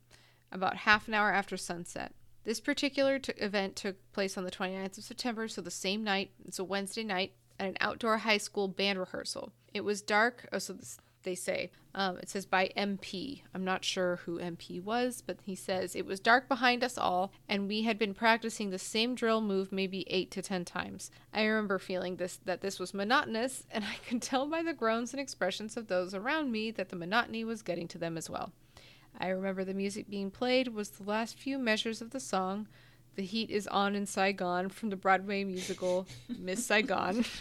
about 0.52 0.78
half 0.78 1.08
an 1.08 1.14
hour 1.14 1.32
after 1.32 1.56
sunset. 1.56 2.12
This 2.44 2.60
particular 2.60 3.18
t- 3.18 3.32
event 3.36 3.76
took 3.76 3.96
place 4.12 4.36
on 4.36 4.44
the 4.44 4.50
29th 4.50 4.98
of 4.98 5.04
September, 5.04 5.48
so 5.48 5.60
the 5.60 5.70
same 5.70 6.02
night. 6.02 6.32
It's 6.44 6.58
a 6.58 6.64
Wednesday 6.64 7.04
night 7.04 7.34
at 7.58 7.68
an 7.68 7.76
outdoor 7.80 8.18
high 8.18 8.38
school 8.38 8.68
band 8.68 8.98
rehearsal. 8.98 9.52
It 9.72 9.84
was 9.84 10.02
dark. 10.02 10.48
Oh, 10.52 10.58
so 10.58 10.72
this, 10.72 10.98
they 11.22 11.34
say. 11.36 11.70
Um, 11.94 12.18
it 12.18 12.28
says 12.28 12.46
by 12.46 12.72
MP. 12.76 13.42
I'm 13.54 13.64
not 13.64 13.84
sure 13.84 14.16
who 14.24 14.40
MP 14.40 14.82
was, 14.82 15.22
but 15.24 15.38
he 15.44 15.54
says 15.54 15.94
it 15.94 16.06
was 16.06 16.20
dark 16.20 16.48
behind 16.48 16.82
us 16.82 16.96
all, 16.98 17.32
and 17.48 17.68
we 17.68 17.82
had 17.82 17.98
been 17.98 18.14
practicing 18.14 18.70
the 18.70 18.78
same 18.78 19.14
drill 19.14 19.40
move 19.40 19.70
maybe 19.70 20.04
eight 20.08 20.30
to 20.32 20.42
ten 20.42 20.64
times. 20.64 21.10
I 21.32 21.44
remember 21.44 21.78
feeling 21.78 22.16
this 22.16 22.40
that 22.44 22.60
this 22.60 22.80
was 22.80 22.94
monotonous, 22.94 23.64
and 23.70 23.84
I 23.84 23.96
could 24.08 24.22
tell 24.22 24.48
by 24.48 24.62
the 24.62 24.72
groans 24.72 25.12
and 25.12 25.20
expressions 25.20 25.76
of 25.76 25.88
those 25.88 26.14
around 26.14 26.50
me 26.50 26.70
that 26.72 26.88
the 26.88 26.96
monotony 26.96 27.44
was 27.44 27.62
getting 27.62 27.88
to 27.88 27.98
them 27.98 28.16
as 28.16 28.28
well. 28.30 28.52
I 29.18 29.28
remember 29.28 29.64
the 29.64 29.74
music 29.74 30.08
being 30.08 30.30
played 30.30 30.68
was 30.68 30.90
the 30.90 31.04
last 31.04 31.38
few 31.38 31.58
measures 31.58 32.00
of 32.00 32.10
the 32.10 32.20
song. 32.20 32.66
The 33.14 33.24
heat 33.24 33.50
is 33.50 33.66
on 33.68 33.94
in 33.94 34.06
Saigon 34.06 34.68
from 34.70 34.88
the 34.90 34.96
Broadway 34.96 35.44
musical 35.44 36.06
Miss 36.38 36.64
Saigon. 36.64 37.24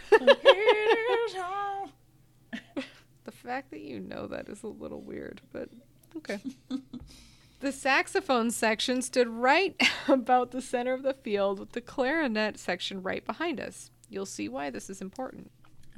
The 3.23 3.31
fact 3.31 3.69
that 3.71 3.81
you 3.81 3.99
know 3.99 4.27
that 4.27 4.49
is 4.49 4.63
a 4.63 4.67
little 4.67 5.01
weird, 5.01 5.41
but 5.51 5.69
okay. 6.17 6.39
the 7.59 7.71
saxophone 7.71 8.49
section 8.49 9.01
stood 9.01 9.27
right 9.27 9.79
about 10.07 10.51
the 10.51 10.61
center 10.61 10.93
of 10.93 11.03
the 11.03 11.13
field 11.13 11.59
with 11.59 11.71
the 11.73 11.81
clarinet 11.81 12.57
section 12.57 13.03
right 13.03 13.23
behind 13.25 13.59
us. 13.59 13.91
You'll 14.09 14.25
see 14.25 14.49
why 14.49 14.71
this 14.71 14.89
is 14.89 15.01
important. 15.01 15.51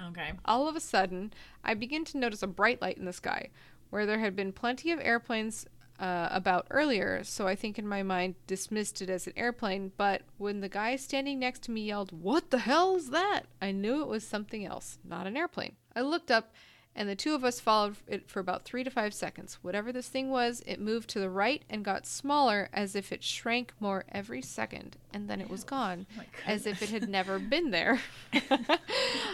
okay. 0.10 0.34
All 0.46 0.68
of 0.68 0.76
a 0.76 0.82
sudden, 0.82 1.34
I 1.64 1.74
begin 1.76 2.04
to 2.06 2.18
notice 2.18 2.44
a 2.44 2.48
bright 2.48 2.82
light 2.82 2.98
in 2.98 3.06
the 3.06 3.14
sky, 3.14 3.50
where 3.94 4.08
there 4.08 4.18
had 4.18 4.36
been 4.36 4.52
plenty 4.52 4.90
of 4.92 5.00
airplanes 5.00 5.68
uh, 6.00 6.28
about 6.32 6.66
earlier, 6.72 7.24
so 7.24 7.48
I 7.48 7.54
think 7.54 7.78
in 7.78 7.88
my 7.88 8.02
mind 8.02 8.34
dismissed 8.48 9.04
it 9.04 9.10
as 9.10 9.28
an 9.28 9.34
airplane. 9.36 9.92
But 9.98 10.24
when 10.40 10.62
the 10.62 10.68
guy 10.68 10.96
standing 10.96 11.38
next 11.38 11.62
to 11.66 11.72
me 11.72 11.82
yelled, 11.82 12.12
What 12.12 12.50
the 12.50 12.58
hell 12.58 12.96
is 12.96 13.12
that? 13.12 13.44
I 13.62 13.72
knew 13.72 14.02
it 14.02 14.08
was 14.08 14.28
something 14.28 14.66
else, 14.66 14.98
not 15.08 15.28
an 15.28 15.38
airplane. 15.38 15.76
I 15.96 16.02
looked 16.02 16.32
up, 16.32 16.56
and 16.96 17.10
the 17.10 17.16
two 17.16 17.34
of 17.34 17.44
us 17.44 17.60
followed 17.60 17.96
it 18.08 18.30
for 18.30 18.40
about 18.40 18.64
three 18.64 18.84
to 18.84 18.90
five 18.90 19.14
seconds. 19.14 19.58
Whatever 19.62 19.92
this 19.92 20.08
thing 20.08 20.30
was, 20.30 20.62
it 20.66 20.80
moved 20.80 21.10
to 21.10 21.20
the 21.20 21.30
right 21.30 21.64
and 21.70 21.84
got 21.84 22.06
smaller 22.06 22.70
as 22.72 22.96
if 22.96 23.12
it 23.12 23.24
shrank 23.24 23.74
more 23.80 24.06
every 24.12 24.42
second, 24.42 24.98
and 25.14 25.30
then 25.30 25.42
it 25.42 25.50
was 25.50 25.64
gone, 25.64 26.06
oh 26.14 26.18
my 26.18 26.26
as 26.46 26.66
if 26.66 26.82
it 26.82 26.90
had 26.90 27.10
never 27.10 27.40
been 27.40 27.72
there. 27.72 28.00
I 28.34 28.80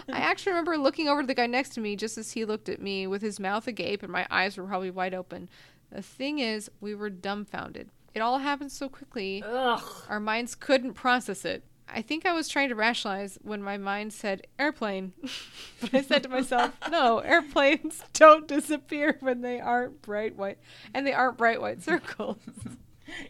actually 0.08 0.54
remember 0.54 0.78
looking 0.78 1.08
over 1.08 1.22
to 1.22 1.28
the 1.28 1.34
guy 1.36 1.48
next 1.48 1.70
to 1.70 1.82
me 1.82 1.96
just 1.96 2.18
as 2.18 2.32
he 2.32 2.46
looked 2.46 2.70
at 2.70 2.82
me 2.82 3.08
with 3.08 3.22
his 3.22 3.40
mouth 3.40 3.68
agape, 3.68 4.04
and 4.04 4.12
my 4.12 4.26
eyes 4.32 4.58
were 4.58 4.66
probably 4.66 4.92
wide 4.92 5.14
open. 5.14 5.50
The 5.92 6.02
thing 6.02 6.40
is, 6.40 6.70
we 6.80 6.96
were 6.96 7.10
dumbfounded. 7.10 7.90
It 8.14 8.22
all 8.22 8.40
happened 8.40 8.72
so 8.72 8.90
quickly, 8.90 9.44
Ugh. 9.46 9.84
our 10.08 10.20
minds 10.20 10.56
couldn't 10.56 10.94
process 10.94 11.46
it. 11.46 11.64
I 11.94 12.02
think 12.02 12.26
I 12.26 12.34
was 12.34 12.48
trying 12.48 12.70
to 12.70 12.76
rationalize 12.76 13.38
when 13.42 13.62
my 13.62 13.78
mind 13.78 14.14
said 14.14 14.48
airplane. 14.58 15.14
but 15.82 15.94
I 15.94 16.02
said 16.02 16.24
to 16.24 16.30
myself, 16.30 16.74
no, 16.92 17.20
airplanes 17.20 18.04
don't 18.14 18.48
disappear 18.48 19.18
when 19.20 19.42
they 19.42 19.60
aren't 19.60 20.02
bright 20.02 20.36
white. 20.36 20.60
And 20.94 21.06
they 21.06 21.14
aren't 21.14 21.38
bright 21.38 21.62
white 21.62 21.82
circles. 21.82 22.38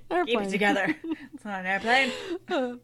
Keep 0.09 0.41
it 0.41 0.49
together. 0.49 0.95
It's 1.33 1.45
not 1.45 1.61
an 1.61 1.65
airplane. 1.65 2.79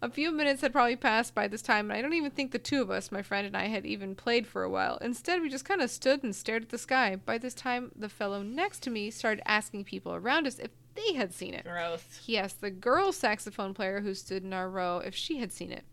a 0.00 0.08
few 0.10 0.30
minutes 0.30 0.60
had 0.60 0.72
probably 0.72 0.96
passed 0.96 1.34
by 1.34 1.48
this 1.48 1.62
time, 1.62 1.90
and 1.90 1.98
I 1.98 2.02
don't 2.02 2.14
even 2.14 2.30
think 2.30 2.52
the 2.52 2.58
two 2.60 2.80
of 2.80 2.90
us, 2.90 3.10
my 3.10 3.22
friend 3.22 3.46
and 3.46 3.56
I, 3.56 3.66
had 3.66 3.84
even 3.84 4.14
played 4.14 4.46
for 4.46 4.62
a 4.62 4.70
while. 4.70 4.98
Instead, 4.98 5.42
we 5.42 5.48
just 5.48 5.64
kind 5.64 5.82
of 5.82 5.90
stood 5.90 6.22
and 6.22 6.34
stared 6.34 6.62
at 6.62 6.68
the 6.68 6.78
sky. 6.78 7.16
By 7.16 7.38
this 7.38 7.54
time, 7.54 7.90
the 7.96 8.08
fellow 8.08 8.42
next 8.42 8.82
to 8.84 8.90
me 8.90 9.10
started 9.10 9.42
asking 9.46 9.84
people 9.84 10.14
around 10.14 10.46
us 10.46 10.60
if 10.60 10.70
they 11.06 11.14
had 11.14 11.32
seen 11.32 11.54
it. 11.54 11.64
Gross. 11.64 12.02
He 12.24 12.36
asked 12.38 12.60
the 12.60 12.70
girl 12.70 13.12
saxophone 13.12 13.74
player 13.74 14.00
who 14.00 14.14
stood 14.14 14.42
in 14.42 14.52
our 14.52 14.68
row 14.68 14.98
if 14.98 15.14
she 15.14 15.38
had 15.38 15.52
seen 15.52 15.70
it. 15.72 15.84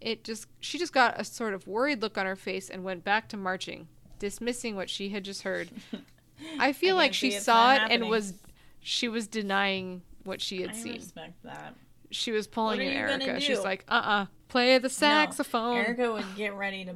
It 0.00 0.24
just 0.24 0.46
she 0.60 0.78
just 0.78 0.92
got 0.92 1.20
a 1.20 1.24
sort 1.24 1.54
of 1.54 1.66
worried 1.66 2.00
look 2.02 2.16
on 2.18 2.26
her 2.26 2.36
face 2.36 2.70
and 2.70 2.82
went 2.84 3.04
back 3.04 3.28
to 3.30 3.36
marching, 3.36 3.88
dismissing 4.18 4.74
what 4.76 4.88
she 4.88 5.10
had 5.10 5.24
just 5.24 5.42
heard. 5.42 5.68
I 6.58 6.72
feel 6.72 6.96
I 6.96 7.00
like 7.00 7.14
she 7.14 7.30
saw 7.32 7.74
it 7.74 7.78
happening. 7.80 8.02
and 8.02 8.10
was 8.10 8.34
she 8.80 9.08
was 9.08 9.26
denying 9.26 10.02
what 10.24 10.40
she 10.40 10.62
had 10.62 10.70
I 10.70 10.74
seen. 10.74 10.94
respect 10.94 11.42
that. 11.44 11.74
She 12.10 12.32
was 12.32 12.46
pulling 12.46 12.78
What 12.78 12.86
are 12.86 12.90
an 12.90 12.96
you 12.96 13.06
gonna 13.08 13.24
Erica. 13.24 13.40
She's 13.40 13.62
like, 13.62 13.84
uh 13.88 13.92
uh 13.94 14.26
play 14.48 14.78
the 14.78 14.88
saxophone. 14.88 15.76
No, 15.76 15.80
Erica 15.82 16.12
would 16.12 16.24
get 16.36 16.54
ready 16.54 16.84
to. 16.86 16.94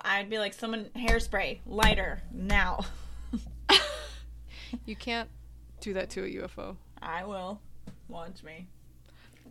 I'd 0.00 0.30
be 0.30 0.38
like, 0.38 0.54
someone 0.54 0.86
hairspray, 0.96 1.60
lighter 1.66 2.22
now. 2.32 2.84
You 4.84 4.96
can't 4.96 5.28
do 5.80 5.94
that 5.94 6.10
to 6.10 6.24
a 6.24 6.28
UFO. 6.42 6.76
I 7.06 7.24
will. 7.24 7.60
Watch 8.08 8.42
me. 8.42 8.66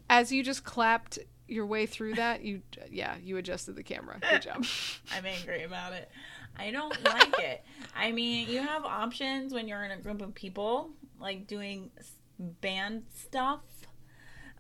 As 0.10 0.32
you 0.32 0.44
just 0.44 0.64
clapped 0.64 1.18
your 1.48 1.66
way 1.66 1.86
through 1.86 2.16
that, 2.16 2.42
you 2.42 2.62
yeah, 2.92 3.16
you 3.24 3.38
adjusted 3.38 3.76
the 3.76 3.84
camera. 3.84 4.20
Good 4.30 4.42
job. 4.42 4.66
I'm 5.16 5.26
angry 5.26 5.64
about 5.64 5.94
it. 5.94 6.12
I 6.58 6.72
don't 6.72 7.02
like 7.04 7.40
it. 7.40 7.64
I 7.96 8.12
mean, 8.12 8.50
you 8.50 8.62
have 8.62 8.84
options 8.84 9.54
when 9.54 9.68
you're 9.68 9.84
in 9.84 9.92
a 9.92 9.98
group 9.98 10.22
of 10.22 10.34
people, 10.36 10.92
like 11.20 11.48
doing 11.48 11.92
band 12.40 13.04
stuff, 13.14 13.62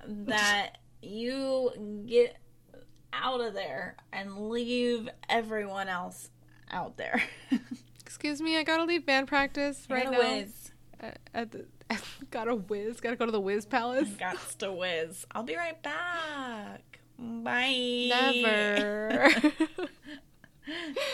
that 0.08 0.78
you 1.02 2.06
get 2.08 2.38
out 3.14 3.42
of 3.42 3.54
there 3.54 3.98
and 4.12 4.50
leave 4.50 5.10
everyone 5.30 5.90
else 5.90 6.30
out 6.72 6.98
there. 6.98 7.22
Excuse 8.02 8.42
me, 8.42 8.58
I 8.58 8.64
gotta 8.64 8.84
leave 8.84 9.06
band 9.06 9.28
practice 9.28 9.86
right 9.90 10.10
now. 10.10 10.22
At, 10.22 10.48
uh, 11.02 11.18
at 11.34 11.52
the, 11.52 11.66
gotta 12.32 12.56
whiz. 12.56 13.00
Gotta 13.02 13.16
go 13.16 13.26
to 13.26 13.32
the 13.32 13.40
whiz 13.40 13.66
palace. 13.66 14.10
Got 14.20 14.38
to 14.60 14.72
whiz. 14.72 15.26
I'll 15.32 15.44
be 15.44 15.56
right 15.56 15.82
back. 15.82 17.00
Bye. 17.18 18.10
Never. 18.10 19.30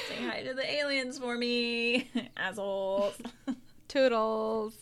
Say 0.07 0.23
hi 0.25 0.43
to 0.43 0.53
the 0.53 0.73
aliens 0.73 1.19
for 1.19 1.37
me, 1.37 2.09
assholes. 2.37 3.17
Toodles. 3.89 4.77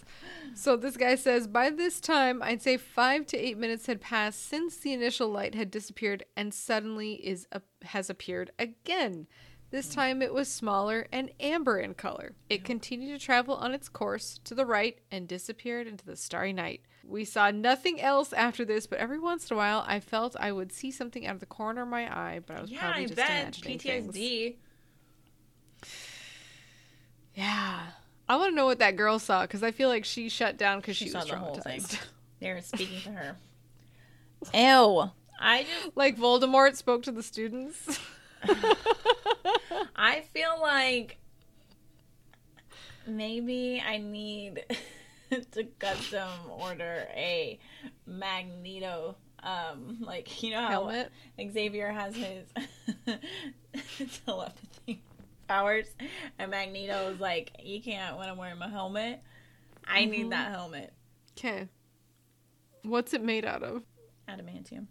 So 0.53 0.78
this 0.78 0.95
guy 0.95 1.16
says 1.16 1.47
by 1.47 1.72
this 1.72 1.99
time, 1.99 2.43
I'd 2.43 2.61
say 2.61 2.78
five 2.78 3.26
to 3.28 3.38
eight 3.38 3.57
minutes 3.57 3.88
had 3.88 3.99
passed 3.99 4.47
since 4.47 4.78
the 4.78 4.93
initial 4.93 5.30
light 5.30 5.55
had 5.55 5.72
disappeared, 5.72 6.24
and 6.38 6.53
suddenly 6.53 7.13
is 7.13 7.47
a, 7.51 7.61
has 7.84 8.09
appeared 8.11 8.51
again. 8.59 9.26
This 9.72 9.89
time 9.89 10.22
it 10.24 10.34
was 10.34 10.47
smaller 10.47 11.07
and 11.11 11.30
amber 11.39 11.78
in 11.78 11.93
color. 11.93 12.34
It 12.49 12.63
continued 12.63 13.20
to 13.20 13.24
travel 13.24 13.55
on 13.55 13.74
its 13.74 13.88
course 13.88 14.39
to 14.45 14.55
the 14.55 14.65
right 14.65 14.97
and 15.11 15.28
disappeared 15.28 15.86
into 15.86 16.05
the 16.05 16.15
starry 16.15 16.53
night. 16.53 16.82
We 17.07 17.24
saw 17.24 17.51
nothing 17.51 18.01
else 18.01 18.34
after 18.34 18.65
this, 18.65 18.88
but 18.88 18.97
every 18.99 19.20
once 19.20 19.49
in 19.49 19.55
a 19.55 19.57
while 19.57 19.84
I 19.88 19.99
felt 19.99 20.36
I 20.39 20.51
would 20.51 20.72
see 20.72 20.89
something 20.89 21.28
out 21.28 21.36
of 21.36 21.39
the 21.39 21.45
corner 21.45 21.84
of 21.84 21.88
my 21.88 22.05
eye, 22.11 22.39
but 22.45 22.57
I 22.57 22.61
was 22.61 22.72
yeah, 22.72 22.80
probably 22.80 23.03
I 23.03 23.05
just 23.05 23.15
bet 23.15 23.30
imagining 23.30 23.80
things. 23.80 24.15
PTSD. 24.15 24.55
Yeah. 27.36 27.80
I 28.28 28.36
want 28.36 28.51
to 28.51 28.55
know 28.55 28.65
what 28.65 28.80
that 28.80 28.95
girl 28.95 29.20
saw 29.20 29.43
because 29.43 29.63
I 29.63 29.72
feel 29.72 29.89
like 29.89 30.05
she 30.05 30.30
shut 30.30 30.57
down 30.57 30.80
because 30.80 30.97
she, 30.97 31.09
She 31.09 31.13
was 31.13 31.28
saw 31.28 31.32
the 31.32 31.39
whole 31.39 31.55
thing. 31.55 31.82
They 32.39 32.53
were 32.53 32.61
speaking 32.61 33.01
to 33.01 33.09
her. 33.09 33.38
Ew. 34.53 35.11
I 35.41 35.63
just 35.63 35.97
like 35.97 36.17
Voldemort 36.17 36.78
spoke 36.78 37.03
to 37.03 37.11
the 37.11 37.22
students. 37.22 37.99
I 39.95 40.21
feel 40.33 40.59
like 40.61 41.17
maybe 43.07 43.81
I 43.85 43.97
need 43.97 44.65
to 45.51 45.63
custom 45.79 46.29
order 46.49 47.07
a 47.15 47.59
Magneto. 48.05 49.15
Um, 49.41 49.97
like 50.01 50.43
you 50.43 50.51
know 50.51 50.59
how 50.61 50.69
Helmet. 50.89 51.11
Xavier 51.53 51.91
has 51.91 52.13
his 52.15 52.45
telepathy 54.25 55.01
powers, 55.47 55.85
and 56.37 56.51
Magneto 56.51 57.11
is 57.13 57.19
like, 57.21 57.51
you 57.63 57.81
can't 57.81 58.17
when 58.17 58.27
I'm 58.29 58.37
wearing 58.37 58.57
my 58.59 58.67
helmet. 58.67 59.21
I 59.87 60.03
Mhm. 60.05 60.09
need 60.09 60.29
that 60.31 60.51
helmet. 60.51 60.93
Okay. 61.37 61.67
What's 62.83 63.13
it 63.13 63.23
made 63.23 63.45
out 63.45 63.63
of? 63.63 63.83
Adamantium. 64.27 64.87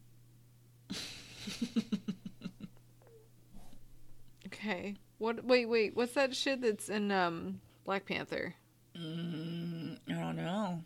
Okay. 4.58 4.96
What? 5.18 5.44
Wait, 5.44 5.66
wait. 5.68 5.96
What's 5.96 6.14
that 6.14 6.34
shit 6.34 6.60
that's 6.62 6.88
in 6.88 7.10
um 7.12 7.60
Black 7.84 8.06
Panther? 8.06 8.54
Mm, 8.96 9.98
I 10.08 10.12
don't 10.12 10.36
know. 10.36 10.82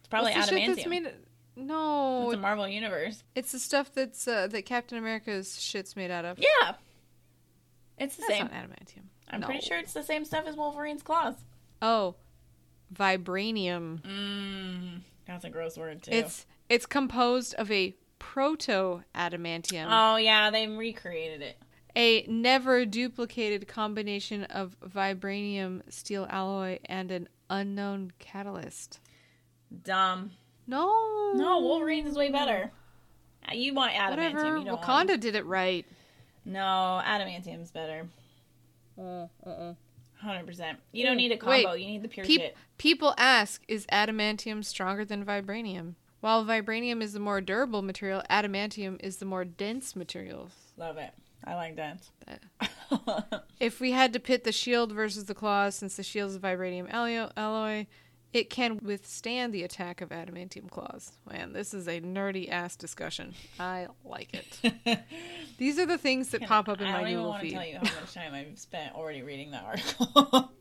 It's 0.00 0.08
probably 0.08 0.32
What's 0.32 0.50
adamantium. 0.50 0.88
made? 0.88 1.12
No, 1.58 2.26
it's 2.30 2.34
a 2.36 2.40
Marvel 2.40 2.68
universe. 2.68 3.24
it's 3.34 3.52
the 3.52 3.58
stuff 3.58 3.90
that's 3.94 4.28
uh, 4.28 4.46
that 4.48 4.66
Captain 4.66 4.98
America's 4.98 5.60
shit's 5.60 5.96
made 5.96 6.10
out 6.10 6.24
of. 6.26 6.38
Yeah. 6.38 6.74
It's 7.98 8.16
the 8.16 8.24
That's 8.28 8.34
same. 8.40 8.44
not 8.48 8.52
adamantium. 8.52 9.04
I'm 9.30 9.40
No. 9.40 9.46
pretty 9.46 9.64
sure 9.66 9.78
it's 9.78 9.94
the 9.94 10.02
same 10.02 10.26
stuff 10.26 10.44
as 10.46 10.54
Wolverine's 10.54 11.02
claws. 11.02 11.34
Oh, 11.80 12.14
vibranium. 12.94 14.00
Mmm. 14.02 15.00
That's 15.26 15.44
a 15.44 15.50
gross 15.50 15.76
word 15.78 16.02
too. 16.02 16.10
It's 16.12 16.46
it's 16.68 16.84
composed 16.86 17.54
of 17.54 17.70
a 17.70 17.94
proto 18.18 19.02
adamantium, 19.14 19.86
Oh 19.90 20.16
yeah, 20.16 20.50
they 20.50 20.66
recreated 20.68 21.40
it. 21.42 21.56
A 21.96 22.26
never 22.28 22.84
duplicated 22.84 23.66
combination 23.66 24.44
of 24.44 24.76
vibranium, 24.80 25.80
steel 25.88 26.26
alloy, 26.28 26.78
and 26.84 27.10
an 27.10 27.28
unknown 27.48 28.12
catalyst. 28.18 29.00
Dumb. 29.82 30.32
No, 30.66 31.32
No, 31.34 31.60
Wolverine 31.60 32.06
is 32.06 32.16
way 32.16 32.30
better. 32.30 32.70
Uh, 33.48 33.54
You 33.54 33.72
want 33.72 33.92
adamantium. 33.92 34.34
Whatever. 34.34 34.56
You 34.58 34.64
don't 34.64 34.80
Wakanda 34.80 35.08
want... 35.08 35.20
did 35.22 35.34
it 35.36 35.46
right. 35.46 35.86
No, 36.44 37.00
adamantium's 37.04 37.70
better. 37.70 38.08
Mm, 38.98 39.28
mm, 39.46 39.60
mm. 39.60 39.76
Hundred 40.18 40.46
percent. 40.46 40.78
You 40.92 41.04
don't 41.04 41.16
need 41.16 41.30
a 41.32 41.46
Wait. 41.46 41.64
combo. 41.64 41.76
You 41.76 41.86
need 41.86 42.02
the 42.02 42.08
pure 42.08 42.24
shit. 42.24 42.56
people 42.78 43.14
ask, 43.18 43.62
is 43.68 43.86
adamantium 43.86 44.64
stronger 44.64 45.04
than 45.04 45.24
vibranium? 45.24 45.94
While 46.20 46.44
vibranium 46.44 47.02
is 47.02 47.12
the 47.12 47.20
more 47.20 47.40
durable 47.40 47.82
material, 47.82 48.22
adamantium 48.30 49.02
is 49.02 49.18
the 49.18 49.26
more 49.26 49.44
dense 49.44 49.94
material. 49.94 50.50
Love 50.76 50.96
it. 50.96 51.12
I 51.46 51.54
like 51.54 51.76
that. 51.76 52.08
If 53.58 53.80
we 53.80 53.92
had 53.92 54.12
to 54.12 54.20
pit 54.20 54.44
the 54.44 54.52
shield 54.52 54.92
versus 54.92 55.24
the 55.24 55.34
claws, 55.34 55.74
since 55.76 55.96
the 55.96 56.02
shield 56.02 56.30
is 56.30 56.38
vibranium 56.38 56.92
allo- 56.92 57.30
alloy, 57.36 57.86
it 58.32 58.50
can 58.50 58.78
withstand 58.82 59.54
the 59.54 59.62
attack 59.62 60.00
of 60.02 60.10
adamantium 60.10 60.70
claws. 60.70 61.12
Man, 61.30 61.52
this 61.54 61.72
is 61.72 61.88
a 61.88 62.00
nerdy 62.00 62.50
ass 62.50 62.76
discussion. 62.76 63.34
I 63.58 63.86
like 64.04 64.34
it. 64.34 65.00
These 65.58 65.78
are 65.78 65.86
the 65.86 65.96
things 65.98 66.28
that 66.30 66.42
pop 66.42 66.68
up 66.68 66.80
in 66.82 66.86
I 66.86 66.92
my 66.92 66.98
don't 66.98 67.06
even 67.08 67.14
Google 67.18 67.30
want 67.30 67.42
to 67.42 67.48
feed. 67.48 67.54
tell 67.54 67.66
you 67.66 67.76
how 67.76 67.82
much 68.00 68.12
time 68.14 68.34
I've 68.34 68.58
spent 68.58 68.94
already 68.94 69.22
reading 69.22 69.52
that 69.52 69.64
article. 69.64 70.52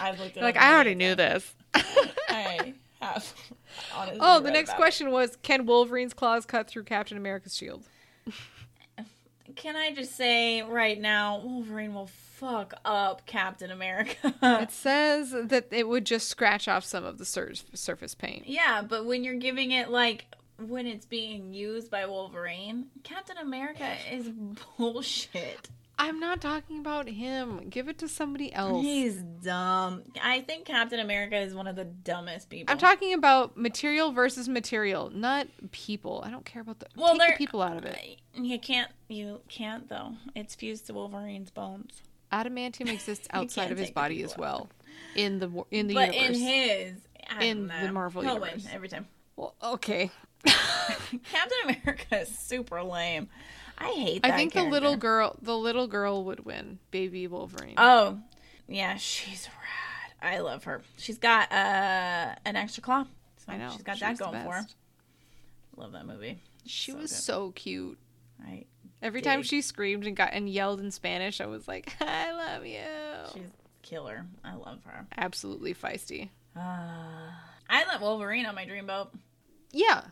I've 0.00 0.18
looked 0.18 0.36
it 0.36 0.42
Like 0.42 0.56
I 0.56 0.72
already 0.74 0.94
knew 0.96 1.14
times. 1.14 1.54
this. 1.74 1.84
I 2.28 2.74
have. 3.00 3.32
Oh, 3.40 3.96
honestly 3.96 4.18
oh, 4.20 4.40
the 4.40 4.50
next 4.50 4.74
question 4.74 5.10
was: 5.12 5.36
Can 5.42 5.66
Wolverine's 5.66 6.14
claws 6.14 6.44
cut 6.44 6.68
through 6.68 6.82
Captain 6.84 7.16
America's 7.16 7.56
shield? 7.56 7.84
Can 9.56 9.76
I 9.76 9.92
just 9.94 10.14
say 10.16 10.62
right 10.62 11.00
now, 11.00 11.40
Wolverine 11.44 11.94
will 11.94 12.06
fuck 12.06 12.74
up 12.84 13.26
Captain 13.26 13.70
America. 13.70 14.34
It 14.42 14.70
says 14.70 15.32
that 15.32 15.66
it 15.70 15.88
would 15.88 16.04
just 16.04 16.28
scratch 16.28 16.68
off 16.68 16.84
some 16.84 17.04
of 17.04 17.18
the 17.18 17.24
sur- 17.24 17.54
surface 17.74 18.14
paint. 18.14 18.46
yeah, 18.46 18.82
but 18.82 19.04
when 19.06 19.24
you're 19.24 19.34
giving 19.34 19.70
it 19.72 19.90
like 19.90 20.26
when 20.58 20.86
it's 20.86 21.06
being 21.06 21.52
used 21.54 21.90
by 21.90 22.04
Wolverine, 22.06 22.86
Captain 23.04 23.38
America 23.38 23.88
is 24.12 24.28
bullshit. 24.78 25.68
I'm 26.00 26.20
not 26.20 26.40
talking 26.40 26.78
about 26.78 27.08
him. 27.08 27.68
Give 27.68 27.88
it 27.88 27.98
to 27.98 28.08
somebody 28.08 28.52
else. 28.52 28.84
He's 28.84 29.16
dumb. 29.42 30.04
I 30.22 30.42
think 30.42 30.64
Captain 30.64 31.00
America 31.00 31.36
is 31.36 31.54
one 31.54 31.66
of 31.66 31.74
the 31.74 31.84
dumbest 31.84 32.48
people. 32.50 32.70
I'm 32.72 32.78
talking 32.78 33.12
about 33.14 33.56
material 33.56 34.12
versus 34.12 34.48
material, 34.48 35.10
not 35.10 35.48
people. 35.72 36.22
I 36.24 36.30
don't 36.30 36.44
care 36.44 36.62
about 36.62 36.78
the 36.78 36.86
Well, 36.96 37.18
take 37.18 37.32
the 37.32 37.36
people 37.36 37.62
out 37.62 37.76
of 37.76 37.84
it. 37.84 37.98
You 38.34 38.58
can't. 38.60 38.90
You 39.08 39.40
can't 39.48 39.88
though. 39.88 40.12
It's 40.36 40.54
fused 40.54 40.86
to 40.86 40.94
Wolverine's 40.94 41.50
bones. 41.50 42.02
Adamantium 42.32 42.88
exists 42.92 43.26
outside 43.32 43.72
of 43.72 43.78
his 43.78 43.90
body 43.90 44.22
as 44.22 44.32
out. 44.34 44.38
well. 44.38 44.68
In 45.16 45.40
the 45.40 45.64
in 45.72 45.88
the 45.88 45.94
but 45.94 46.14
universe. 46.14 46.36
in 46.36 46.42
his, 46.46 46.92
I 47.28 47.44
In 47.44 47.66
the. 47.66 47.92
Marvel 47.92 48.22
He'll 48.22 48.34
universe. 48.34 48.64
win 48.64 48.72
every 48.72 48.88
time. 48.88 49.06
well, 49.36 49.54
okay. 49.62 50.10
Captain 50.44 51.58
America 51.64 52.20
is 52.20 52.28
super 52.38 52.82
lame. 52.82 53.28
I 53.78 53.90
hate. 53.90 54.22
That 54.22 54.32
I 54.32 54.36
think 54.36 54.52
the 54.52 54.64
little 54.64 54.96
girl, 54.96 55.36
the 55.40 55.56
little 55.56 55.86
girl 55.86 56.24
would 56.24 56.44
win. 56.44 56.78
Baby 56.90 57.26
Wolverine. 57.28 57.74
Oh, 57.78 58.18
yeah, 58.66 58.96
she's 58.96 59.46
rad. 59.48 60.34
I 60.34 60.40
love 60.40 60.64
her. 60.64 60.82
She's 60.96 61.18
got 61.18 61.50
uh 61.52 62.34
an 62.44 62.56
extra 62.56 62.82
claw. 62.82 63.04
So 63.36 63.52
I 63.52 63.56
know. 63.56 63.70
She's 63.70 63.82
got 63.82 63.96
She 63.96 64.04
that 64.04 64.18
going 64.18 64.42
for 64.42 64.52
her. 64.52 64.66
Love 65.76 65.92
that 65.92 66.06
movie. 66.06 66.40
She 66.66 66.90
so 66.90 66.98
was 66.98 67.10
good. 67.12 67.16
so 67.18 67.50
cute. 67.52 67.98
I 68.44 68.64
Every 69.00 69.22
time 69.22 69.44
she 69.44 69.62
screamed 69.62 70.06
and 70.06 70.16
got 70.16 70.30
and 70.32 70.48
yelled 70.48 70.80
in 70.80 70.90
Spanish, 70.90 71.40
I 71.40 71.46
was 71.46 71.68
like, 71.68 71.92
"I 72.00 72.32
love 72.32 72.66
you." 72.66 72.80
she's 73.32 73.50
killer. 73.82 74.26
I 74.44 74.54
love 74.56 74.80
her. 74.84 75.06
Absolutely 75.16 75.72
feisty. 75.72 76.30
Uh, 76.56 76.60
I 77.70 77.84
let 77.86 78.00
Wolverine 78.00 78.44
on 78.46 78.56
my 78.56 78.66
dreamboat. 78.66 79.08
Yeah, 79.70 80.02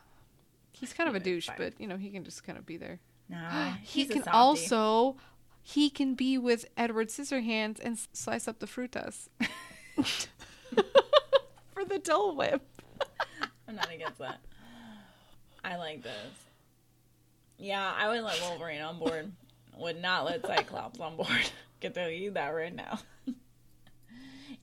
he's 0.73 0.93
kind 0.93 1.09
of 1.09 1.17
a 1.17 1.19
He 1.19 1.25
douche, 1.25 1.49
but 1.59 1.73
you 1.81 1.89
know 1.89 1.97
he 1.97 2.11
can 2.11 2.23
just 2.23 2.45
kind 2.45 2.59
of 2.59 2.65
be 2.65 2.77
there. 2.77 3.01
Nah, 3.29 3.73
he 3.83 4.05
can 4.07 4.25
also 4.29 5.17
he 5.63 5.91
can 5.91 6.15
be 6.15 6.39
with 6.39 6.67
Edward 6.77 7.09
Scissorhands 7.09 7.81
and 7.83 7.99
slice 8.13 8.47
up 8.47 8.61
the 8.61 8.67
frutas 8.67 9.29
for 11.75 11.85
the 11.85 11.99
Dole 11.99 12.37
Whip. 12.37 12.63
I'm 13.67 13.75
not 13.75 13.93
against 13.93 14.19
that. 14.19 14.39
I 15.65 15.77
like 15.77 16.03
this. 16.05 16.13
Yeah, 17.59 17.93
I 17.97 18.09
would 18.09 18.23
let 18.23 18.41
Wolverine 18.43 18.83
on 18.83 18.99
board. 18.99 19.33
Would 19.77 20.01
not 20.01 20.25
let 20.25 20.47
Cyclops 20.47 21.01
on 21.01 21.17
board. 21.17 21.51
Can 21.81 21.93
tell 21.93 22.09
you 22.09 22.31
that 22.33 22.51
right 22.51 22.75
now. 22.75 23.01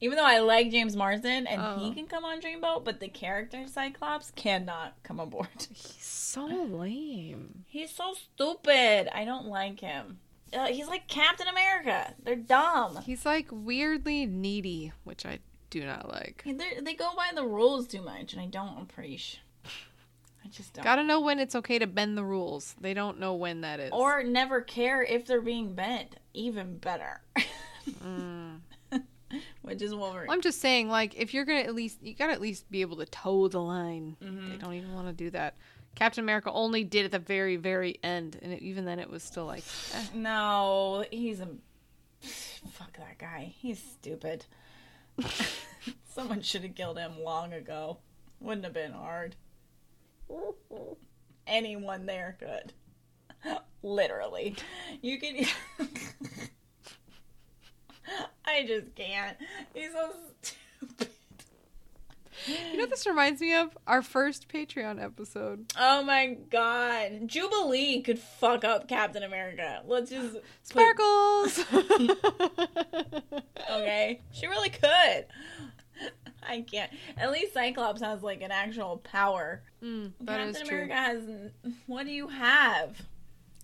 Even 0.03 0.17
though 0.17 0.25
I 0.25 0.39
like 0.39 0.69
James 0.69 0.97
Marsden 0.97 1.47
and 1.47 1.61
Oh. 1.61 1.79
he 1.79 1.93
can 1.93 2.07
come 2.07 2.25
on 2.25 2.41
Dreamboat, 2.41 2.83
but 2.83 2.99
the 2.99 3.07
character 3.07 3.65
Cyclops 3.67 4.31
cannot 4.35 4.95
come 5.03 5.17
on 5.21 5.29
board. 5.29 5.47
He's 5.73 5.95
so 6.03 6.45
lame. 6.45 7.63
He's 7.67 7.89
so 7.91 8.13
stupid. 8.13 9.07
I 9.17 9.23
don't 9.23 9.45
like 9.45 9.79
him. 9.79 10.19
Uh, 10.51 10.67
he's 10.67 10.87
like 10.87 11.07
Captain 11.07 11.47
America. 11.47 12.13
They're 12.21 12.35
dumb. 12.35 12.99
He's 13.05 13.25
like 13.25 13.47
weirdly 13.49 14.25
needy, 14.25 14.91
which 15.05 15.25
I 15.25 15.39
do 15.69 15.85
not 15.85 16.11
like. 16.11 16.43
They're, 16.45 16.81
they 16.81 16.95
go 16.95 17.11
by 17.15 17.29
the 17.33 17.45
rules 17.45 17.87
too 17.87 18.01
much, 18.01 18.33
and 18.33 18.41
I 18.41 18.47
don't 18.47 18.81
appreciate. 18.81 19.39
I 20.45 20.49
just 20.49 20.73
don't. 20.73 20.83
Gotta 20.83 21.03
know 21.03 21.21
when 21.21 21.39
it's 21.39 21.55
okay 21.55 21.79
to 21.79 21.87
bend 21.87 22.17
the 22.17 22.25
rules. 22.25 22.75
They 22.81 22.93
don't 22.93 23.19
know 23.21 23.33
when 23.35 23.61
that 23.61 23.79
is. 23.79 23.91
or 23.93 24.21
never 24.21 24.59
care 24.59 25.01
if 25.01 25.25
they're 25.25 25.39
being 25.41 25.73
bent. 25.75 26.17
Even 26.33 26.77
better. 26.77 27.21
Mm. 28.01 28.59
Which 29.63 29.81
is 29.81 29.95
Wolverine. 29.95 30.29
I'm 30.29 30.41
just 30.41 30.59
saying, 30.61 30.89
like, 30.89 31.15
if 31.15 31.33
you're 31.33 31.45
gonna 31.45 31.61
at 31.61 31.73
least, 31.73 31.97
you 32.03 32.13
gotta 32.13 32.33
at 32.33 32.41
least 32.41 32.69
be 32.69 32.81
able 32.81 32.97
to 32.97 33.05
toe 33.05 33.47
the 33.47 33.59
line. 33.61 34.17
Mhm. 34.21 34.51
They 34.51 34.57
don't 34.57 34.73
even 34.73 34.93
want 34.93 35.07
to 35.07 35.13
do 35.13 35.29
that. 35.31 35.55
Captain 35.95 36.23
America 36.23 36.51
only 36.51 36.83
did 36.83 37.05
at 37.05 37.11
the 37.11 37.19
very, 37.19 37.55
very 37.55 37.97
end, 38.03 38.37
and 38.41 38.51
it, 38.53 38.61
even 38.61 38.83
then, 38.85 38.99
it 38.99 39.09
was 39.09 39.23
still 39.23 39.45
like, 39.45 39.63
eh. 39.93 40.03
No, 40.13 41.05
he's 41.11 41.39
a 41.39 41.47
fuck 42.71 42.97
that 42.97 43.17
guy. 43.17 43.53
He's 43.57 43.81
stupid. 43.81 44.45
Someone 46.05 46.41
should 46.41 46.63
have 46.63 46.75
killed 46.75 46.97
him 46.97 47.21
long 47.21 47.53
ago. 47.53 47.99
Wouldn't 48.39 48.65
have 48.65 48.73
been 48.73 48.91
hard. 48.91 49.35
Anyone 51.47 52.05
there 52.05 52.37
could. 52.39 52.73
Literally. 53.83 54.55
You 55.01 55.19
could 55.19 55.47
I 58.45 58.65
just 58.65 58.95
can't. 58.95 59.37
He's 59.73 59.91
so 59.91 60.11
stupid. 60.41 61.07
You 62.47 62.77
know 62.77 62.85
this 62.87 63.05
reminds 63.07 63.39
me 63.41 63.55
of? 63.55 63.77
Our 63.87 64.01
first 64.01 64.49
Patreon 64.49 65.01
episode. 65.01 65.71
Oh 65.79 66.03
my 66.03 66.37
god. 66.49 67.27
Jubilee 67.27 68.01
could 68.01 68.19
fuck 68.19 68.63
up 68.65 68.87
Captain 68.87 69.23
America. 69.23 69.81
Let's 69.85 70.09
just. 70.09 70.37
Sparkles! 70.63 71.59
okay. 73.71 74.19
She 74.31 74.47
really 74.47 74.69
could. 74.69 75.25
I 76.45 76.61
can't. 76.69 76.91
At 77.17 77.31
least 77.31 77.53
Cyclops 77.53 78.01
has 78.01 78.23
like 78.23 78.41
an 78.41 78.51
actual 78.51 78.97
power. 78.97 79.61
Mm, 79.81 80.11
Captain 80.27 80.49
is 80.49 80.61
true. 80.61 80.83
America 80.83 80.95
has. 80.95 81.23
What 81.87 82.05
do 82.05 82.11
you 82.11 82.27
have? 82.27 83.01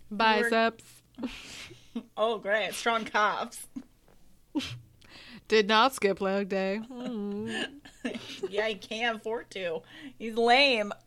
Biceps. 0.09 0.83
Oh, 2.15 2.37
great. 2.37 2.73
Strong 2.73 3.05
cops. 3.05 3.67
Did 5.47 5.67
not 5.67 5.95
skip 5.95 6.21
leg 6.21 6.49
day. 6.49 6.79
Mm. 6.91 7.79
yeah, 8.49 8.67
he 8.67 8.75
can't 8.75 9.17
afford 9.17 9.49
to. 9.51 9.81
He's 10.17 10.35
lame. 10.35 10.91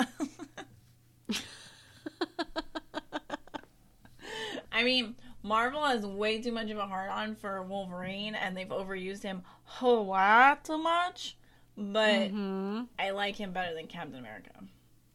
I 4.72 4.84
mean, 4.84 5.16
Marvel 5.42 5.84
has 5.84 6.04
way 6.06 6.40
too 6.40 6.52
much 6.52 6.70
of 6.70 6.78
a 6.78 6.86
hard 6.86 7.10
on 7.10 7.34
for 7.36 7.62
Wolverine, 7.62 8.34
and 8.34 8.56
they've 8.56 8.66
overused 8.68 9.22
him 9.22 9.42
a 9.80 9.86
lot 9.86 10.64
too 10.64 10.78
much. 10.78 11.36
But 11.76 12.30
Mhm. 12.32 12.88
I 12.98 13.10
like 13.10 13.36
him 13.36 13.52
better 13.52 13.74
than 13.74 13.86
Captain 13.86 14.18
America. 14.18 14.50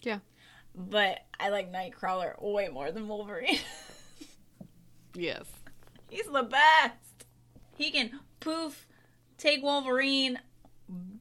Yeah. 0.02 0.20
But 0.76 1.26
I 1.40 1.50
like 1.50 1.72
Nightcrawler 1.72 2.42
way 2.42 2.68
more 2.70 2.92
than 2.92 3.08
Wolverine. 3.08 3.60
Yes. 5.16 5.46
He's 6.12 6.28
the 6.28 6.44
best. 6.44 6.94
He 7.78 7.92
can 7.92 8.20
poof, 8.40 8.88
take 9.38 9.62
Wolverine 9.62 10.40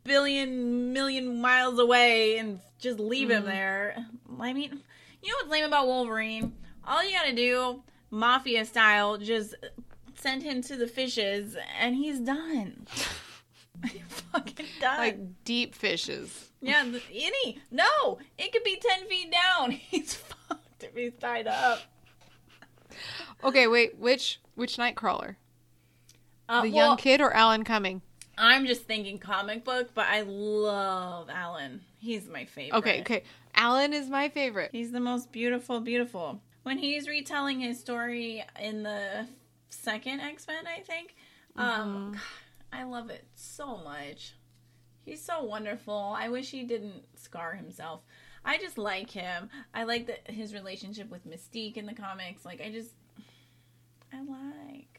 billion 0.05 0.93
million 0.93 1.41
miles 1.41 1.79
away 1.79 2.39
and 2.39 2.61
just 2.79 2.99
leave 2.99 3.31
him 3.31 3.43
mm. 3.43 3.47
there. 3.47 4.07
I 4.41 4.53
mean, 4.53 4.81
you 5.23 5.29
know 5.29 5.35
what's 5.39 5.51
lame 5.51 5.65
about 5.65 5.87
Wolverine? 5.87 6.55
All 6.87 7.05
you 7.05 7.13
gotta 7.13 7.35
do, 7.35 7.83
mafia 8.11 8.65
style, 8.65 9.19
just 9.19 9.55
send 10.15 10.43
him 10.43 10.63
to 10.63 10.77
the 10.77 10.87
fishes 10.87 11.57
and 11.79 11.95
he's 11.95 12.21
done. 12.21 12.87
Fucking 14.09 14.67
done. 14.81 14.99
Like 14.99 15.45
deep 15.45 15.75
fishes. 15.75 16.51
yeah, 16.63 16.85
any. 17.13 17.61
No, 17.71 18.19
it 18.39 18.53
could 18.53 18.65
be 18.65 18.81
10 18.81 19.09
feet 19.09 19.31
down. 19.31 19.71
He's 19.91 20.15
fucked 20.15 20.83
if 20.83 20.95
he's 20.95 21.13
tied 21.21 21.47
up. 21.47 21.81
Okay, 23.45 23.67
wait. 23.67 23.99
Which 23.99 24.41
which 24.55 24.79
Nightcrawler? 24.79 25.37
Uh, 26.49 26.63
The 26.63 26.71
well, 26.71 26.89
young 26.89 26.97
kid 26.97 27.21
or 27.21 27.33
Alan 27.33 27.65
Cumming? 27.65 28.03
I'm 28.39 28.67
just 28.67 28.83
thinking 28.83 29.19
comic 29.19 29.65
book, 29.65 29.91
but 29.95 30.07
I 30.07 30.21
love 30.23 31.31
Alan. 31.31 31.81
He's 31.99 32.29
my 32.29 32.45
favorite. 32.45 32.79
Okay, 32.79 33.01
okay. 33.01 33.23
Alan 33.55 33.93
is 33.95 34.09
my 34.09 34.29
favorite. 34.29 34.71
He's 34.73 34.93
the 34.93 35.01
most 35.01 35.33
beautiful, 35.33 35.81
beautiful. 35.81 36.41
When 36.63 36.79
he's 36.79 37.09
retelling 37.09 37.61
his 37.61 37.81
story 37.81 38.45
in 38.61 38.83
the 38.83 39.27
second 39.71 40.21
X 40.21 40.47
Men, 40.47 40.67
I 40.67 40.81
think, 40.81 41.15
um, 41.57 42.13
God, 42.13 42.21
I 42.81 42.85
love 42.85 43.09
it 43.09 43.25
so 43.35 43.79
much. 43.79 44.35
He's 45.05 45.23
so 45.23 45.43
wonderful. 45.45 46.15
I 46.19 46.29
wish 46.29 46.51
he 46.51 46.65
didn't 46.65 47.05
scar 47.15 47.55
himself. 47.55 48.03
I 48.45 48.59
just 48.59 48.77
like 48.77 49.11
him. 49.11 49.49
I 49.73 49.85
like 49.85 50.09
that 50.09 50.31
his 50.31 50.53
relationship 50.53 51.11
with 51.11 51.27
Mystique 51.27 51.77
in 51.77 51.87
the 51.87 51.95
comics. 51.95 52.45
Like, 52.45 52.61
I 52.61 52.71
just, 52.71 52.91
I 54.13 54.21
like. 54.21 54.96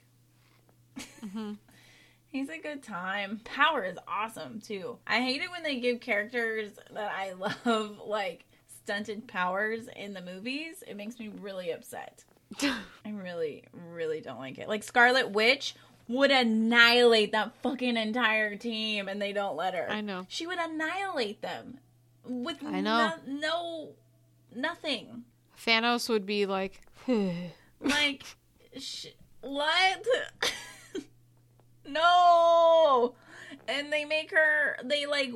Mhm. 1.25 1.57
He's 2.29 2.49
a 2.49 2.57
good 2.57 2.83
time. 2.83 3.39
Power 3.45 3.83
is 3.85 3.97
awesome 4.07 4.59
too. 4.59 4.97
I 5.07 5.21
hate 5.21 5.41
it 5.41 5.49
when 5.49 5.63
they 5.63 5.79
give 5.79 6.01
characters 6.01 6.71
that 6.93 7.11
I 7.11 7.33
love 7.65 7.99
like 8.05 8.43
stunted 8.83 9.27
powers 9.27 9.87
in 9.95 10.13
the 10.13 10.21
movies. 10.21 10.83
It 10.87 10.97
makes 10.97 11.19
me 11.19 11.29
really 11.41 11.71
upset. 11.71 12.23
I 12.61 13.09
really, 13.11 13.63
really 13.93 14.19
don't 14.21 14.39
like 14.39 14.57
it. 14.57 14.67
Like 14.67 14.83
Scarlet 14.83 15.31
Witch 15.31 15.75
would 16.09 16.31
annihilate 16.31 17.31
that 17.33 17.53
fucking 17.63 17.97
entire 17.97 18.55
team, 18.55 19.07
and 19.09 19.21
they 19.21 19.33
don't 19.33 19.55
let 19.57 19.73
her. 19.73 19.87
I 19.89 19.99
know. 20.01 20.25
She 20.29 20.47
would 20.47 20.57
annihilate 20.59 21.41
them 21.41 21.79
with 22.25 22.57
I 22.65 22.79
know. 22.81 23.13
no, 23.25 23.39
no 23.39 23.89
nothing. 24.55 25.23
Thanos 25.65 26.07
would 26.09 26.25
be 26.25 26.45
like, 26.45 26.81
Like, 27.81 28.23
sh- 28.77 29.07
what? 29.41 30.05
No! 31.87 33.15
And 33.67 33.91
they 33.91 34.05
make 34.05 34.31
her, 34.31 34.77
they 34.83 35.05
like 35.05 35.31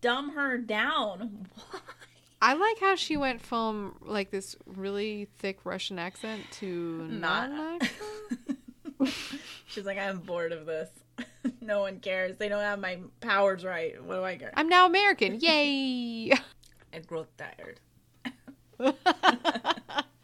dumb 0.00 0.30
her 0.30 0.58
down. 0.58 1.46
Why? 1.54 1.80
I 2.42 2.52
like 2.54 2.78
how 2.80 2.96
she 2.96 3.16
went 3.16 3.40
from 3.40 3.96
like 4.02 4.30
this 4.30 4.56
really 4.66 5.28
thick 5.38 5.60
Russian 5.64 5.98
accent 5.98 6.42
to 6.52 7.08
Not. 7.10 7.50
not. 7.50 7.90
She's 9.66 9.86
like, 9.86 9.98
I'm 9.98 10.18
bored 10.20 10.52
of 10.52 10.66
this. 10.66 10.90
no 11.60 11.80
one 11.80 11.98
cares. 12.00 12.36
They 12.36 12.48
don't 12.48 12.60
have 12.60 12.78
my 12.78 12.98
powers 13.20 13.64
right. 13.64 14.02
What 14.04 14.16
do 14.16 14.24
I 14.24 14.36
care? 14.36 14.52
I'm 14.54 14.68
now 14.68 14.86
American. 14.86 15.40
Yay! 15.40 16.32
I 16.92 16.98
grow 17.06 17.26
tired. 17.38 17.80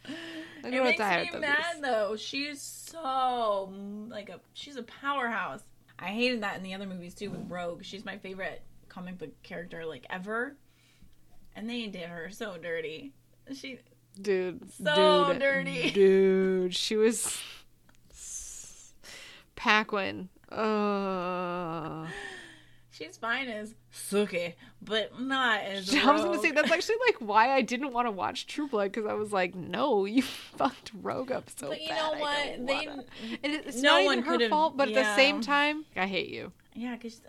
I 0.07 0.69
It 0.69 0.83
makes 0.83 0.99
me 1.33 1.41
mad 1.41 1.77
though. 1.81 2.17
She's 2.17 2.61
so 2.61 3.73
like 4.09 4.29
a 4.29 4.41
she's 4.55 4.77
a 4.77 4.83
powerhouse. 4.83 5.63
I 5.99 6.09
hated 6.09 6.43
that 6.43 6.57
in 6.57 6.63
the 6.63 6.75
other 6.75 6.87
movies 6.87 7.15
too 7.15 7.31
with 7.31 7.51
Rogue. 7.51 7.85
She's 7.85 8.05
my 8.05 8.19
favorite 8.19 8.63
comic 8.89 9.19
book 9.19 9.43
character 9.43 9.85
like 9.85 10.07
ever. 10.11 10.57
And 11.55 11.69
they 11.69 11.87
did 11.87 12.09
her 12.09 12.31
so 12.31 12.57
dirty. 12.61 13.13
She 13.53 13.79
Dude, 14.21 14.71
So 14.73 15.29
dude, 15.33 15.41
dirty. 15.41 15.91
Dude, 15.95 16.75
she 16.75 16.97
was 16.97 17.41
Paquin. 19.57 20.29
Uh, 20.51 22.07
she's 23.03 23.17
fine 23.17 23.49
as 23.49 23.75
Sookie, 23.93 24.55
but 24.81 25.21
not 25.21 25.61
as 25.65 25.95
I 25.95 26.13
was 26.13 26.23
gonna 26.23 26.39
say 26.39 26.51
that's 26.51 26.71
actually 26.71 26.97
like 27.07 27.17
why 27.21 27.51
I 27.51 27.63
didn't 27.63 27.93
want 27.93 28.07
to 28.07 28.13
watch 28.13 28.47
True 28.47 28.69
Blood 28.69 28.93
because 28.93 29.07
I 29.07 29.15
was 29.15 29.33
like, 29.33 29.55
no, 29.55 30.05
you 30.05 30.23
fucked 30.57 30.93
Rogue 31.01 31.33
up 31.33 31.51
so 31.51 31.71
bad. 31.71 31.71
But 31.71 31.83
you 31.83 31.89
bad. 31.89 31.97
know 32.15 32.21
what? 32.21 32.67
They 32.67 32.87
wanna." 32.89 33.05
And 33.43 33.53
it's 33.55 33.83
no 33.83 33.97
not 33.97 34.05
one 34.05 34.19
even 34.19 34.41
her 34.41 34.49
fault, 34.49 34.77
but 34.77 34.89
at 34.89 34.95
the 34.95 35.17
same 35.17 35.41
time, 35.41 35.85
I 35.97 36.07
hate 36.07 36.29
you. 36.29 36.53
Yeah, 36.75 36.95
because 36.95 37.21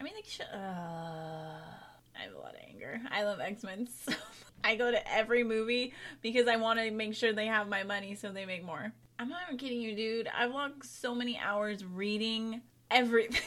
I 0.00 0.04
mean, 0.04 0.14
like, 0.14 0.26
sh- 0.26 0.40
uh, 0.40 0.56
I 0.56 2.22
have 2.24 2.34
a 2.34 2.38
lot 2.38 2.54
of 2.54 2.60
anger. 2.68 3.00
I 3.10 3.24
love 3.24 3.40
X 3.40 3.62
Men 3.62 3.88
so. 4.06 4.12
I 4.64 4.76
go 4.76 4.92
to 4.92 5.12
every 5.12 5.42
movie 5.42 5.92
because 6.20 6.46
I 6.46 6.54
want 6.54 6.78
to 6.78 6.90
make 6.92 7.14
sure 7.14 7.32
they 7.32 7.46
have 7.46 7.68
my 7.68 7.82
money 7.82 8.14
so 8.14 8.30
they 8.30 8.46
make 8.46 8.64
more. 8.64 8.92
I'm 9.18 9.28
not 9.28 9.40
even 9.46 9.58
kidding 9.58 9.80
you, 9.80 9.96
dude. 9.96 10.28
I've 10.28 10.52
logged 10.52 10.84
so 10.84 11.14
many 11.14 11.36
hours 11.38 11.84
reading 11.84 12.62
everything 12.90 13.40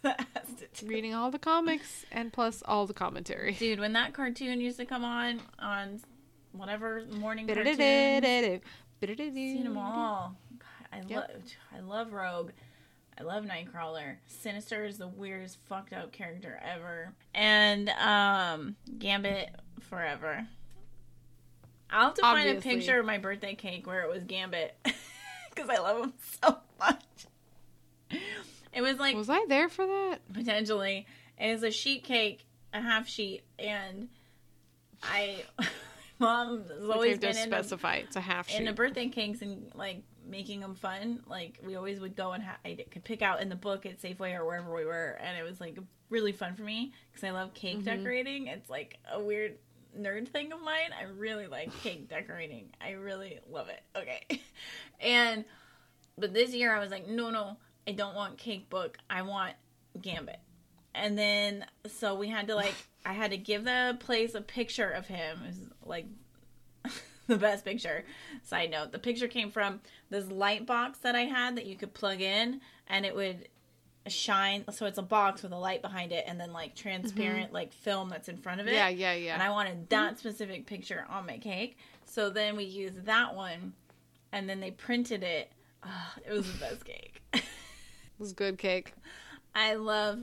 that 0.02 0.26
has 0.34 0.46
to 0.58 0.84
do. 0.84 0.86
Reading 0.88 1.14
all 1.14 1.30
the 1.30 1.38
comics 1.38 2.04
and 2.10 2.32
plus 2.32 2.62
all 2.64 2.86
the 2.86 2.94
commentary. 2.94 3.52
Dude, 3.52 3.80
when 3.80 3.92
that 3.94 4.12
cartoon 4.14 4.60
used 4.60 4.78
to 4.78 4.84
come 4.86 5.04
on 5.04 5.40
on 5.58 6.00
whatever 6.52 7.04
morning 7.18 7.46
cartoon, 7.46 7.76
seen 9.00 9.64
them 9.64 9.76
all. 9.78 10.34
God, 10.58 10.88
I 10.92 10.96
Yep. 11.06 11.10
love 11.10 11.42
I 11.76 11.80
love 11.80 12.12
Rogue. 12.12 12.50
I 13.18 13.22
love 13.22 13.44
Nightcrawler. 13.44 14.16
Sinister 14.26 14.84
is 14.86 14.96
the 14.96 15.08
weirdest 15.08 15.58
fucked 15.68 15.92
up 15.92 16.10
character 16.12 16.58
ever. 16.64 17.12
And 17.34 17.88
um 17.90 18.76
Gambit 18.98 19.50
forever. 19.80 20.46
I'll 21.90 22.06
have 22.06 22.14
to 22.14 22.22
find 22.22 22.48
a 22.48 22.60
picture 22.60 23.00
of 23.00 23.04
my 23.06 23.18
birthday 23.18 23.54
cake 23.54 23.86
where 23.86 24.02
it 24.02 24.10
was 24.10 24.22
Gambit 24.24 24.74
cuz 25.56 25.68
I 25.68 25.78
love 25.78 26.04
him 26.04 26.12
so 26.42 26.58
much. 26.78 27.02
It 28.72 28.82
was 28.82 28.98
like 28.98 29.16
Was 29.16 29.28
I 29.30 29.44
there 29.48 29.68
for 29.68 29.86
that? 29.86 30.18
potentially. 30.32 31.06
It 31.38 31.52
was 31.52 31.62
a 31.62 31.70
sheet 31.70 32.04
cake, 32.04 32.44
a 32.72 32.80
half 32.80 33.08
sheet, 33.08 33.42
and 33.58 34.08
I 35.02 35.44
mom 36.18 36.62
has 36.62 36.70
Like, 36.80 36.94
always 36.96 37.18
been 37.18 37.34
specify 37.34 37.96
it's 37.96 38.16
a 38.16 38.20
half 38.20 38.48
sheet. 38.48 38.58
in 38.58 38.64
the 38.66 38.72
birthday 38.72 39.08
cakes 39.08 39.42
and 39.42 39.70
like 39.74 40.02
making 40.28 40.60
them 40.60 40.74
fun. 40.74 41.20
Like 41.26 41.58
we 41.64 41.76
always 41.76 41.98
would 42.00 42.14
go 42.16 42.32
and 42.32 42.42
ha- 42.42 42.58
I 42.64 42.84
could 42.90 43.04
pick 43.04 43.22
out 43.22 43.40
in 43.42 43.48
the 43.48 43.56
book 43.56 43.86
at 43.86 44.00
Safeway 44.00 44.36
or 44.38 44.44
wherever 44.44 44.74
we 44.74 44.84
were, 44.84 45.18
and 45.20 45.36
it 45.38 45.42
was 45.42 45.60
like 45.60 45.78
really 46.10 46.32
fun 46.32 46.54
for 46.54 46.62
me 46.62 46.92
because 47.10 47.24
I 47.24 47.30
love 47.30 47.54
cake 47.54 47.78
Mhm. 47.80 47.84
decorating. 47.84 48.46
It's 48.48 48.68
like 48.68 48.98
a 49.10 49.18
weird 49.20 49.56
nerd 49.98 50.28
thing 50.28 50.52
of 50.52 50.60
mine. 50.62 50.90
I 50.98 51.04
really 51.04 51.46
like 51.46 51.72
cake 51.82 52.08
decorating. 52.08 52.70
I 52.80 52.92
really 52.92 53.40
love 53.50 53.68
it. 53.68 53.80
Okay, 53.96 54.40
and 55.00 55.44
but 56.18 56.34
this 56.34 56.50
year 56.52 56.74
I 56.74 56.80
was 56.80 56.90
like, 56.90 57.08
no, 57.08 57.30
no, 57.30 57.56
I 57.90 57.92
don't 57.92 58.14
want 58.14 58.38
cake 58.38 58.70
book. 58.70 58.98
I 59.10 59.22
want 59.22 59.54
Gambit. 60.00 60.38
And 60.94 61.18
then 61.18 61.66
so 61.88 62.14
we 62.14 62.28
had 62.28 62.46
to 62.46 62.54
like 62.54 62.74
I 63.04 63.14
had 63.14 63.32
to 63.32 63.36
give 63.36 63.64
the 63.64 63.96
place 63.98 64.34
a 64.34 64.40
picture 64.40 64.88
of 64.88 65.08
him. 65.08 65.38
It 65.42 65.48
was 65.48 65.56
like 65.84 66.06
the 67.26 67.36
best 67.36 67.64
picture. 67.64 68.04
Side 68.44 68.70
note, 68.70 68.92
the 68.92 68.98
picture 69.00 69.26
came 69.26 69.50
from 69.50 69.80
this 70.08 70.30
light 70.30 70.66
box 70.66 71.00
that 71.00 71.16
I 71.16 71.22
had 71.22 71.56
that 71.56 71.66
you 71.66 71.76
could 71.76 71.92
plug 71.92 72.20
in 72.20 72.60
and 72.86 73.04
it 73.04 73.14
would 73.14 73.48
shine. 74.06 74.64
So 74.70 74.86
it's 74.86 74.98
a 74.98 75.02
box 75.02 75.42
with 75.42 75.50
a 75.50 75.58
light 75.58 75.82
behind 75.82 76.12
it, 76.12 76.24
and 76.28 76.38
then 76.40 76.52
like 76.52 76.76
transparent 76.76 77.46
mm-hmm. 77.46 77.54
like 77.54 77.72
film 77.72 78.08
that's 78.08 78.28
in 78.28 78.36
front 78.36 78.60
of 78.60 78.68
it. 78.68 78.74
Yeah, 78.74 78.88
yeah, 78.88 79.14
yeah. 79.14 79.34
And 79.34 79.42
I 79.42 79.50
wanted 79.50 79.74
mm-hmm. 79.74 79.84
that 79.88 80.18
specific 80.18 80.66
picture 80.66 81.06
on 81.10 81.26
my 81.26 81.38
cake. 81.38 81.76
So 82.04 82.30
then 82.30 82.56
we 82.56 82.64
used 82.64 83.06
that 83.06 83.34
one, 83.34 83.72
and 84.30 84.48
then 84.48 84.60
they 84.60 84.70
printed 84.70 85.24
it. 85.24 85.50
Oh, 85.84 86.12
it 86.24 86.32
was 86.32 86.52
the 86.52 86.58
best 86.58 86.84
cake. 86.84 87.22
was 88.20 88.32
good 88.34 88.58
cake. 88.58 88.92
I 89.54 89.74
love 89.74 90.20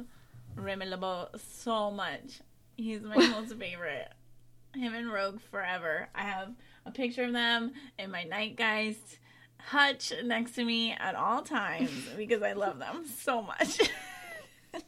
Remy 0.55 0.85
LeBeau 0.85 1.29
so 1.59 1.91
much. 1.91 2.39
He's 2.77 3.01
my 3.01 3.15
most 3.31 3.55
favorite. 3.55 4.07
Him 4.75 4.93
and 4.93 5.11
Rogue 5.11 5.39
forever. 5.51 6.07
I 6.13 6.21
have 6.21 6.53
a 6.85 6.91
picture 6.91 7.23
of 7.23 7.33
them 7.33 7.73
in 7.97 8.11
my 8.11 8.25
Nightgeist 8.25 9.17
hutch 9.57 10.13
next 10.23 10.51
to 10.51 10.63
me 10.63 10.93
at 10.93 11.15
all 11.15 11.41
times 11.41 11.91
because 12.17 12.43
I 12.43 12.53
love 12.53 12.79
them 12.79 13.03
so 13.19 13.41
much. 13.41 13.81
I 14.73 14.81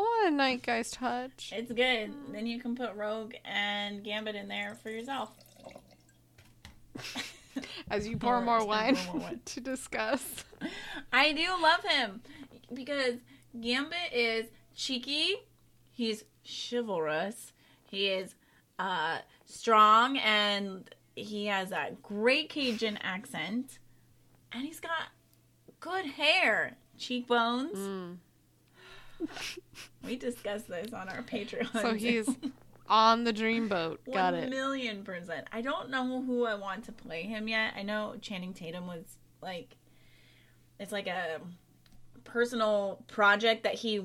want 0.00 0.34
a 0.34 0.36
Nightgeist 0.36 0.96
hutch. 0.96 1.52
It's 1.54 1.70
good. 1.70 2.10
Mm. 2.10 2.32
Then 2.32 2.46
you 2.46 2.60
can 2.60 2.74
put 2.74 2.94
Rogue 2.96 3.34
and 3.44 4.02
Gambit 4.02 4.34
in 4.34 4.48
there 4.48 4.76
for 4.82 4.90
yourself. 4.90 5.30
As 7.88 8.08
you 8.08 8.16
pour 8.16 8.40
more 8.40 8.66
wine 8.66 8.96
pour 8.96 9.14
more 9.14 9.28
wine. 9.28 9.40
to 9.44 9.60
discuss. 9.60 10.43
I 11.12 11.32
do 11.32 11.48
love 11.60 11.84
him 11.84 12.20
because 12.72 13.14
Gambit 13.60 14.12
is 14.12 14.46
cheeky, 14.74 15.36
he's 15.92 16.24
chivalrous, 16.44 17.52
he 17.88 18.08
is 18.08 18.34
uh, 18.78 19.18
strong, 19.46 20.18
and 20.18 20.88
he 21.14 21.46
has 21.46 21.72
a 21.72 21.90
great 22.02 22.48
Cajun 22.48 22.98
accent, 23.02 23.78
and 24.52 24.64
he's 24.64 24.80
got 24.80 25.08
good 25.80 26.06
hair, 26.06 26.76
cheekbones. 26.98 27.78
Mm. 27.78 28.16
We 30.04 30.16
discussed 30.16 30.68
this 30.68 30.92
on 30.92 31.08
our 31.08 31.22
Patreon. 31.22 31.80
So 31.80 31.94
he's 31.94 32.28
on 32.88 33.24
the 33.24 33.32
dreamboat. 33.32 33.98
Got 34.12 34.34
it. 34.34 34.50
million 34.50 35.02
percent. 35.04 35.46
I 35.52 35.60
don't 35.60 35.90
know 35.90 36.22
who 36.22 36.46
I 36.46 36.54
want 36.54 36.84
to 36.84 36.92
play 36.92 37.22
him 37.22 37.48
yet. 37.48 37.74
I 37.76 37.82
know 37.82 38.14
Channing 38.20 38.52
Tatum 38.52 38.86
was 38.86 39.04
like, 39.40 39.76
it's 40.78 40.92
like 40.92 41.06
a 41.06 41.40
personal 42.24 43.02
project 43.06 43.64
that 43.64 43.74
he 43.74 44.02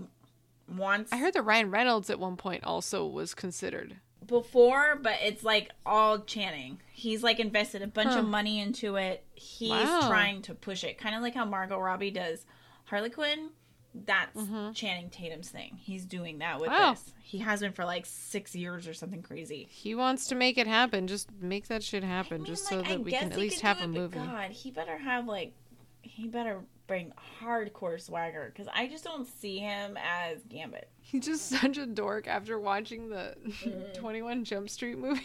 wants 0.78 1.12
I 1.12 1.18
heard 1.18 1.34
that 1.34 1.42
Ryan 1.44 1.72
Reynolds 1.72 2.10
at 2.10 2.20
one 2.20 2.36
point 2.38 2.64
also 2.64 3.06
was 3.06 3.34
considered. 3.34 3.98
before, 4.28 4.96
but 5.02 5.14
it's 5.24 5.44
like 5.44 5.72
all 5.88 6.20
Channing. 6.20 6.80
He's 6.92 7.24
like 7.24 7.40
invested 7.40 7.82
a 7.82 7.88
bunch 7.88 8.12
Huh. 8.14 8.20
of 8.20 8.26
money 8.28 8.60
into 8.60 8.96
it. 8.98 9.24
He's 9.34 9.72
Wow. 9.72 10.08
trying 10.08 10.44
to 10.44 10.54
push 10.54 10.84
it, 10.84 11.00
kind 11.00 11.16
of 11.16 11.24
like 11.24 11.34
how 11.34 11.46
Margot 11.46 11.80
Robbie 11.80 12.12
does 12.12 12.46
Harley 12.86 13.10
Quinn. 13.10 13.50
That's 13.96 14.40
Mhm. 14.40 14.76
Channing 14.76 15.10
Tatum's 15.10 15.50
thing. 15.50 15.78
He's 15.82 16.06
doing 16.06 16.38
that 16.38 16.60
with 16.60 16.70
Wow. 16.70 16.92
this. 16.92 17.12
He 17.24 17.40
has 17.40 17.62
been 17.62 17.72
for 17.74 17.86
like 17.86 18.06
six 18.06 18.56
years 18.56 18.88
or 18.88 18.94
something 18.94 19.24
crazy. 19.24 19.68
He 19.72 19.96
wants 19.96 20.28
to 20.28 20.36
make 20.36 20.60
it 20.60 20.68
happen. 20.68 21.08
Just 21.08 21.32
make 21.42 21.68
that 21.70 21.82
shit 21.82 22.04
happen, 22.04 22.36
I 22.36 22.38
mean, 22.38 22.46
just 22.46 22.72
like, 22.72 22.86
so 22.86 22.92
I 22.92 22.98
that 22.98 23.04
we 23.04 23.12
can 23.12 23.32
at 23.32 23.38
least 23.40 23.62
have 23.62 23.80
do 23.80 23.86
a 23.86 23.88
movie. 23.88 24.20
God, 24.20 24.52
he 24.52 24.70
better 24.70 24.98
have 25.00 25.26
like, 25.26 25.54
he 26.02 26.28
better 26.28 26.62
bring 26.88 27.14
hardcore 27.42 28.02
swagger 28.02 28.52
because 28.54 28.68
I 28.74 28.88
just 28.88 29.04
don't 29.04 29.28
see 29.28 29.60
him 29.60 29.96
as 29.98 30.40
Gambit. 30.50 30.90
He's 31.02 31.26
just 31.26 31.48
such 31.62 31.78
a 31.78 31.86
dork 31.86 32.28
after 32.28 32.60
watching 32.60 33.10
the 33.10 33.36
Mm. 33.64 33.94
21 33.98 34.44
Jump 34.44 34.70
Street 34.70 34.98
movies. 35.00 35.22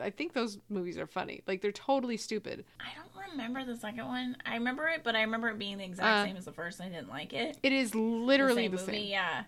I 0.00 0.10
think 0.10 0.32
those 0.32 0.58
movies 0.68 0.98
are 0.98 1.06
funny. 1.06 1.42
Like 1.46 1.60
they're 1.60 1.70
totally 1.72 2.16
stupid. 2.16 2.64
I 2.80 2.88
don't 2.96 3.30
remember 3.30 3.64
the 3.64 3.76
second 3.76 4.06
one. 4.06 4.36
I 4.44 4.54
remember 4.54 4.88
it, 4.88 5.02
but 5.04 5.14
I 5.14 5.22
remember 5.22 5.48
it 5.50 5.58
being 5.58 5.78
the 5.78 5.84
exact 5.84 6.06
Uh, 6.06 6.24
same 6.24 6.36
as 6.36 6.44
the 6.44 6.52
first. 6.52 6.80
I 6.80 6.88
didn't 6.88 7.08
like 7.10 7.32
it. 7.32 7.56
It 7.62 7.72
is 7.72 7.94
literally 7.94 8.66
the 8.68 8.76
movie, 8.78 8.92
same. 8.92 9.06
yeah. 9.10 9.44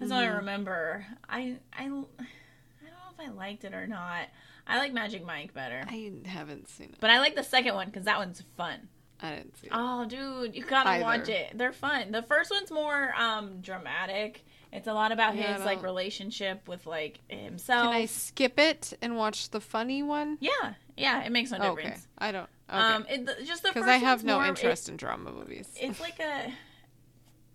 That's 0.00 0.10
all 0.10 0.18
I 0.18 0.26
remember. 0.26 1.06
I 1.28 1.58
I 1.72 1.84
I 1.84 1.86
don't 1.86 2.08
know 2.18 3.12
if 3.16 3.20
I 3.20 3.28
liked 3.30 3.62
it 3.64 3.74
or 3.74 3.86
not. 3.86 4.26
I 4.66 4.78
like 4.78 4.92
Magic 4.92 5.24
Mike 5.24 5.52
better, 5.54 5.84
I 5.86 6.10
haven't 6.24 6.68
seen 6.68 6.88
it. 6.88 6.96
but 6.98 7.10
I 7.10 7.18
like 7.20 7.36
the 7.36 7.44
second 7.44 7.74
one 7.74 7.86
because 7.86 8.06
that 8.06 8.18
one's 8.18 8.42
fun. 8.56 8.88
I 9.24 9.36
didn't 9.36 9.56
see 9.56 9.66
it. 9.68 9.72
Oh, 9.74 10.04
dude, 10.04 10.54
you 10.54 10.64
gotta 10.64 10.90
Either. 10.90 11.02
watch 11.04 11.28
it. 11.28 11.56
They're 11.56 11.72
fun. 11.72 12.12
The 12.12 12.22
first 12.22 12.50
one's 12.50 12.70
more 12.70 13.14
um 13.18 13.60
dramatic. 13.60 14.44
It's 14.72 14.88
a 14.88 14.92
lot 14.92 15.12
about 15.12 15.36
Yeah, 15.36 15.54
his 15.56 15.64
like 15.64 15.82
relationship 15.82 16.66
with 16.68 16.84
like 16.86 17.20
himself. 17.28 17.84
Can 17.92 17.94
I 17.94 18.06
skip 18.06 18.58
it 18.58 18.92
and 19.00 19.16
watch 19.16 19.50
the 19.50 19.60
funny 19.60 20.02
one? 20.02 20.36
Yeah, 20.40 20.74
yeah, 20.96 21.22
it 21.24 21.30
makes 21.32 21.50
no 21.52 21.58
okay. 21.58 21.82
difference. 21.82 22.08
I 22.18 22.32
don't. 22.32 22.48
Okay. 22.68 22.78
Um, 22.78 23.06
it, 23.08 23.26
the- 23.26 23.44
just 23.44 23.62
the 23.62 23.68
Because 23.68 23.88
I 23.88 23.96
have 23.98 24.24
no 24.24 24.38
more- 24.38 24.46
interest 24.46 24.88
in 24.88 24.96
drama 24.96 25.30
movies. 25.32 25.68
It's 25.80 26.00
like 26.00 26.18
a 26.20 26.52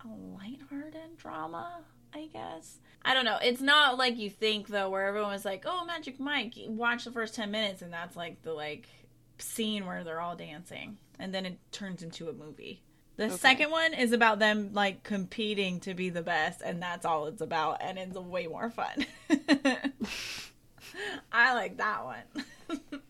a 0.02 0.08
lighthearted 0.08 1.16
drama, 1.18 1.82
I 2.14 2.26
guess. 2.32 2.78
I 3.04 3.14
don't 3.14 3.24
know. 3.24 3.38
It's 3.42 3.60
not 3.60 3.98
like 3.98 4.16
you 4.16 4.30
think 4.30 4.68
though, 4.68 4.88
where 4.90 5.06
everyone 5.06 5.32
was 5.32 5.44
like, 5.44 5.64
"Oh, 5.66 5.84
Magic 5.84 6.18
Mike." 6.20 6.54
Watch 6.66 7.04
the 7.04 7.12
first 7.12 7.34
ten 7.34 7.50
minutes, 7.50 7.82
and 7.82 7.92
that's 7.92 8.16
like 8.16 8.42
the 8.42 8.52
like 8.52 8.88
scene 9.40 9.86
where 9.86 10.04
they're 10.04 10.20
all 10.20 10.36
dancing, 10.36 10.98
and 11.18 11.34
then 11.34 11.46
it 11.46 11.58
turns 11.72 12.02
into 12.02 12.28
a 12.28 12.32
movie. 12.32 12.82
The 13.16 13.26
Okay. 13.26 13.36
second 13.36 13.70
one 13.70 13.92
is 13.92 14.12
about 14.12 14.38
them 14.38 14.70
like 14.72 15.02
competing 15.02 15.80
to 15.80 15.92
be 15.94 16.08
the 16.10 16.22
best, 16.22 16.62
and 16.62 16.80
that's 16.82 17.04
all 17.04 17.26
it's 17.26 17.42
about, 17.42 17.78
and 17.82 17.98
it's 17.98 18.16
way 18.16 18.46
more 18.46 18.70
fun. 18.70 19.04
I 21.32 21.54
like 21.54 21.76
that 21.78 22.04
one. 22.04 22.80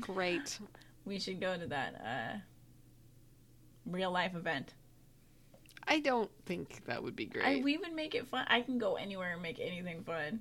Great. 0.00 0.58
we 1.04 1.18
should 1.18 1.40
go 1.40 1.56
to 1.56 1.66
that 1.66 1.94
uh, 2.04 2.38
real 3.86 4.10
life 4.10 4.34
event. 4.34 4.74
I 5.86 6.00
don't 6.00 6.30
think 6.44 6.84
that 6.86 7.02
would 7.02 7.16
be 7.16 7.24
great. 7.24 7.44
I, 7.46 7.60
we 7.64 7.78
would 7.78 7.94
make 7.94 8.14
it 8.14 8.26
fun. 8.28 8.44
I 8.48 8.60
can 8.60 8.78
go 8.78 8.96
anywhere 8.96 9.32
and 9.32 9.40
make 9.42 9.58
anything 9.58 10.02
fun. 10.04 10.40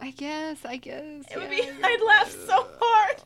I 0.00 0.10
guess. 0.10 0.64
I 0.64 0.76
guess. 0.76 1.24
It 1.30 1.36
would 1.38 1.50
be. 1.50 1.62
I'd 1.82 2.00
laugh 2.06 2.30
so 2.46 2.66
hard. 2.80 3.22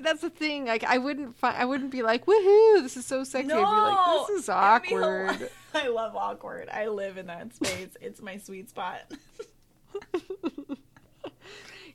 That's 0.00 0.20
the 0.22 0.30
thing. 0.30 0.64
Like 0.66 0.84
I 0.84 0.98
wouldn't. 0.98 1.36
Fi- 1.36 1.54
I 1.56 1.64
wouldn't 1.64 1.90
be 1.90 2.02
like, 2.02 2.26
"Woohoo! 2.26 2.82
This 2.82 2.96
is 2.96 3.04
so 3.06 3.24
sexy." 3.24 3.48
No, 3.48 3.62
I'd 3.62 3.70
be 3.74 3.80
like, 3.94 4.26
"This 4.28 4.42
is 4.42 4.48
awkward." 4.50 5.50
I 5.74 5.88
love 5.88 6.14
awkward. 6.16 6.68
I 6.70 6.88
live 6.88 7.16
in 7.18 7.26
that 7.26 7.54
space. 7.54 7.96
It's 8.00 8.20
my 8.22 8.36
sweet 8.38 8.68
spot. 8.70 9.00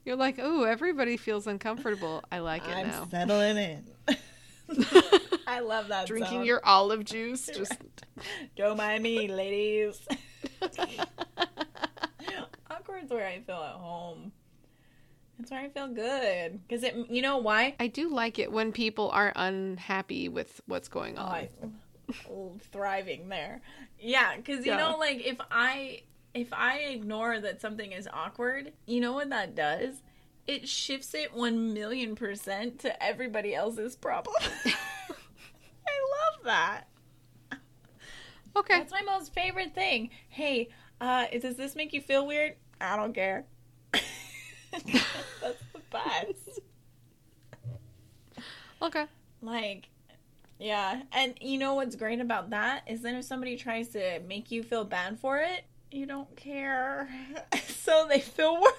You're 0.05 0.15
like, 0.15 0.35
"Oh, 0.39 0.63
everybody 0.63 1.17
feels 1.17 1.47
uncomfortable." 1.47 2.23
I 2.31 2.39
like 2.39 2.63
it 2.67 2.75
I'm 2.75 2.87
now. 2.87 3.07
settling 3.09 3.57
in. 3.57 3.83
I 5.47 5.59
love 5.61 5.89
that. 5.89 6.07
Drinking 6.07 6.29
sound. 6.39 6.45
your 6.45 6.61
olive 6.65 7.03
juice, 7.05 7.47
just 7.47 7.73
Don't 8.57 8.77
mind 8.77 9.03
me, 9.03 9.27
ladies. 9.27 9.99
Awkward's 12.69 13.11
where 13.11 13.25
I 13.27 13.39
feel 13.41 13.55
at 13.63 13.73
home. 13.75 14.31
It's 15.39 15.51
why 15.51 15.65
I 15.65 15.69
feel 15.69 15.87
good 15.87 16.59
because 16.67 16.83
it. 16.83 16.95
You 17.09 17.21
know 17.21 17.37
why? 17.37 17.75
I 17.79 17.87
do 17.87 18.09
like 18.09 18.39
it 18.39 18.51
when 18.51 18.71
people 18.71 19.09
are 19.11 19.31
unhappy 19.35 20.29
with 20.29 20.61
what's 20.65 20.87
going 20.87 21.17
Oh, 21.17 21.21
on. 21.21 21.31
I 21.31 21.49
thriving 22.71 23.29
there. 23.29 23.61
Yeah, 23.99 24.35
because 24.37 24.65
you 24.65 24.71
Yeah. 24.71 24.77
know, 24.77 24.97
like 24.97 25.25
if 25.25 25.37
I 25.51 26.01
if 26.33 26.53
I 26.53 26.79
ignore 26.79 27.39
that 27.39 27.61
something 27.61 27.91
is 27.91 28.07
awkward, 28.11 28.73
you 28.85 28.99
know 28.99 29.13
what 29.13 29.29
that 29.29 29.55
does? 29.55 30.01
It 30.47 30.67
shifts 30.67 31.13
it 31.13 31.33
one 31.33 31.73
million 31.73 32.15
percent 32.15 32.79
to 32.79 33.03
everybody 33.03 33.53
else's 33.53 33.95
problem. 33.95 34.35
I 34.65 35.99
love 36.33 36.43
that. 36.45 36.83
okay. 38.55 38.77
That's 38.77 38.91
my 38.91 39.01
most 39.01 39.33
favorite 39.33 39.75
thing. 39.75 40.09
Hey, 40.29 40.69
uh, 41.01 41.25
does 41.41 41.55
this 41.55 41.75
make 41.75 41.93
you 41.93 42.01
feel 42.01 42.25
weird? 42.25 42.55
I 42.79 42.95
don't 42.95 43.13
care. 43.13 43.45
That's 45.41 45.63
the 45.73 45.81
best. 45.91 46.59
Okay. 48.81 49.05
Like, 49.41 49.89
yeah. 50.59 51.01
And 51.11 51.35
you 51.41 51.57
know 51.57 51.75
what's 51.75 51.95
great 51.95 52.19
about 52.19 52.51
that 52.51 52.83
is 52.87 53.01
then 53.01 53.15
if 53.15 53.25
somebody 53.25 53.57
tries 53.57 53.89
to 53.89 54.19
make 54.27 54.51
you 54.51 54.63
feel 54.63 54.83
bad 54.83 55.19
for 55.19 55.39
it, 55.39 55.65
you 55.91 56.05
don't 56.05 56.35
care. 56.35 57.09
so 57.67 58.05
they 58.09 58.19
feel 58.19 58.61
worse. 58.61 58.73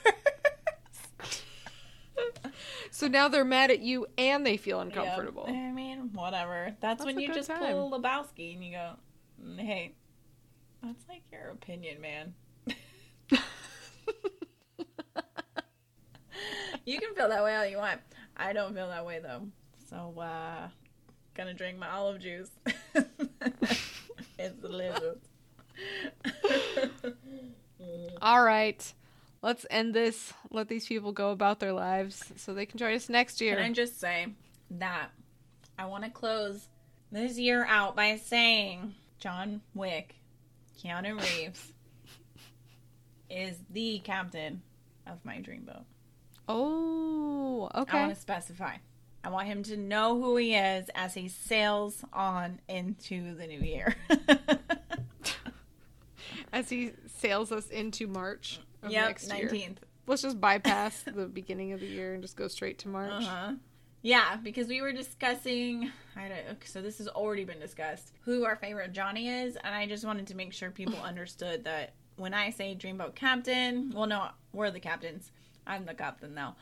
So 2.90 3.06
now 3.06 3.28
they're 3.28 3.44
mad 3.44 3.70
at 3.70 3.80
you 3.80 4.06
and 4.16 4.44
they 4.44 4.56
feel 4.56 4.80
uncomfortable. 4.80 5.44
Yep. 5.46 5.56
I 5.56 5.70
mean, 5.70 6.10
whatever. 6.12 6.74
That's, 6.80 6.98
That's 6.98 7.04
when 7.04 7.20
you 7.20 7.32
just 7.32 7.48
time. 7.48 7.60
pull 7.60 7.90
Lebowski 7.92 8.54
and 8.54 8.64
you 8.64 8.72
go, 8.72 8.92
"Mm, 9.40 9.60
hey, 9.60 9.94
that's 10.82 11.08
like 11.08 11.22
your 11.30 11.50
opinion, 11.50 12.00
man. 12.00 12.34
you 16.88 16.98
can 16.98 17.14
feel 17.14 17.28
that 17.28 17.44
way 17.44 17.54
all 17.54 17.66
you 17.66 17.76
want. 17.76 18.00
I 18.36 18.52
don't 18.52 18.74
feel 18.74 18.88
that 18.88 19.04
way 19.04 19.20
though. 19.20 19.42
So, 19.90 20.18
uh, 20.18 20.68
gonna 21.34 21.54
drink 21.54 21.78
my 21.78 21.90
olive 21.90 22.20
juice. 22.20 22.50
it's 24.38 24.56
delicious. 24.60 25.18
All 28.22 28.42
right. 28.42 28.92
Let's 29.42 29.64
end 29.70 29.94
this. 29.94 30.32
Let 30.50 30.68
these 30.68 30.86
people 30.86 31.12
go 31.12 31.30
about 31.30 31.60
their 31.60 31.72
lives 31.72 32.32
so 32.36 32.54
they 32.54 32.66
can 32.66 32.78
join 32.78 32.94
us 32.94 33.08
next 33.08 33.40
year. 33.40 33.54
Can 33.56 33.64
I 33.64 33.72
just 33.72 34.00
say 34.00 34.28
that 34.72 35.10
I 35.78 35.86
want 35.86 36.04
to 36.04 36.10
close 36.10 36.66
this 37.12 37.38
year 37.38 37.64
out 37.66 37.94
by 37.94 38.16
saying 38.16 38.94
John 39.20 39.60
Wick, 39.74 40.16
Keanu 40.82 41.20
Reeves, 41.20 41.72
is 43.30 43.56
the 43.70 44.00
captain 44.00 44.62
of 45.06 45.24
my 45.24 45.36
dreamboat. 45.36 45.84
Oh, 46.48 47.70
okay. 47.74 47.98
I 47.98 48.00
want 48.02 48.14
to 48.14 48.20
specify. 48.20 48.76
I 49.22 49.30
want 49.30 49.46
him 49.48 49.62
to 49.64 49.76
know 49.76 50.20
who 50.20 50.36
he 50.36 50.54
is 50.54 50.88
as 50.94 51.14
he 51.14 51.28
sails 51.28 52.04
on 52.12 52.60
into 52.68 53.34
the 53.34 53.46
new 53.46 53.60
year. 53.60 53.96
As 56.50 56.70
he 56.70 56.92
sails 57.18 57.52
us 57.52 57.68
into 57.68 58.06
March 58.06 58.58
of 58.82 58.90
yep, 58.90 59.08
next 59.08 59.32
year. 59.34 59.74
Let's 60.06 60.22
just 60.22 60.40
bypass 60.40 61.02
the 61.02 61.26
beginning 61.26 61.72
of 61.72 61.80
the 61.80 61.86
year 61.86 62.14
and 62.14 62.22
just 62.22 62.36
go 62.36 62.48
straight 62.48 62.78
to 62.78 62.88
March. 62.88 63.12
Uh 63.12 63.20
huh. 63.20 63.52
Yeah, 64.00 64.36
because 64.36 64.68
we 64.68 64.80
were 64.80 64.92
discussing. 64.92 65.90
I 66.16 66.28
don't. 66.28 66.56
So 66.64 66.80
this 66.80 66.98
has 66.98 67.08
already 67.08 67.44
been 67.44 67.60
discussed. 67.60 68.12
Who 68.22 68.44
our 68.44 68.56
favorite 68.56 68.92
Johnny 68.92 69.28
is, 69.28 69.56
and 69.56 69.74
I 69.74 69.86
just 69.86 70.04
wanted 70.04 70.28
to 70.28 70.34
make 70.34 70.52
sure 70.52 70.70
people 70.70 70.98
understood 71.02 71.64
that 71.64 71.92
when 72.16 72.32
I 72.32 72.50
say 72.50 72.74
Dreamboat 72.78 73.14
Captain, 73.14 73.92
well, 73.94 74.06
no, 74.06 74.28
we're 74.52 74.70
the 74.70 74.80
captains. 74.80 75.30
I'm 75.68 75.84
the 75.84 75.94
captain 75.94 76.34
now. 76.34 76.56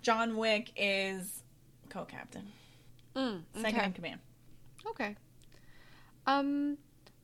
John 0.00 0.36
Wick 0.38 0.70
is 0.76 1.42
co-captain, 1.90 2.46
Mm, 3.14 3.42
second 3.60 3.80
in 3.80 3.92
command. 3.92 4.20
Okay. 4.86 5.16
Um, 6.26 6.78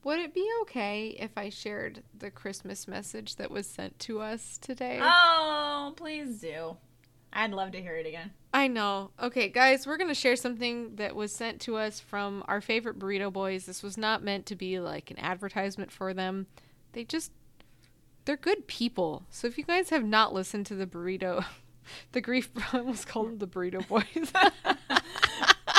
would 0.05 0.19
it 0.19 0.35
be 0.35 0.47
okay 0.63 1.17
if 1.19 1.31
I 1.39 1.49
shared 1.49 2.03
the 2.19 2.31
Christmas 2.31 2.87
message 2.89 3.37
that 3.37 3.51
was 3.51 3.67
sent 3.67 3.99
to 4.01 4.21
us 4.21 4.59
today? 4.59 4.99
Oh, 5.01 5.95
please 5.97 6.41
do. 6.41 6.77
I'd 7.33 7.53
love 7.53 7.71
to 7.73 7.81
hear 7.81 7.97
it 7.97 8.07
again. 8.07 8.33
I 8.53 8.67
know. 8.67 9.11
Okay, 9.23 9.49
guys, 9.49 9.87
we're 9.87 9.99
going 9.99 10.09
to 10.09 10.15
share 10.15 10.37
something 10.37 10.97
that 10.97 11.15
was 11.15 11.33
sent 11.33 11.61
to 11.63 11.77
us 11.77 12.01
from 12.01 12.43
our 12.49 12.61
favorite 12.61 12.99
burrito 12.99 13.33
boys. 13.33 13.67
This 13.67 13.83
was 13.83 13.97
not 13.97 14.23
meant 14.23 14.47
to 14.47 14.57
be 14.57 14.81
like 14.81 15.11
an 15.11 15.19
advertisement 15.19 15.93
for 15.93 16.13
them. 16.15 16.47
They 16.93 17.05
just 17.05 17.31
they're 18.27 18.37
good 18.37 18.67
people. 18.67 19.25
So 19.31 19.47
if 19.47 19.57
you 19.57 19.65
guys 19.65 19.89
have 19.91 20.05
not 20.05 20.35
listened 20.35 20.67
to 20.67 20.75
the 20.75 20.87
burrito 20.87 21.45
the 22.13 22.21
grief 22.21 22.51
I 22.73 22.79
almost 22.79 23.07
called 23.07 23.29
them 23.29 23.39
the 23.39 23.47
burrito 23.47 23.87
boys. 23.87 24.05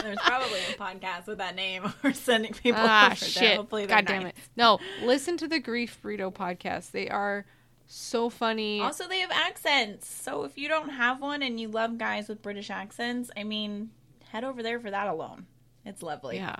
There's 0.03 0.19
probably 0.19 0.59
a 0.59 0.77
podcast 0.77 1.27
with 1.27 1.39
that 1.39 1.55
name 1.55 1.91
or 2.03 2.13
sending 2.13 2.53
people 2.53 2.81
ah, 2.83 3.07
over 3.07 3.15
shit. 3.15 3.41
there. 3.41 3.55
Hopefully 3.57 3.85
God 3.87 4.05
damn 4.05 4.25
it. 4.25 4.35
No, 4.55 4.79
listen 5.03 5.37
to 5.37 5.47
the 5.47 5.59
grief 5.59 5.99
burrito 6.01 6.33
podcast. 6.33 6.91
They 6.91 7.09
are 7.09 7.45
so 7.87 8.29
funny. 8.29 8.81
Also, 8.81 9.07
they 9.07 9.19
have 9.19 9.31
accents. 9.31 10.07
So 10.07 10.43
if 10.43 10.57
you 10.57 10.67
don't 10.67 10.89
have 10.89 11.21
one 11.21 11.41
and 11.41 11.59
you 11.59 11.67
love 11.67 11.97
guys 11.97 12.27
with 12.27 12.41
British 12.41 12.69
accents, 12.69 13.31
I 13.35 13.43
mean, 13.43 13.89
head 14.31 14.43
over 14.43 14.61
there 14.61 14.79
for 14.79 14.91
that 14.91 15.07
alone. 15.07 15.45
It's 15.85 16.03
lovely. 16.03 16.37
yeah. 16.37 16.57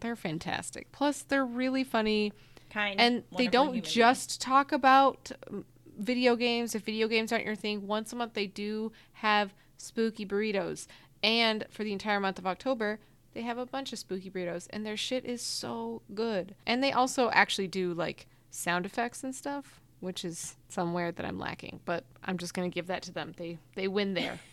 They're 0.00 0.16
fantastic. 0.16 0.92
Plus 0.92 1.22
they're 1.22 1.44
really 1.44 1.82
funny. 1.82 2.32
Kind. 2.70 3.00
and 3.00 3.22
they 3.36 3.46
don't 3.46 3.82
just 3.82 4.40
talk 4.40 4.72
about 4.72 5.30
um, 5.50 5.64
video 5.98 6.36
games. 6.36 6.74
If 6.74 6.82
video 6.82 7.08
games 7.08 7.32
aren't 7.32 7.44
your 7.44 7.54
thing 7.54 7.86
once 7.86 8.12
a 8.12 8.16
month 8.16 8.34
they 8.34 8.46
do 8.46 8.92
have 9.14 9.54
spooky 9.76 10.26
burritos. 10.26 10.86
And 11.22 11.64
for 11.70 11.84
the 11.84 11.92
entire 11.92 12.20
month 12.20 12.38
of 12.38 12.46
october 12.46 12.98
they 13.34 13.42
have 13.42 13.58
a 13.58 13.66
bunch 13.66 13.92
of 13.92 13.98
spooky 13.98 14.30
burritos 14.30 14.66
and 14.70 14.84
their 14.86 14.96
shit 14.96 15.24
is 15.24 15.42
so 15.42 16.02
good. 16.14 16.54
And 16.66 16.82
they 16.82 16.92
also 16.92 17.30
actually 17.30 17.68
do 17.68 17.92
like 17.92 18.26
sound 18.50 18.86
effects 18.86 19.22
and 19.22 19.34
stuff 19.34 19.80
which 20.00 20.24
is 20.26 20.56
somewhere 20.68 21.10
that 21.10 21.24
i'm 21.24 21.38
lacking 21.38 21.80
but 21.86 22.04
i'm 22.24 22.36
just 22.36 22.52
going 22.52 22.70
to 22.70 22.74
give 22.74 22.86
that 22.86 23.02
to 23.02 23.12
them. 23.12 23.32
They 23.36 23.58
they 23.74 23.88
win 23.88 24.14
there. 24.14 24.38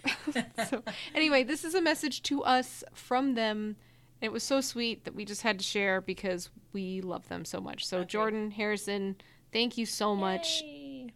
So 0.69 0.81
anyway 1.13 1.43
this 1.43 1.63
is 1.65 1.75
a 1.75 1.81
message 1.81 2.23
to 2.23 2.43
us 2.43 2.83
from 2.93 3.35
them 3.35 3.75
it 4.23 4.31
was 4.31 4.41
so 4.41 4.61
sweet 4.61 5.03
that 5.03 5.13
we 5.13 5.25
just 5.25 5.41
had 5.41 5.59
to 5.59 5.65
share 5.65 5.99
because 5.99 6.49
we 6.71 7.01
love 7.01 7.27
them 7.27 7.43
so 7.43 7.59
much. 7.59 7.85
So, 7.85 7.99
Okay. 7.99 8.07
Jordan, 8.07 8.51
Harrison, 8.51 9.17
thank 9.51 9.77
you 9.77 9.85
so 9.85 10.15
much. 10.15 10.61
Yay. 10.61 11.11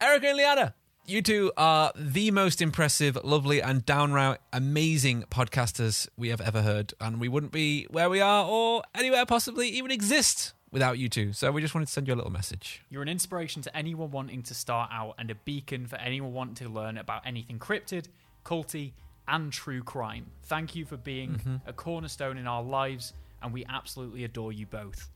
Erica 0.00 0.26
and 0.28 0.36
Liana, 0.36 0.74
you 1.06 1.22
two 1.22 1.52
are 1.56 1.92
the 1.96 2.32
most 2.32 2.60
impressive, 2.60 3.16
lovely, 3.22 3.62
and 3.62 3.86
downright 3.86 4.38
amazing 4.52 5.22
podcasters 5.30 6.08
we 6.16 6.28
have 6.30 6.40
ever 6.40 6.62
heard. 6.62 6.94
And 7.00 7.20
we 7.20 7.28
wouldn't 7.28 7.52
be 7.52 7.86
where 7.90 8.10
we 8.10 8.20
are 8.20 8.44
or 8.44 8.82
anywhere 8.94 9.24
possibly 9.24 9.68
even 9.68 9.90
exist 9.92 10.52
without 10.72 10.98
you 10.98 11.08
two. 11.08 11.32
So 11.32 11.50
we 11.52 11.62
just 11.62 11.74
wanted 11.74 11.86
to 11.86 11.92
send 11.92 12.08
you 12.08 12.14
a 12.14 12.16
little 12.16 12.32
message. 12.32 12.82
You're 12.90 13.02
an 13.02 13.08
inspiration 13.08 13.62
to 13.62 13.76
anyone 13.76 14.10
wanting 14.10 14.42
to 14.42 14.54
start 14.54 14.90
out 14.92 15.14
and 15.16 15.30
a 15.30 15.34
beacon 15.36 15.86
for 15.86 15.96
anyone 15.96 16.32
wanting 16.32 16.54
to 16.56 16.68
learn 16.68 16.98
about 16.98 17.22
anything 17.24 17.58
cryptid, 17.60 18.06
culty, 18.44 18.92
and 19.28 19.52
true 19.52 19.82
crime. 19.82 20.26
Thank 20.44 20.74
you 20.74 20.84
for 20.84 20.96
being 20.96 21.32
mm-hmm. 21.32 21.56
a 21.66 21.72
cornerstone 21.72 22.38
in 22.38 22.46
our 22.46 22.62
lives, 22.62 23.12
and 23.42 23.52
we 23.52 23.64
absolutely 23.68 24.24
adore 24.24 24.52
you 24.52 24.66
both. 24.66 25.10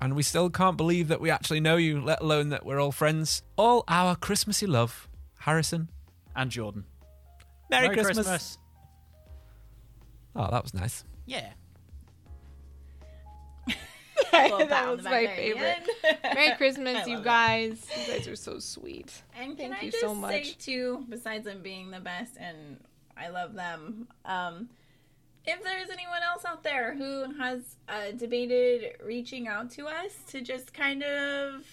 And 0.00 0.16
we 0.16 0.22
still 0.22 0.50
can't 0.50 0.76
believe 0.76 1.08
that 1.08 1.20
we 1.20 1.30
actually 1.30 1.60
know 1.60 1.76
you, 1.76 2.00
let 2.00 2.20
alone 2.20 2.48
that 2.48 2.66
we're 2.66 2.80
all 2.80 2.92
friends. 2.92 3.42
All 3.56 3.84
our 3.86 4.16
Christmassy 4.16 4.66
love. 4.66 5.08
Harrison, 5.38 5.90
And 6.34 6.50
Jordan. 6.50 6.84
Merry, 7.70 7.94
Christmas. 7.94 8.58
Oh, 10.34 10.50
that 10.50 10.62
was 10.62 10.74
nice. 10.74 11.04
Yeah. 11.26 11.50
That 14.32 14.50
was 14.50 15.04
my 15.04 15.10
back 15.26 15.36
there 15.36 15.56
at 15.64 15.84
the 15.84 15.92
favorite. 16.02 16.24
Merry 16.34 16.56
Christmas, 16.56 17.06
you 17.06 17.14
love 17.14 17.22
it. 17.22 17.24
guys. 17.24 17.86
You 18.00 18.14
guys 18.14 18.28
are 18.28 18.36
so 18.36 18.58
sweet. 18.58 19.22
And 19.38 19.56
can 19.56 19.70
Thank 19.70 19.82
I 19.82 19.86
you 19.86 19.92
just 19.92 20.02
so 20.02 20.14
say 20.14 20.20
much. 20.20 20.58
too, 20.58 21.04
besides 21.08 21.44
them 21.44 21.62
being 21.62 21.90
the 21.90 22.00
best 22.00 22.36
and 22.36 22.78
I 23.16 23.28
love 23.28 23.54
them, 23.54 24.08
um, 24.24 24.68
if 25.46 25.62
there's 25.62 25.90
anyone 25.90 26.22
else 26.22 26.44
out 26.44 26.62
there 26.62 26.94
who 26.94 27.32
has 27.38 27.76
uh, 27.88 28.12
debated 28.16 28.96
reaching 29.04 29.46
out 29.46 29.70
to 29.72 29.86
us 29.86 30.16
to 30.28 30.40
just 30.40 30.72
kind 30.72 31.02
of 31.02 31.66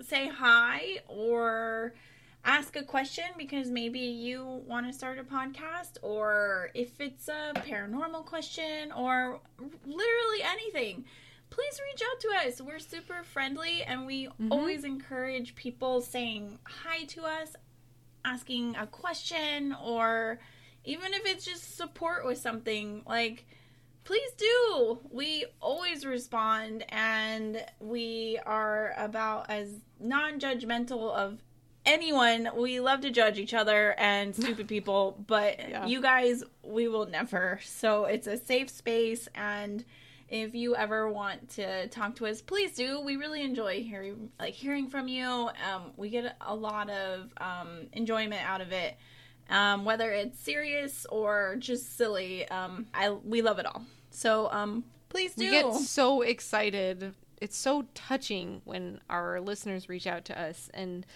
say 0.00 0.28
hi 0.28 1.00
or 1.06 1.92
ask 2.44 2.76
a 2.76 2.82
question 2.82 3.24
because 3.36 3.68
maybe 3.68 3.98
you 3.98 4.62
want 4.66 4.86
to 4.86 4.92
start 4.92 5.18
a 5.18 5.22
podcast 5.22 5.98
or 6.00 6.70
if 6.72 6.98
it's 6.98 7.28
a 7.28 7.52
paranormal 7.56 8.24
question 8.24 8.90
or 8.92 9.40
literally 9.84 10.42
anything 10.42 11.04
please 11.50 11.80
reach 11.90 12.02
out 12.10 12.20
to 12.20 12.48
us. 12.48 12.60
We're 12.60 12.78
super 12.78 13.22
friendly 13.24 13.82
and 13.82 14.06
we 14.06 14.28
always 14.50 14.84
encourage 14.84 15.54
people 15.56 16.00
saying 16.00 16.58
hi 16.64 17.04
to 17.06 17.24
us 17.24 17.56
asking 18.24 18.76
a 18.76 18.86
question 18.86 19.76
or 19.82 20.38
even 20.84 21.12
if 21.14 21.26
it's 21.26 21.44
just 21.44 21.76
support 21.76 22.24
with 22.26 22.38
something 22.38 23.02
like 23.06 23.46
please 24.04 24.32
do. 24.38 24.98
We 25.10 25.44
always 25.60 26.04
respond 26.06 26.84
and 26.88 27.62
we 27.80 28.40
are 28.46 28.94
about 28.96 29.50
as 29.50 29.68
non-judgmental 30.00 31.12
of 31.14 31.38
anyone. 31.86 32.48
We 32.56 32.80
love 32.80 33.00
to 33.02 33.10
judge 33.10 33.38
each 33.38 33.54
other 33.54 33.94
and 33.98 34.34
stupid 34.42 34.68
people 34.68 35.22
but 35.26 35.58
Yeah. 35.68 35.86
you 35.86 36.00
guys 36.00 36.42
we 36.62 36.88
will 36.88 37.06
never. 37.06 37.60
So 37.64 38.06
it's 38.06 38.26
a 38.26 38.36
safe 38.36 38.70
space 38.70 39.28
and 39.34 39.84
if 40.28 40.54
you 40.54 40.76
ever 40.76 41.10
want 41.10 41.50
to 41.50 41.88
talk 41.88 42.16
to 42.16 42.26
us 42.26 42.40
please 42.40 42.72
do. 42.72 43.00
We 43.00 43.16
really 43.16 43.42
enjoy 43.42 43.82
hearing 43.82 44.30
like 44.40 44.54
hearing 44.54 44.88
from 44.88 45.08
you. 45.08 45.24
Um, 45.26 45.92
we 45.96 46.08
get 46.08 46.36
a 46.40 46.54
lot 46.54 46.88
of 46.90 47.32
um, 47.38 47.86
enjoyment 47.92 48.42
out 48.44 48.60
of 48.60 48.72
it 48.72 48.96
um, 49.50 49.84
whether 49.84 50.10
it's 50.12 50.38
serious 50.38 51.06
or 51.10 51.56
just 51.58 51.96
silly 51.96 52.48
um, 52.48 52.86
I 52.94 53.10
we 53.10 53.42
love 53.42 53.58
it 53.58 53.66
all 53.66 53.82
so 54.10 54.50
um, 54.50 54.84
please 55.08 55.34
do 55.34 55.44
We 55.44 55.50
get 55.50 55.74
so 55.74 56.22
excited. 56.22 57.14
It's 57.40 57.56
so 57.56 57.86
touching 57.94 58.60
when 58.64 59.00
our 59.08 59.40
listeners 59.40 59.88
reach 59.88 60.06
out 60.06 60.24
to 60.26 60.38
us. 60.40 60.70
And 60.74 61.06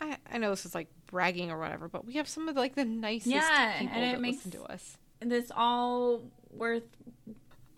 I, 0.00 0.16
I, 0.32 0.38
know 0.38 0.50
this 0.50 0.64
is 0.64 0.74
like 0.74 0.88
bragging 1.06 1.50
or 1.50 1.58
whatever, 1.58 1.88
but 1.88 2.04
we 2.04 2.14
have 2.14 2.28
some 2.28 2.48
of 2.48 2.56
like 2.56 2.74
the 2.74 2.84
nicest 2.84 3.34
Yeah, 3.34 3.78
people 3.78 3.96
and 3.96 4.04
it 4.04 4.12
that 4.12 4.20
makes- 4.20 4.44
listen 4.44 4.50
to 4.52 4.62
us. 4.64 4.96
this 5.20 5.50
all 5.54 6.22
worth 6.50 6.84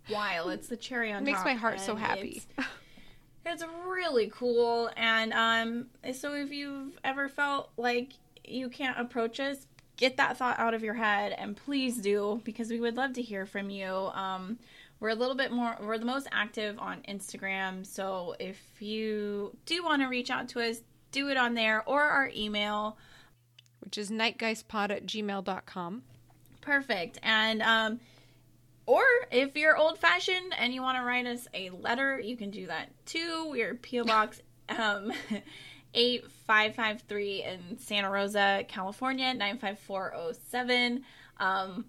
while 0.09 0.49
it's 0.49 0.69
the 0.69 0.77
cherry 0.77 1.13
on 1.13 1.21
top. 1.21 1.29
It 1.29 1.33
makes 1.33 1.45
my 1.45 1.55
heart 1.55 1.81
so 1.81 1.95
happy. 1.97 2.43
it's, 2.59 2.67
it's 3.47 3.65
really 3.87 4.31
cool 4.33 4.91
and 4.97 5.33
um 5.33 5.87
so 6.13 6.35
if 6.35 6.53
you've 6.53 6.99
ever 7.05 7.29
felt 7.29 7.71
like 7.77 8.13
you 8.45 8.69
can't 8.69 8.99
approach 8.99 9.41
us 9.41 9.67
get 9.97 10.17
that 10.17 10.37
thought 10.37 10.59
out 10.59 10.75
of 10.75 10.83
your 10.83 10.95
head 10.95 11.35
and 11.39 11.57
please 11.57 11.99
do 11.99 12.41
because 12.45 12.71
we 12.71 12.81
would 12.81 12.97
love 12.97 13.13
to 13.13 13.23
hear 13.23 13.47
from 13.47 13.71
you 13.71 13.91
um 14.15 14.59
we're 15.01 15.11
a 15.11 15.15
little 15.15 15.35
bit 15.35 15.51
more 15.53 15.77
we're 15.81 15.99
the 15.99 16.05
most 16.05 16.27
active 16.33 16.79
on 16.79 17.03
instagram 17.09 17.85
so 17.87 18.35
if 18.41 18.59
you 18.81 19.55
do 19.67 19.83
want 19.85 20.03
to 20.03 20.09
reach 20.09 20.31
out 20.31 20.49
to 20.49 20.61
us 20.61 20.79
do 21.13 21.29
it 21.29 21.37
on 21.37 21.55
there 21.55 21.83
or 21.87 22.03
our 22.03 22.31
email 22.35 22.97
Which 23.81 23.99
is 23.99 24.11
nightgeistpod 24.11 24.91
at 24.91 25.07
gmail.com. 25.07 26.03
Perfect. 26.63 27.19
And 27.23 27.63
um 27.63 28.01
or 28.87 29.03
if 29.31 29.57
you're 29.57 29.77
old 29.77 29.99
fashioned 29.99 30.55
and 30.59 30.75
you 30.75 30.83
want 30.83 30.99
to 30.99 31.05
write 31.05 31.27
us 31.27 31.47
a 31.55 31.71
letter, 31.71 32.19
you 32.19 32.37
can 32.37 32.51
do 32.51 32.67
that 32.67 32.89
too. 33.07 33.49
We're 33.51 33.75
PO 33.75 34.05
Box 34.05 34.41
um 34.69 35.13
8553 35.95 37.43
in 37.45 37.79
Santa 37.79 38.11
Rosa, 38.11 38.65
California, 38.69 39.35
95407. 39.35 41.05
Um 41.39 41.85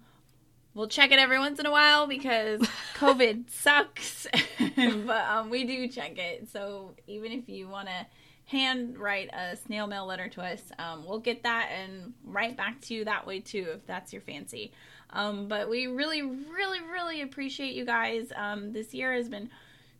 we'll 0.74 0.88
check 0.88 1.12
it 1.12 1.18
every 1.18 1.38
once 1.38 1.58
in 1.58 1.66
a 1.66 1.70
while 1.70 2.06
because 2.06 2.60
COVID 2.94 3.48
sucks. 3.48 4.26
but 4.76 5.24
um, 5.28 5.50
we 5.50 5.64
do 5.64 5.88
check 5.88 6.18
it. 6.18 6.48
So 6.50 6.94
even 7.06 7.32
if 7.32 7.48
you 7.48 7.68
want 7.68 7.88
to 7.88 8.06
hand 8.46 8.98
write 8.98 9.30
a 9.32 9.56
snail 9.56 9.86
mail 9.86 10.06
letter 10.06 10.28
to 10.28 10.42
us, 10.42 10.60
um, 10.78 11.06
we'll 11.06 11.20
get 11.20 11.42
that 11.44 11.70
and 11.72 12.12
write 12.24 12.56
back 12.56 12.80
to 12.82 12.94
you 12.94 13.04
that 13.04 13.26
way 13.26 13.40
too, 13.40 13.68
if 13.74 13.86
that's 13.86 14.12
your 14.12 14.22
fancy. 14.22 14.72
Um, 15.10 15.46
but 15.46 15.70
we 15.70 15.86
really, 15.86 16.22
really, 16.22 16.80
really 16.80 17.22
appreciate 17.22 17.74
you 17.74 17.84
guys. 17.84 18.32
Um, 18.34 18.72
this 18.72 18.92
year 18.92 19.14
has 19.14 19.28
been 19.28 19.48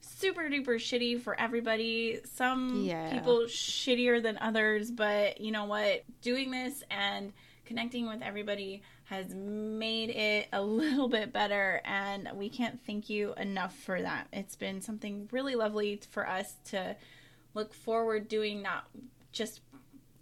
super 0.05 0.43
duper 0.43 0.77
shitty 0.77 1.21
for 1.21 1.39
everybody. 1.39 2.21
Some 2.25 2.85
Yeah. 2.85 3.13
people 3.13 3.43
shittier 3.43 4.23
than 4.23 4.39
others, 4.39 4.91
but 4.91 5.41
you 5.41 5.51
know 5.51 5.65
what? 5.65 6.05
Doing 6.23 6.51
this 6.51 6.83
and 6.91 7.33
connecting 7.65 8.07
with 8.07 8.23
everybody 8.23 8.83
has 9.05 9.35
made 9.35 10.11
it 10.11 10.49
a 10.53 10.63
little 10.63 11.09
bit 11.09 11.33
better, 11.33 11.81
and 11.85 12.31
we 12.35 12.49
can't 12.49 12.81
thank 12.87 13.11
you 13.11 13.35
enough 13.37 13.75
for 13.75 14.01
that. 14.01 14.29
It's 14.33 14.57
been 14.57 14.81
something 14.81 15.29
really 15.31 15.55
lovely 15.55 16.01
for 16.11 16.29
us 16.29 16.57
to 16.71 16.97
look 17.55 17.75
forward 17.75 18.29
doing, 18.29 18.63
not 18.63 18.85
just 19.33 19.61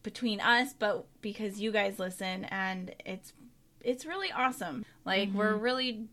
between 0.02 0.40
us, 0.40 0.72
but 0.72 1.06
because 1.20 1.60
you 1.60 1.70
guys 1.70 1.98
listen, 1.98 2.44
and 2.46 2.94
it's 3.04 3.32
it's 3.80 4.06
really 4.06 4.30
awesome. 4.32 4.84
Like 5.04 5.30
we're 5.32 5.52
mm-hmm. 5.52 5.62
really 5.62 6.04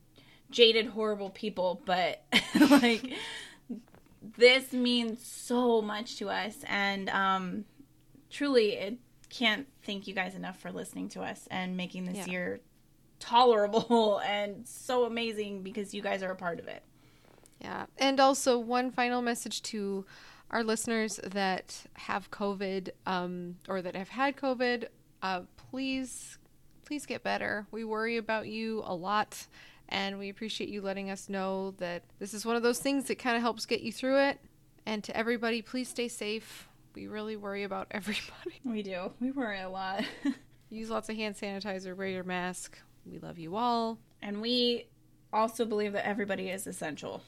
jaded, 0.51 0.88
horrible 0.88 1.30
people, 1.30 1.82
but 1.86 2.24
like 2.72 3.13
this 4.22 4.74
means 4.74 5.26
so 5.26 5.82
much 5.82 6.17
to 6.17 6.30
us, 6.30 6.57
and 6.67 7.09
um, 7.09 7.65
truly, 8.30 8.74
it 8.74 8.97
can't 9.30 9.67
thank 9.84 10.07
you 10.07 10.13
guys 10.13 10.36
enough 10.36 10.59
for 10.59 10.72
listening 10.72 11.09
to 11.09 11.22
us 11.22 11.47
and 11.51 11.78
making 11.78 12.05
this 12.05 12.17
Yeah. 12.17 12.26
year 12.26 12.59
tolerable 13.20 14.20
and 14.26 14.67
so 14.67 15.05
amazing 15.05 15.61
because 15.61 15.93
you 15.93 16.01
guys 16.01 16.24
are 16.24 16.32
a 16.32 16.36
part 16.36 16.59
of 16.59 16.67
it. 16.67 16.84
Yeah. 17.61 17.86
And 17.97 18.20
also, 18.20 18.57
one 18.57 18.91
final 18.91 19.22
message 19.22 19.61
to 19.63 20.05
our 20.51 20.63
listeners 20.63 21.20
that 21.24 21.86
have 21.93 22.32
COVID 22.32 22.89
um, 23.05 23.57
or 23.67 23.82
that 23.82 23.95
have 23.95 24.09
had 24.09 24.36
COVID 24.36 24.88
uh, 25.22 25.41
please, 25.70 26.38
please 26.86 27.05
get 27.05 27.24
better. 27.24 27.67
We 27.72 27.84
worry 27.84 28.17
about 28.17 28.47
you 28.47 28.82
a 28.86 28.95
lot. 28.95 29.47
And 29.90 30.20
we 30.20 30.30
appreciate 30.30 30.70
you 30.70 30.82
letting 30.82 31.10
us 31.10 31.30
know 31.30 31.72
that 31.80 32.04
this 32.20 32.34
is 32.34 32.46
one 32.46 32.56
of 32.56 32.62
those 32.64 32.80
things 32.80 33.06
that 33.06 33.18
kind 33.20 33.36
of 33.36 33.42
helps 33.42 33.66
get 33.66 33.82
you 33.82 33.92
through 33.92 34.20
it. 34.20 34.40
And 34.86 35.04
to 35.04 35.18
everybody, 35.18 35.62
please 35.62 35.90
stay 35.90 36.08
safe. 36.08 36.68
We 36.96 37.08
really 37.08 37.36
worry 37.36 37.64
about 37.64 37.88
everybody. 37.92 38.60
We 38.64 38.84
do. 38.84 39.12
We 39.20 39.32
worry 39.32 39.60
a 39.62 39.70
lot. 39.70 40.04
Use 40.70 40.90
lots 40.90 41.10
of 41.10 41.16
hand 41.16 41.36
sanitizer, 41.36 41.96
wear 41.98 42.08
your 42.08 42.24
mask. 42.24 42.78
We 43.06 43.18
love 43.20 43.40
you 43.40 43.56
all. 43.56 43.98
and 44.22 44.42
we 44.42 44.86
also 45.34 45.66
believe 45.66 45.94
that 45.94 46.08
everybody 46.08 46.50
is 46.50 46.68
essential. 46.68 47.22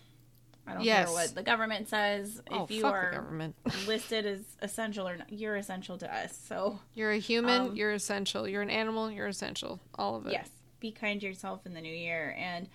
I 0.67 0.73
don't 0.75 0.83
Yes. 0.83 1.07
care 1.07 1.13
what 1.15 1.33
the 1.35 1.41
government 1.43 1.89
says. 1.89 2.41
oh, 2.51 2.63
if 2.65 2.71
you 2.71 2.81
fuck 2.83 2.93
are 2.93 3.09
the 3.11 3.17
government. 3.17 3.55
listed 3.87 4.25
as 4.27 4.41
essential 4.61 5.07
or 5.07 5.17
not, 5.17 5.31
you're 5.33 5.55
essential 5.55 5.97
to 5.97 6.13
us. 6.15 6.37
So, 6.47 6.79
You're 6.93 7.11
a 7.11 7.17
human, 7.17 7.61
Um, 7.61 7.75
you're 7.75 7.91
essential. 7.93 8.47
You're 8.47 8.61
an 8.61 8.69
animal, 8.69 9.09
you're 9.09 9.27
essential. 9.27 9.79
All 9.95 10.15
of 10.15 10.27
it. 10.27 10.33
yes, 10.33 10.49
be 10.81 10.91
kind 10.91 11.21
to 11.21 11.27
yourself 11.27 11.65
in 11.65 11.73
the 11.73 11.79
new 11.79 11.93
year. 11.93 12.35
And 12.37 12.67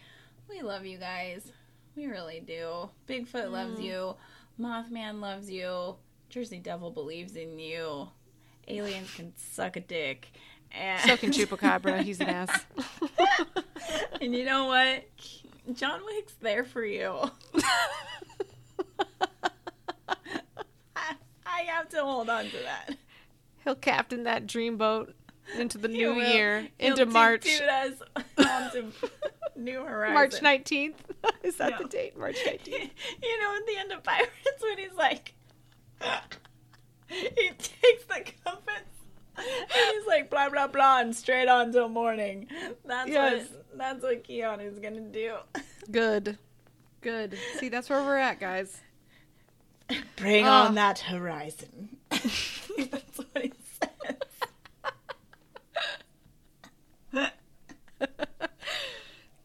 we 0.49 0.63
love 0.63 0.87
you 0.87 0.97
guys. 0.97 1.53
We 1.95 2.07
really 2.07 2.41
do. 2.41 2.89
Bigfoot 3.07 3.51
loves 3.51 3.79
mm. 3.79 3.85
you. 3.85 4.15
Mothman 4.59 5.21
loves 5.21 5.51
you. 5.51 5.97
Jersey 6.31 6.59
Devil 6.59 6.91
believes 6.91 7.37
in 7.37 7.59
you. 7.59 8.09
Aliens 8.69 9.13
can 9.15 9.33
suck 9.37 9.77
a 9.77 9.81
dick. 9.81 10.29
And, 10.73 11.01
So 11.03 11.17
can 11.17 11.31
Chupacabra. 11.33 12.03
He's 12.03 12.21
an 12.21 12.29
ass. 12.29 12.65
and 14.21 14.35
you 14.35 14.45
know 14.45 14.67
what? 14.67 15.05
John 15.75 16.01
Wick's 16.05 16.35
there 16.35 16.65
for 16.65 16.85
you. 16.85 17.13
I, 20.97 21.15
I 21.45 21.61
have 21.67 21.89
to 21.91 22.03
hold 22.03 22.31
on 22.31 22.45
to 22.45 22.59
that. 22.59 22.97
He'll 23.65 23.75
captain 23.75 24.25
that 24.25 24.47
dreamboat 24.47 25.13
into 25.59 25.79
the 25.79 25.89
He 25.89 25.95
new 25.99 26.15
will. 26.15 26.29
year, 26.29 26.69
He'll 26.79 26.91
into 26.93 27.07
March. 27.07 27.47
onto 28.39 28.93
New 29.57 29.85
Horizon. 29.85 30.15
March 30.15 30.35
19th. 30.41 30.95
Is 31.43 31.57
that 31.57 31.71
No. 31.73 31.79
the 31.79 31.89
date? 31.89 32.19
March 32.19 32.37
19th. 32.47 32.67
you 33.23 33.41
know, 33.41 33.57
at 33.57 33.67
the 33.67 33.77
end 33.79 33.93
of 33.93 34.03
Pirates, 34.03 34.31
when 34.61 34.79
he's 34.79 34.93
like, 34.97 35.35
he 37.09 37.49
takes 37.51 38.05
the 38.09 38.25
compass 38.45 38.83
and 39.39 39.45
he's 39.95 40.07
like, 40.07 40.29
blah 40.31 40.49
blah 40.49 40.67
blah, 40.67 41.01
and 41.01 41.15
straight 41.15 41.49
on 41.49 41.73
till 41.73 41.89
morning. 41.89 42.49
That's 42.85 43.09
Yes. 43.11 43.49
what 43.49 43.79
that's 43.79 44.03
what 44.03 44.25
Keanu's 44.25 44.79
gonna 44.79 45.01
do. 45.01 45.37
Good. 45.91 46.39
Good. 47.03 47.39
See, 47.59 47.69
that's 47.69 47.89
where 47.89 48.03
we're 48.03 48.17
at, 48.19 48.41
guys. 48.41 48.81
Bring 50.17 50.45
Ah. 50.47 50.67
on 50.67 50.75
that 50.75 50.99
horizon. 50.99 51.99
that's 52.11 53.19
what 53.19 53.43
he 53.43 53.53
says. 53.81 54.17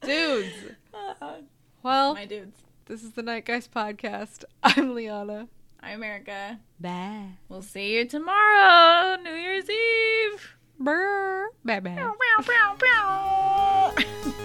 Dudes. 0.01 0.53
Well, 1.83 2.13
my 2.13 2.25
dudes. 2.25 2.61
this 2.85 3.01
is 3.03 3.13
the 3.13 3.23
Nightgeist 3.23 3.69
podcast. 3.69 4.43
I'm 4.63 4.93
Liana. 4.93 5.47
I'm 5.81 6.03
Erica. 6.03 6.59
Bye. 6.79 7.25
We'll 7.49 7.63
see 7.63 7.95
you 7.95 8.05
tomorrow, 8.05 9.15
New 9.15 9.33
Year's 9.33 9.67
Eve. 9.67 10.55
Brr. 10.77 11.47
Bye 11.65 11.79
bye. 11.79 12.11